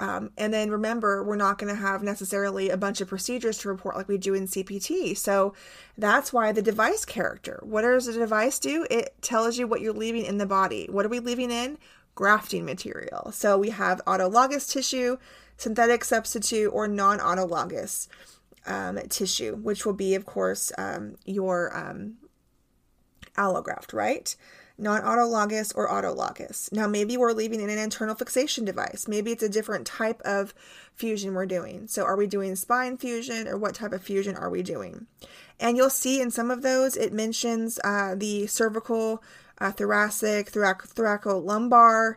Um, 0.00 0.30
and 0.38 0.52
then 0.52 0.70
remember, 0.70 1.22
we're 1.22 1.36
not 1.36 1.58
going 1.58 1.72
to 1.74 1.80
have 1.80 2.02
necessarily 2.02 2.70
a 2.70 2.76
bunch 2.78 3.02
of 3.02 3.08
procedures 3.08 3.58
to 3.58 3.68
report 3.68 3.96
like 3.96 4.08
we 4.08 4.16
do 4.16 4.32
in 4.32 4.46
CPT. 4.46 5.16
So 5.16 5.54
that's 5.98 6.32
why 6.32 6.52
the 6.52 6.62
device 6.62 7.04
character. 7.04 7.60
What 7.62 7.82
does 7.82 8.06
the 8.06 8.14
device 8.14 8.58
do? 8.58 8.86
It 8.90 9.14
tells 9.20 9.58
you 9.58 9.66
what 9.66 9.82
you're 9.82 9.92
leaving 9.92 10.24
in 10.24 10.38
the 10.38 10.46
body. 10.46 10.86
What 10.90 11.04
are 11.04 11.10
we 11.10 11.20
leaving 11.20 11.50
in? 11.50 11.76
Grafting 12.14 12.64
material. 12.64 13.30
So 13.32 13.58
we 13.58 13.70
have 13.70 14.00
autologous 14.06 14.70
tissue, 14.72 15.18
synthetic 15.60 16.04
substitute, 16.04 16.68
or 16.68 16.88
non 16.88 17.18
autologous 17.18 18.08
um, 18.66 18.98
tissue, 19.08 19.56
which 19.56 19.84
will 19.84 19.92
be, 19.92 20.14
of 20.14 20.26
course, 20.26 20.72
um, 20.78 21.16
your 21.24 21.76
um, 21.76 22.14
allograft, 23.36 23.92
right? 23.92 24.34
Non 24.78 25.02
autologous 25.02 25.76
or 25.76 25.88
autologous. 25.88 26.72
Now, 26.72 26.86
maybe 26.86 27.16
we're 27.16 27.32
leaving 27.32 27.60
in 27.60 27.68
an 27.68 27.78
internal 27.78 28.14
fixation 28.14 28.64
device. 28.64 29.06
Maybe 29.06 29.30
it's 29.30 29.42
a 29.42 29.48
different 29.48 29.86
type 29.86 30.22
of 30.22 30.54
fusion 30.94 31.34
we're 31.34 31.46
doing. 31.46 31.86
So, 31.86 32.04
are 32.04 32.16
we 32.16 32.26
doing 32.26 32.56
spine 32.56 32.96
fusion 32.96 33.46
or 33.46 33.58
what 33.58 33.74
type 33.74 33.92
of 33.92 34.02
fusion 34.02 34.36
are 34.36 34.48
we 34.48 34.62
doing? 34.62 35.06
And 35.58 35.76
you'll 35.76 35.90
see 35.90 36.22
in 36.22 36.30
some 36.30 36.50
of 36.50 36.62
those, 36.62 36.96
it 36.96 37.12
mentions 37.12 37.78
uh, 37.84 38.14
the 38.16 38.46
cervical, 38.46 39.22
uh, 39.58 39.72
thoracic, 39.72 40.48
thorac- 40.48 40.88
thoracolumbar, 40.88 42.14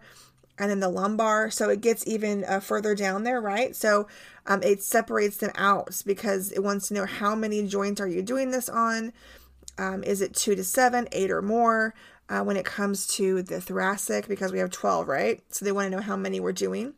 and 0.58 0.70
then 0.70 0.80
the 0.80 0.90
lumbar. 0.90 1.50
So 1.50 1.70
it 1.70 1.82
gets 1.82 2.06
even 2.08 2.46
uh, 2.46 2.60
further 2.60 2.96
down 2.96 3.24
there, 3.24 3.42
right? 3.42 3.76
So 3.76 4.08
um, 4.46 4.62
it 4.64 4.84
separates 4.84 5.38
them 5.38 5.52
out 5.56 6.02
because 6.06 6.52
it 6.52 6.64
wants 6.64 6.88
to 6.88 6.94
know 6.94 7.06
how 7.06 7.36
many 7.36 7.68
joints 7.68 8.00
are 8.02 8.08
you 8.08 8.22
doing 8.22 8.52
this 8.52 8.70
on. 8.70 9.14
Um, 9.78 10.04
is 10.04 10.22
it 10.22 10.36
two 10.36 10.56
to 10.56 10.64
seven, 10.64 11.08
eight 11.12 11.32
or 11.32 11.42
more? 11.42 11.96
Uh, 12.30 12.42
when 12.42 12.56
it 12.56 12.66
comes 12.66 13.06
to 13.06 13.44
the 13.44 13.60
thoracic, 13.60 14.30
because 14.30 14.52
we 14.54 14.60
have 14.60 14.72
12, 14.72 15.08
right? 15.10 15.44
So 15.50 15.66
they 15.66 15.74
want 15.74 15.92
to 15.92 15.98
know 15.98 16.02
how 16.02 16.16
many 16.16 16.40
we're 16.40 16.54
doing. 16.54 16.94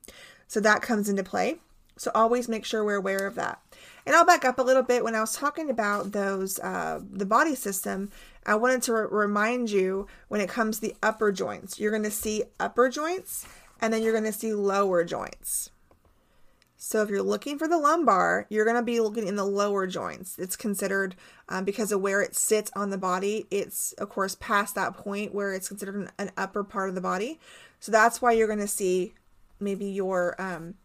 So 0.48 0.60
that 0.60 0.84
comes 0.84 1.10
into 1.10 1.24
play. 1.24 1.58
So 1.98 2.12
always 2.14 2.48
make 2.48 2.64
sure 2.64 2.84
we're 2.84 2.96
aware 2.96 3.26
of 3.26 3.36
that. 3.36 3.60
And 4.06 4.16
I'll 4.16 4.26
back 4.26 4.46
up 4.46 4.60
a 4.60 4.64
little 4.64 4.84
bit. 4.84 5.04
When 5.04 5.16
I 5.16 5.22
was 5.22 5.36
talking 5.36 5.70
about 5.70 6.12
those, 6.12 6.60
uh, 6.60 7.02
the 7.10 7.26
body 7.26 7.56
system, 7.56 8.12
I 8.46 8.56
wanted 8.56 8.84
to 8.84 8.94
re- 8.94 9.08
remind 9.10 9.72
you 9.72 10.08
when 10.28 10.42
it 10.42 10.50
comes 10.50 10.80
to 10.80 10.82
the 10.82 10.96
upper 11.02 11.32
joints, 11.32 11.80
you're 11.80 11.92
going 11.92 12.04
to 12.04 12.12
see 12.12 12.44
upper 12.60 12.90
joints 12.90 13.48
and 13.82 13.92
then 13.92 14.04
you're 14.04 14.12
going 14.12 14.24
to 14.26 14.32
see 14.32 14.54
lower 14.54 15.04
joints. 15.04 15.72
So 16.78 17.02
if 17.02 17.10
you're 17.10 17.24
looking 17.24 17.58
for 17.58 17.68
the 17.68 17.80
lumbar, 17.80 18.46
you're 18.50 18.64
going 18.64 18.78
to 18.78 18.84
be 18.84 19.00
looking 19.00 19.28
in 19.28 19.36
the 19.36 19.46
lower 19.46 19.88
joints. 19.88 20.38
It's 20.38 20.56
considered 20.56 21.16
um, 21.50 21.66
because 21.66 21.92
of 21.92 22.02
where 22.02 22.22
it 22.22 22.36
sits 22.36 22.70
on 22.76 22.92
the 22.92 22.98
body. 22.98 23.48
It's 23.50 23.94
of 23.94 24.10
course 24.10 24.38
past 24.40 24.76
that 24.76 24.96
point 24.96 25.34
where 25.34 25.52
it's 25.52 25.68
considered 25.68 25.96
an, 25.96 26.12
an 26.20 26.32
upper 26.38 26.64
part 26.64 26.90
of 26.90 26.96
the 26.96 27.02
body. 27.02 27.40
So 27.80 27.92
that's 27.92 28.22
why 28.22 28.34
you're 28.34 28.46
going 28.46 28.60
to 28.60 28.68
see 28.68 29.16
maybe 29.60 29.86
your 29.86 30.40
um, 30.40 30.76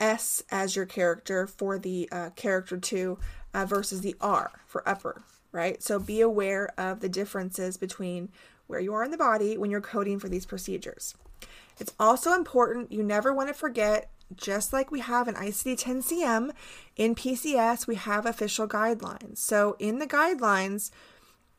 S 0.00 0.42
as 0.50 0.76
your 0.76 0.86
character 0.86 1.46
for 1.46 1.78
the 1.78 2.08
uh, 2.10 2.30
character 2.30 2.76
two 2.76 3.18
uh, 3.54 3.64
versus 3.64 4.00
the 4.00 4.16
R 4.20 4.50
for 4.66 4.88
upper, 4.88 5.22
right? 5.52 5.82
So 5.82 5.98
be 5.98 6.20
aware 6.20 6.70
of 6.78 7.00
the 7.00 7.08
differences 7.08 7.76
between 7.76 8.30
where 8.66 8.80
you 8.80 8.94
are 8.94 9.04
in 9.04 9.10
the 9.10 9.16
body 9.16 9.56
when 9.56 9.70
you're 9.70 9.80
coding 9.80 10.18
for 10.18 10.28
these 10.28 10.46
procedures. 10.46 11.14
It's 11.78 11.94
also 11.98 12.34
important, 12.34 12.92
you 12.92 13.02
never 13.02 13.32
want 13.32 13.48
to 13.48 13.54
forget, 13.54 14.10
just 14.34 14.72
like 14.72 14.90
we 14.90 15.00
have 15.00 15.26
an 15.28 15.34
ICD 15.34 15.78
10 15.78 16.02
CM, 16.02 16.50
in 16.96 17.14
PCS, 17.14 17.86
we 17.86 17.94
have 17.94 18.26
official 18.26 18.68
guidelines. 18.68 19.38
So 19.38 19.76
in 19.78 19.98
the 19.98 20.06
guidelines, 20.06 20.90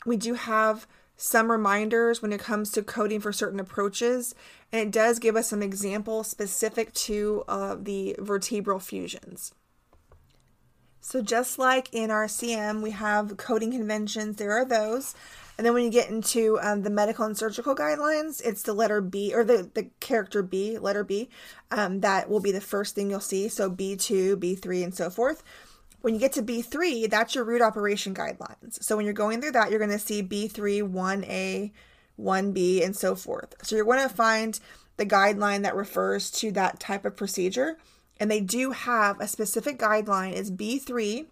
we 0.05 0.17
do 0.17 0.35
have 0.35 0.87
some 1.21 1.51
reminders 1.51 2.21
when 2.21 2.31
it 2.31 2.39
comes 2.39 2.71
to 2.71 2.81
coding 2.81 3.19
for 3.19 3.33
certain 3.33 3.59
approaches, 3.59 4.33
and 4.71 4.81
it 4.81 4.91
does 4.91 5.19
give 5.19 5.35
us 5.35 5.49
some 5.49 5.61
examples 5.61 6.29
specific 6.29 6.93
to 6.93 7.43
uh, 7.49 7.75
the 7.77 8.15
vertebral 8.19 8.79
fusions. 8.79 9.53
So, 11.01 11.21
just 11.21 11.59
like 11.59 11.93
in 11.93 12.09
our 12.09 12.27
CM, 12.27 12.81
we 12.81 12.91
have 12.91 13.35
coding 13.35 13.71
conventions, 13.71 14.37
there 14.37 14.53
are 14.53 14.63
those. 14.63 15.13
And 15.57 15.65
then 15.65 15.73
when 15.73 15.83
you 15.83 15.91
get 15.91 16.09
into 16.09 16.57
um, 16.61 16.83
the 16.83 16.89
medical 16.89 17.25
and 17.25 17.37
surgical 17.37 17.75
guidelines, 17.75 18.41
it's 18.45 18.61
the 18.61 18.71
letter 18.71 19.01
B 19.01 19.33
or 19.35 19.43
the, 19.43 19.69
the 19.73 19.89
character 19.99 20.41
B, 20.41 20.77
letter 20.77 21.03
B. 21.03 21.29
Um, 21.69 21.99
that 21.99 22.29
will 22.29 22.39
be 22.39 22.53
the 22.53 22.61
first 22.61 22.95
thing 22.95 23.09
you'll 23.09 23.19
see. 23.19 23.49
So 23.49 23.69
B2, 23.69 24.37
B3, 24.37 24.85
and 24.85 24.95
so 24.95 25.09
forth. 25.09 25.43
When 26.01 26.13
you 26.13 26.19
get 26.19 26.33
to 26.33 26.41
B3, 26.41 27.09
that's 27.09 27.35
your 27.35 27.43
root 27.43 27.61
operation 27.61 28.13
guidelines. 28.13 28.81
So 28.81 28.95
when 28.95 29.05
you're 29.05 29.13
going 29.13 29.41
through 29.41 29.51
that, 29.51 29.69
you're 29.69 29.79
going 29.79 29.91
to 29.91 29.99
see 29.99 30.23
B3, 30.23 30.89
1A, 30.89 31.71
1B, 32.19 32.85
and 32.85 32.95
so 32.95 33.15
forth. 33.15 33.55
So 33.63 33.75
you're 33.75 33.85
going 33.85 34.07
to 34.07 34.13
find 34.13 34.59
the 34.97 35.05
guideline 35.05 35.63
that 35.63 35.75
refers 35.75 36.31
to 36.31 36.51
that 36.51 36.79
type 36.79 37.05
of 37.05 37.15
procedure. 37.15 37.77
And 38.19 38.29
they 38.29 38.41
do 38.41 38.71
have 38.71 39.19
a 39.19 39.27
specific 39.27 39.79
guideline, 39.79 40.33
it's 40.33 40.51
B3 40.51 41.25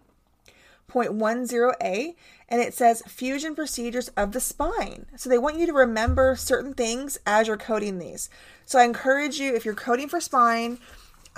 0.10a 0.90 2.14
and 2.48 2.62
it 2.62 2.72
says 2.72 3.02
fusion 3.06 3.54
procedures 3.54 4.08
of 4.16 4.32
the 4.32 4.40
spine. 4.40 5.06
So 5.16 5.28
they 5.28 5.38
want 5.38 5.58
you 5.58 5.66
to 5.66 5.72
remember 5.72 6.34
certain 6.36 6.72
things 6.72 7.18
as 7.26 7.46
you're 7.46 7.58
coding 7.58 7.98
these. 7.98 8.30
So 8.64 8.78
I 8.78 8.84
encourage 8.84 9.38
you 9.38 9.54
if 9.54 9.64
you're 9.64 9.74
coding 9.74 10.08
for 10.08 10.20
spine 10.20 10.78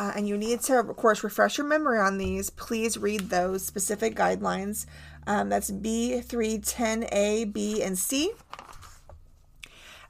uh, 0.00 0.12
and 0.16 0.26
you 0.26 0.38
need 0.38 0.60
to, 0.62 0.78
of 0.78 0.96
course, 0.96 1.22
refresh 1.22 1.58
your 1.58 1.66
memory 1.66 1.98
on 1.98 2.16
these, 2.16 2.48
please 2.48 2.96
read 2.96 3.28
those 3.28 3.66
specific 3.66 4.16
guidelines. 4.16 4.86
Um, 5.26 5.50
that's 5.50 5.70
B310A, 5.70 7.52
B, 7.52 7.82
and 7.82 7.98
C. 7.98 8.32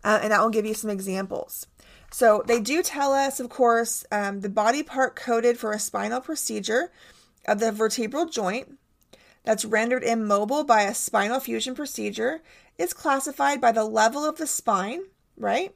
Uh, 0.05 0.20
and 0.22 0.30
that 0.30 0.41
will 0.41 0.51
give 0.51 0.64
you 0.64 0.74
some 0.74 0.91
examples. 0.91 1.66
So 2.12 2.45
they 2.47 2.61
do 2.61 2.84
tell 2.84 3.12
us, 3.12 3.41
of 3.41 3.49
course, 3.49 4.05
um, 4.12 4.43
the 4.43 4.49
body 4.49 4.84
part 4.84 5.16
coded 5.16 5.59
for 5.59 5.72
a 5.72 5.80
spinal 5.80 6.20
procedure 6.20 6.93
of 7.49 7.59
the 7.59 7.72
vertebral 7.72 8.26
joint 8.26 8.78
that's 9.43 9.64
rendered 9.64 10.05
immobile 10.05 10.62
by 10.62 10.82
a 10.82 10.95
spinal 10.95 11.41
fusion 11.41 11.74
procedure 11.74 12.43
is 12.78 12.93
classified 12.93 13.61
by 13.61 13.72
the 13.72 13.84
level 13.84 14.24
of 14.24 14.36
the 14.36 14.47
spine, 14.47 15.01
right? 15.36 15.74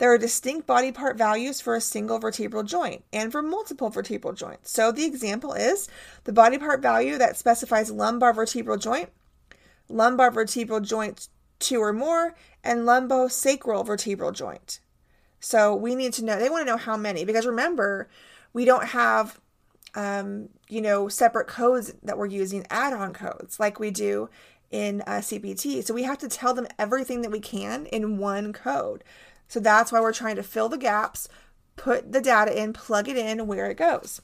There 0.00 0.10
are 0.10 0.16
distinct 0.16 0.66
body 0.66 0.92
part 0.92 1.18
values 1.18 1.60
for 1.60 1.74
a 1.74 1.80
single 1.80 2.18
vertebral 2.18 2.62
joint 2.62 3.04
and 3.12 3.30
for 3.30 3.42
multiple 3.42 3.90
vertebral 3.90 4.32
joints. 4.32 4.70
So 4.70 4.90
the 4.90 5.04
example 5.04 5.52
is 5.52 5.90
the 6.24 6.32
body 6.32 6.56
part 6.56 6.80
value 6.80 7.18
that 7.18 7.36
specifies 7.36 7.90
lumbar 7.90 8.32
vertebral 8.32 8.78
joint, 8.78 9.10
lumbar 9.90 10.30
vertebral 10.30 10.80
joint 10.80 11.28
two 11.58 11.82
or 11.82 11.92
more, 11.92 12.34
and 12.64 12.88
lumbosacral 12.88 13.84
vertebral 13.84 14.32
joint. 14.32 14.80
So 15.38 15.74
we 15.74 15.94
need 15.94 16.14
to 16.14 16.24
know, 16.24 16.38
they 16.38 16.48
want 16.48 16.62
to 16.66 16.72
know 16.72 16.78
how 16.78 16.96
many 16.96 17.26
because 17.26 17.44
remember, 17.44 18.08
we 18.54 18.64
don't 18.64 18.86
have 18.86 19.38
um, 19.94 20.48
you 20.70 20.80
know, 20.80 21.08
separate 21.08 21.46
codes 21.46 21.92
that 22.02 22.16
we're 22.16 22.24
using, 22.24 22.64
add 22.70 22.94
on 22.94 23.12
codes 23.12 23.60
like 23.60 23.78
we 23.78 23.90
do 23.90 24.30
in 24.70 25.02
uh, 25.02 25.18
CPT. 25.18 25.84
So 25.84 25.92
we 25.92 26.04
have 26.04 26.18
to 26.18 26.28
tell 26.28 26.54
them 26.54 26.68
everything 26.78 27.22
that 27.22 27.30
we 27.30 27.40
can 27.40 27.86
in 27.86 28.18
one 28.18 28.52
code. 28.52 29.04
So 29.50 29.58
that's 29.58 29.90
why 29.90 30.00
we're 30.00 30.12
trying 30.12 30.36
to 30.36 30.44
fill 30.44 30.68
the 30.68 30.78
gaps, 30.78 31.28
put 31.74 32.12
the 32.12 32.20
data 32.20 32.56
in, 32.56 32.72
plug 32.72 33.08
it 33.08 33.16
in 33.16 33.48
where 33.48 33.68
it 33.68 33.76
goes. 33.76 34.22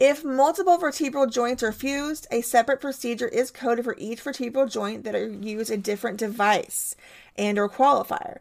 If 0.00 0.24
multiple 0.24 0.76
vertebral 0.76 1.28
joints 1.28 1.62
are 1.62 1.70
fused, 1.70 2.26
a 2.32 2.40
separate 2.40 2.80
procedure 2.80 3.28
is 3.28 3.52
coded 3.52 3.84
for 3.84 3.94
each 3.96 4.20
vertebral 4.20 4.66
joint 4.66 5.04
that 5.04 5.14
are 5.14 5.28
use 5.28 5.70
a 5.70 5.76
different 5.76 6.18
device 6.18 6.96
and 7.36 7.60
or 7.60 7.68
qualifier. 7.68 8.38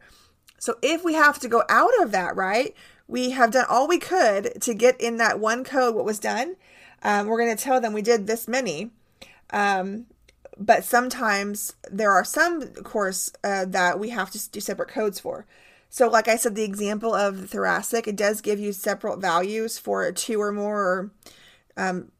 So 0.58 0.78
if 0.82 1.04
we 1.04 1.14
have 1.14 1.38
to 1.41 1.48
go 1.48 1.62
out 1.70 1.91
of 2.02 2.12
that, 2.12 2.36
right, 2.36 2.76
we 3.08 3.30
have 3.30 3.52
done 3.52 3.68
all 3.70 3.88
we 3.88 4.00
could 4.00 4.60
to 4.64 4.74
get 4.74 5.00
in 5.00 5.18
that 5.18 5.39
one 5.39 5.64
code 5.64 5.93
what 5.93 6.06
was 6.06 6.18
done. 6.18 6.56
Um, 7.04 7.28
we're 7.28 7.38
going 7.38 7.56
to 7.56 7.64
tell 7.64 7.80
them 7.80 7.93
we 7.93 8.02
did 8.02 8.26
this 8.26 8.48
many. 8.48 8.89
Um, 9.52 10.08
but 10.58 10.84
sometimes 10.84 11.76
there 11.91 12.12
are 12.12 12.24
some, 12.24 12.74
course, 12.76 13.32
uh, 13.43 13.66
that 13.66 13.99
we 13.99 14.10
have 14.10 14.32
to 14.32 14.49
do 14.51 14.60
separate 14.60 14.89
codes 14.89 15.20
for. 15.20 15.45
So, 15.89 16.10
like 16.10 16.28
I 16.28 16.36
said, 16.36 16.56
the 16.56 16.64
example 16.64 17.14
of 17.14 17.41
the 17.41 17.47
thoracic, 17.47 18.08
it 18.08 18.16
does 18.16 18.41
give 18.41 18.60
you 18.60 18.74
separate 18.74 19.20
values 19.20 19.78
for 19.78 20.12
two 20.12 20.41
or 20.41 20.51
more, 20.51 20.82
or, 20.82 21.12
um, 21.78 22.12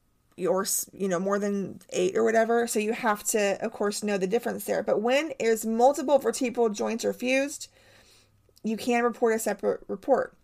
or 0.47 0.65
you 0.93 1.07
know 1.07 1.19
more 1.19 1.39
than 1.39 1.79
eight 1.91 2.15
or 2.15 2.23
whatever. 2.23 2.67
So 2.67 2.79
you 2.79 2.93
have 2.93 3.23
to 3.25 3.57
of 3.63 3.71
course 3.71 4.03
know 4.03 4.17
the 4.17 4.27
difference 4.27 4.65
there. 4.65 4.83
But 4.83 5.01
when 5.01 5.31
is 5.39 5.65
multiple 5.65 6.19
vertebral 6.19 6.69
joints 6.69 7.05
are 7.05 7.13
fused 7.13 7.69
you 8.65 8.75
can 8.75 9.03
report 9.03 9.36
a 9.36 9.39
separate 9.39 9.81
report 9.88 10.36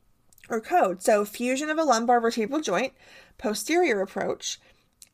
or 0.48 0.62
code. 0.62 1.02
So 1.02 1.26
fusion 1.26 1.70
of 1.70 1.80
a 1.80 1.84
lumbar 1.84 2.22
vertebral 2.22 2.62
joint 2.62 2.94
posterior 3.38 4.00
approach 4.00 4.60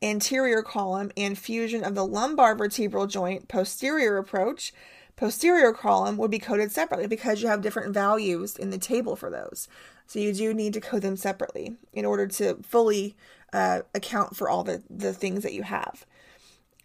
anterior 0.02 0.62
column 0.62 1.10
and 1.16 1.36
fusion 1.38 1.84
of 1.84 1.94
the 1.94 2.06
lumbar 2.06 2.54
vertebral 2.54 3.06
joint 3.06 3.48
posterior 3.48 4.16
approach 4.16 4.72
posterior 5.16 5.72
column 5.72 6.16
would 6.16 6.30
be 6.30 6.38
coded 6.38 6.70
separately 6.70 7.08
because 7.08 7.42
you 7.42 7.48
have 7.48 7.60
different 7.60 7.92
values 7.92 8.56
in 8.56 8.70
the 8.70 8.78
table 8.78 9.16
for 9.16 9.30
those 9.30 9.66
so 10.08 10.18
you 10.18 10.32
do 10.32 10.54
need 10.54 10.72
to 10.72 10.80
code 10.80 11.02
them 11.02 11.16
separately 11.16 11.76
in 11.92 12.04
order 12.04 12.26
to 12.26 12.54
fully 12.62 13.14
uh, 13.52 13.80
account 13.94 14.36
for 14.36 14.48
all 14.48 14.64
the, 14.64 14.82
the 14.88 15.12
things 15.12 15.42
that 15.42 15.52
you 15.52 15.62
have. 15.62 16.06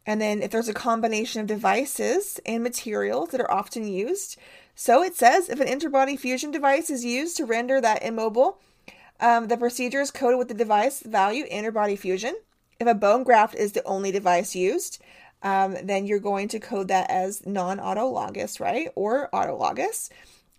And 0.05 0.21
then 0.21 0.41
if 0.41 0.51
there's 0.51 0.67
a 0.67 0.73
combination 0.73 1.39
of 1.39 1.47
devices 1.47 2.39
and 2.45 2.61
materials 2.61 3.29
that 3.29 3.39
are 3.39 3.51
often 3.51 3.87
used, 3.87 4.37
so 4.75 5.01
it 5.01 5.15
says 5.15 5.49
if 5.49 5.61
an 5.61 5.67
interbody 5.67 6.19
fusion 6.19 6.51
device 6.51 6.89
is 6.89 7.05
used 7.05 7.37
to 7.37 7.45
render 7.45 7.79
that 7.79 8.03
immobile, 8.03 8.59
um, 9.21 9.47
the 9.47 9.55
procedure 9.55 10.01
is 10.01 10.11
coded 10.11 10.37
with 10.37 10.49
the 10.49 10.53
device 10.53 11.01
value 11.01 11.45
interbody 11.47 11.97
fusion. 11.97 12.35
If 12.79 12.87
a 12.87 12.95
bone 12.95 13.23
graft 13.23 13.55
is 13.55 13.71
the 13.71 13.83
only 13.85 14.11
device 14.11 14.55
used, 14.55 15.01
um, 15.41 15.77
then 15.83 16.05
you're 16.05 16.19
going 16.19 16.47
to 16.49 16.59
code 16.59 16.87
that 16.87 17.09
as 17.09 17.45
non 17.45 17.77
autologous, 17.77 18.59
right? 18.59 18.89
Or 18.95 19.29
autologous. 19.33 20.09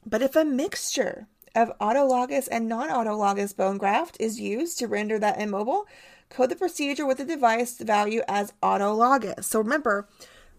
But 0.07 0.23
if 0.23 0.37
a 0.37 0.45
mixture 0.45 1.27
of 1.55 1.73
autologous 1.79 2.49
and 2.51 2.69
non-autologous 2.69 3.57
bone 3.57 3.79
graft 3.79 4.17
is 4.19 4.41
used 4.41 4.79
to 4.79 4.89
render 4.89 5.19
that 5.19 5.41
immobile, 5.41 5.87
code 6.29 6.51
the 6.51 6.57
procedure 6.57 7.07
with 7.07 7.19
the 7.19 7.25
device 7.25 7.79
value 7.79 8.23
as 8.29 8.53
autologous. 8.62 9.45
So 9.45 9.61
remember, 9.61 10.09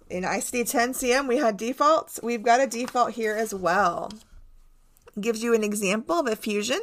in 0.09 0.23
ICD 0.23 0.69
10 0.69 0.93
CM, 0.93 1.27
we 1.27 1.37
had 1.37 1.57
defaults. 1.57 2.19
We've 2.23 2.43
got 2.43 2.61
a 2.61 2.67
default 2.67 3.11
here 3.11 3.35
as 3.35 3.53
well. 3.53 4.11
Gives 5.19 5.43
you 5.43 5.53
an 5.53 5.63
example 5.63 6.19
of 6.19 6.27
a 6.27 6.35
fusion 6.35 6.79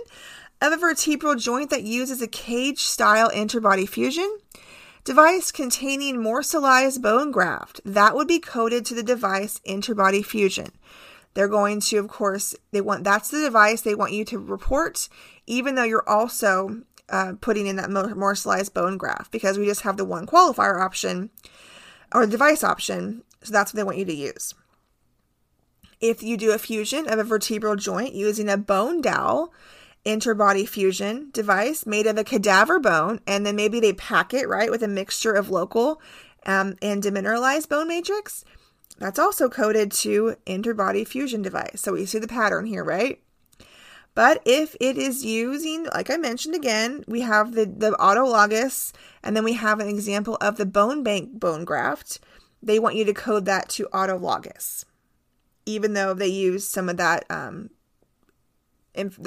of 0.63 0.73
a 0.73 0.77
vertebral 0.77 1.35
joint 1.35 1.71
that 1.71 1.83
uses 1.83 2.23
a 2.23 2.29
cage 2.29 2.79
style 2.79 3.29
interbody 3.31 3.87
fusion 3.87 4.39
device 5.03 5.51
containing 5.51 6.17
morselized 6.17 7.03
bone 7.03 7.33
graft. 7.33 7.81
That 7.85 8.15
would 8.15 8.29
be 8.29 8.39
coded 8.39 8.87
to 8.87 8.95
the 8.95 9.03
device 9.03 9.61
interbody 9.67 10.25
fusion. 10.25 10.69
They're 11.35 11.49
going 11.49 11.81
to, 11.81 11.97
of 11.97 12.07
course, 12.07 12.55
they 12.71 12.81
want 12.81 13.03
that's 13.03 13.29
the 13.29 13.41
device 13.41 13.81
they 13.81 13.97
want 13.97 14.13
you 14.13 14.25
to 14.27 14.39
report, 14.39 15.09
even 15.49 15.75
though 15.75 15.83
you're 15.83 16.09
also 16.09 16.83
uh, 17.09 17.33
putting 17.41 17.67
in 17.67 17.77
that 17.77 17.91
morselized 17.91 18.73
bone 18.73 18.97
graft 18.97 19.33
because 19.33 19.59
we 19.59 19.67
just 19.67 19.81
have 19.81 19.97
the 19.97 20.05
one 20.05 20.27
qualifier 20.27 20.81
option 20.81 21.31
or 22.15 22.25
device 22.27 22.63
option. 22.63 23.25
So 23.43 23.53
that's 23.53 23.73
what 23.73 23.79
they 23.79 23.85
want 23.85 23.99
you 23.99 24.05
to 24.05 24.15
use. 24.15 24.55
If 26.01 26.23
you 26.23 26.37
do 26.37 26.53
a 26.53 26.59
fusion 26.59 27.09
of 27.09 27.19
a 27.19 27.25
vertebral 27.25 27.75
joint 27.75 28.15
using 28.15 28.49
a 28.49 28.57
bone 28.57 29.01
dowel 29.01 29.53
interbody 30.05 30.69
fusion 30.69 31.31
device 31.33 31.87
made 31.87 32.07
of 32.07 32.19
a 32.19 32.25
cadaver 32.25 32.79
bone, 32.79 33.21
and 33.27 33.47
then 33.47 33.57
maybe 33.57 33.81
they 33.81 33.93
pack 33.93 34.35
it 34.35 34.49
right 34.49 34.71
with 34.71 34.83
a 34.83 34.89
mixture 34.89 35.33
of 35.33 35.51
local 35.51 36.01
um, 36.47 36.77
and 36.83 37.03
demineralized 37.03 37.69
bone 37.69 37.89
matrix, 37.89 38.45
that's 38.99 39.19
also 39.19 39.49
coded 39.49 39.91
to 39.93 40.37
interbody 40.47 41.07
fusion 41.07 41.43
device. 41.43 41.81
So 41.81 41.93
we 41.93 42.05
see 42.05 42.19
the 42.19 42.29
pattern 42.29 42.67
here, 42.67 42.85
right? 42.85 43.21
But 44.15 44.43
if 44.45 44.77
it 44.79 44.99
is 44.99 45.25
using, 45.25 45.85
like 45.95 46.11
I 46.11 46.17
mentioned 46.19 46.55
again, 46.55 47.03
we 47.09 47.23
have 47.23 47.55
the, 47.55 47.65
the 47.65 47.93
autologous, 47.93 48.93
and 49.23 49.35
then 49.35 49.45
we 49.45 49.55
have 49.55 49.81
an 49.81 49.89
example 49.89 50.37
of 50.41 50.57
the 50.57 50.67
bone 50.67 51.03
bank 51.03 51.41
bone 51.41 51.65
graft. 51.65 52.21
They 52.63 52.79
want 52.79 52.97
you 52.97 53.05
to 53.07 53.15
code 53.15 53.47
that 53.47 53.69
to 53.71 53.89
autologous, 53.93 54.85
even 55.65 55.95
though 55.95 56.13
they 56.13 56.29
use 56.29 56.69
some 56.69 56.89
of 56.89 56.99
that, 56.99 57.25
um, 57.31 57.71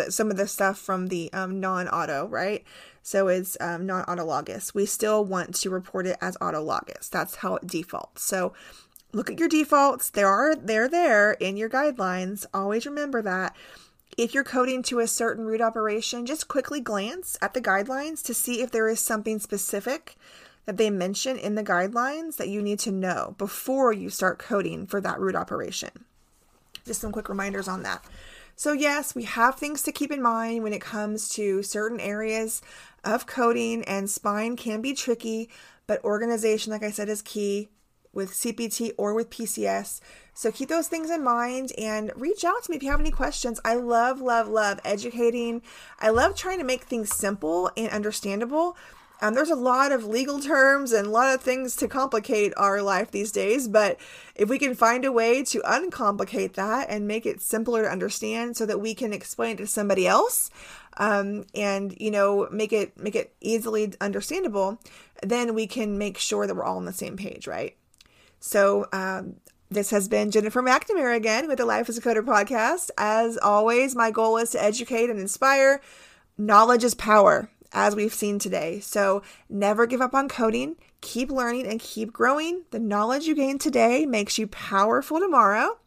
some 0.10 0.32
of 0.32 0.38
the 0.38 0.48
stuff 0.48 0.78
from 0.78 1.08
the 1.08 1.32
um, 1.34 1.60
non-auto, 1.60 2.28
right? 2.28 2.64
So 3.02 3.28
it's 3.28 3.58
um, 3.60 3.86
non-autologous. 3.86 4.74
We 4.74 4.86
still 4.86 5.24
want 5.24 5.56
to 5.56 5.70
report 5.70 6.08
it 6.08 6.18
as 6.22 6.38
autologous. 6.38 7.10
That's 7.10 7.36
how 7.36 7.56
it 7.58 7.68
defaults. 7.68 8.24
So 8.24 8.54
look 9.12 9.30
at 9.30 9.40
your 9.40 9.50
defaults. 9.50 10.10
They 10.10 10.24
are 10.24 10.56
they're 10.56 10.90
there 10.90 11.34
in 11.34 11.58
your 11.58 11.70
guidelines. 11.70 12.46
Always 12.54 12.86
remember 12.86 13.22
that. 13.22 13.56
If 14.18 14.34
you're 14.34 14.44
coding 14.44 14.82
to 14.84 15.00
a 15.00 15.08
certain 15.08 15.46
root 15.46 15.62
operation, 15.62 16.26
just 16.26 16.48
quickly 16.48 16.80
glance 16.80 17.38
at 17.42 17.54
the 17.54 17.62
guidelines 17.62 18.24
to 18.24 18.34
see 18.34 18.62
if 18.62 18.72
there 18.72 18.88
is 18.88 19.00
something 19.00 19.40
specific 19.40 20.16
that 20.66 20.78
they 20.78 20.90
mention 20.90 21.38
in 21.38 21.56
the 21.56 21.64
guidelines 21.64 22.38
that 22.38 22.50
you 22.50 22.62
need 22.62 22.80
to 22.80 22.92
know 22.92 23.36
before 23.38 23.94
you 23.94 24.10
start 24.10 24.40
coding 24.40 24.88
for 24.88 25.02
that 25.02 25.20
root 25.20 25.36
operation. 25.36 25.92
Just 26.86 27.02
some 27.02 27.12
quick 27.12 27.30
reminders 27.30 27.68
on 27.68 27.84
that. 27.84 28.04
So, 28.56 28.72
yes, 28.72 29.14
we 29.14 29.24
have 29.24 29.56
things 29.56 29.82
to 29.84 29.92
keep 29.92 30.12
in 30.12 30.22
mind 30.22 30.64
when 30.64 30.74
it 30.74 30.82
comes 30.82 31.28
to 31.30 31.62
certain 31.62 32.00
areas 32.00 32.62
of 33.04 33.28
coding, 33.28 33.84
and 33.84 34.10
spine 34.10 34.56
can 34.56 34.82
be 34.82 34.94
tricky, 34.94 35.50
but 35.88 36.04
organization, 36.04 36.72
like 36.72 36.84
I 36.84 36.92
said, 36.92 37.10
is 37.10 37.22
key 37.22 37.70
with 38.14 38.32
CPT 38.32 38.94
or 38.98 39.14
with 39.14 39.30
PCS. 39.30 40.00
So 40.34 40.52
keep 40.52 40.70
those 40.70 40.88
things 40.88 41.10
in 41.12 41.24
mind 41.24 41.74
and 41.78 42.12
reach 42.16 42.44
out 42.46 42.64
to 42.64 42.72
me 42.72 42.78
if 42.78 42.84
you 42.84 42.90
have 42.90 43.00
any 43.00 43.12
questions. 43.12 43.60
I 43.66 43.76
love, 43.76 44.22
love, 44.22 44.48
love 44.48 44.80
educating. 44.86 45.62
I 46.00 46.10
love 46.10 46.36
trying 46.36 46.58
to 46.60 46.64
make 46.64 46.84
things 46.84 47.14
simple 47.14 47.70
and 47.76 47.90
understandable. 47.90 48.78
Um, 49.22 49.34
there's 49.34 49.50
a 49.50 49.56
lot 49.56 49.92
of 49.92 50.06
legal 50.06 50.40
terms 50.40 50.92
and 50.92 51.08
a 51.08 51.10
lot 51.10 51.34
of 51.34 51.42
things 51.42 51.76
to 51.78 51.88
complicate 51.88 52.54
our 52.58 52.82
life 52.82 53.12
these 53.12 53.32
days, 53.32 53.68
but 53.68 53.98
if 54.36 54.50
we 54.50 54.60
can 54.60 54.76
find 54.76 55.06
a 55.06 55.12
way 55.12 55.44
to 55.44 55.62
uncomplicate 55.64 56.54
that 56.56 56.90
and 56.90 57.08
make 57.08 57.26
it 57.26 57.42
simpler 57.42 57.84
to 57.84 57.90
understand 57.90 58.58
so 58.58 58.66
that 58.66 58.82
we 58.82 58.94
can 58.94 59.14
explain 59.14 59.54
it 59.54 59.58
to 59.58 59.68
somebody 59.68 60.06
else 60.06 60.50
um, 60.98 61.46
and 61.54 61.96
you 62.00 62.12
know 62.12 62.48
make 62.52 62.72
it 62.74 62.98
make 62.98 63.16
it 63.16 63.34
easily 63.42 63.94
understandable, 64.02 64.80
then 65.24 65.54
we 65.54 65.68
can 65.68 65.98
make 65.98 66.18
sure 66.18 66.46
that 66.46 66.56
we're 66.56 66.64
all 66.64 66.78
on 66.78 66.86
the 66.86 66.94
same 66.94 67.18
page, 67.18 67.48
right? 67.48 67.76
So, 68.40 68.88
um, 68.92 69.38
this 69.70 69.90
has 69.90 70.08
been 70.08 70.30
Jennifer 70.30 70.62
McNamara 70.62 71.16
again 71.16 71.48
with 71.48 71.58
the 71.58 71.66
Life 71.66 71.90
as 71.90 71.98
a 71.98 72.02
Coder 72.02 72.24
podcast. 72.24 72.92
As 72.98 73.38
always, 73.38 73.96
my 73.96 74.12
goal 74.12 74.38
is 74.38 74.52
to 74.52 74.64
educate 74.64 75.10
and 75.10 75.20
inspire. 75.20 75.82
Knowledge 76.38 76.84
is 76.84 76.94
power, 76.94 77.50
as 77.76 77.96
we've 77.96 78.14
seen 78.14 78.40
today. 78.40 78.80
So, 78.80 79.22
never 79.48 79.86
give 79.86 80.02
up 80.02 80.16
on 80.16 80.28
coding. 80.28 80.78
Keep 81.02 81.30
learning 81.30 81.68
and 81.68 81.80
keep 81.80 82.12
growing. 82.12 82.64
The 82.72 82.80
knowledge 82.80 83.26
you 83.26 83.36
gain 83.36 83.60
today 83.60 84.08
makes 84.08 84.40
you 84.40 84.48
powerful 84.48 85.20
tomorrow. 85.20 85.78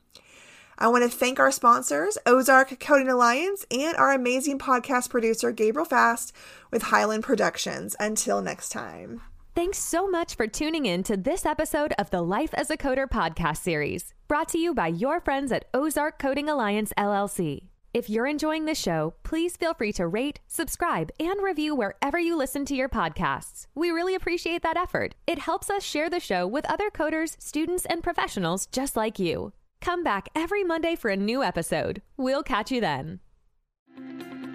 I 0.78 0.86
want 0.86 1.02
to 1.02 1.10
thank 1.10 1.40
our 1.40 1.50
sponsors, 1.50 2.16
Ozark 2.24 2.78
Coding 2.78 3.08
Alliance, 3.08 3.66
and 3.68 3.96
our 3.96 4.12
amazing 4.12 4.60
podcast 4.60 5.10
producer, 5.10 5.50
Gabriel 5.50 5.84
Fast 5.84 6.32
with 6.70 6.82
Highland 6.82 7.24
Productions. 7.24 7.96
Until 7.98 8.40
next 8.40 8.68
time. 8.68 9.22
Thanks 9.56 9.78
so 9.78 10.08
much 10.08 10.36
for 10.36 10.46
tuning 10.46 10.86
in 10.86 11.02
to 11.02 11.16
this 11.16 11.44
episode 11.44 11.92
of 11.98 12.10
the 12.10 12.22
Life 12.22 12.54
as 12.54 12.70
a 12.70 12.76
Coder 12.76 13.08
podcast 13.08 13.56
series, 13.56 14.14
brought 14.28 14.48
to 14.50 14.58
you 14.58 14.72
by 14.72 14.86
your 14.86 15.20
friends 15.20 15.50
at 15.50 15.64
Ozark 15.74 16.20
Coding 16.20 16.48
Alliance 16.48 16.92
LLC. 16.96 17.62
If 17.98 18.08
you're 18.08 18.28
enjoying 18.28 18.66
the 18.66 18.76
show, 18.76 19.14
please 19.24 19.56
feel 19.56 19.74
free 19.74 19.92
to 19.94 20.06
rate, 20.06 20.38
subscribe, 20.46 21.10
and 21.18 21.42
review 21.42 21.74
wherever 21.74 22.16
you 22.16 22.36
listen 22.36 22.64
to 22.66 22.76
your 22.76 22.88
podcasts. 22.88 23.66
We 23.74 23.90
really 23.90 24.14
appreciate 24.14 24.62
that 24.62 24.76
effort. 24.76 25.16
It 25.26 25.40
helps 25.40 25.68
us 25.68 25.82
share 25.82 26.08
the 26.08 26.20
show 26.20 26.46
with 26.46 26.64
other 26.70 26.90
coders, 26.90 27.34
students, 27.42 27.84
and 27.86 28.00
professionals 28.00 28.66
just 28.66 28.94
like 28.94 29.18
you. 29.18 29.52
Come 29.80 30.04
back 30.04 30.28
every 30.32 30.62
Monday 30.62 30.94
for 30.94 31.10
a 31.10 31.16
new 31.16 31.42
episode. 31.42 32.00
We'll 32.16 32.44
catch 32.44 32.70
you 32.70 32.80
then. 32.80 33.18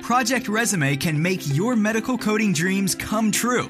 Project 0.02 0.48
Resume 0.48 0.96
can 0.96 1.22
make 1.22 1.42
your 1.54 1.76
medical 1.76 2.18
coding 2.18 2.54
dreams 2.54 2.96
come 2.96 3.30
true. 3.30 3.68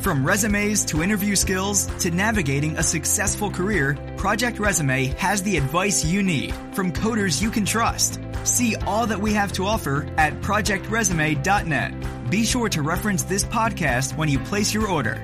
From 0.00 0.24
resumes 0.24 0.86
to 0.86 1.02
interview 1.02 1.36
skills 1.36 1.84
to 1.98 2.10
navigating 2.10 2.78
a 2.78 2.82
successful 2.82 3.50
career, 3.50 3.98
Project 4.16 4.58
Resume 4.58 5.08
has 5.18 5.42
the 5.42 5.58
advice 5.58 6.02
you 6.06 6.22
need 6.22 6.54
from 6.72 6.90
coders 6.90 7.42
you 7.42 7.50
can 7.50 7.66
trust. 7.66 8.18
See 8.44 8.76
all 8.86 9.06
that 9.06 9.20
we 9.20 9.34
have 9.34 9.52
to 9.52 9.66
offer 9.66 10.10
at 10.16 10.40
projectresume.net. 10.40 12.30
Be 12.30 12.44
sure 12.46 12.70
to 12.70 12.80
reference 12.80 13.24
this 13.24 13.44
podcast 13.44 14.16
when 14.16 14.30
you 14.30 14.38
place 14.38 14.72
your 14.72 14.88
order. 14.88 15.22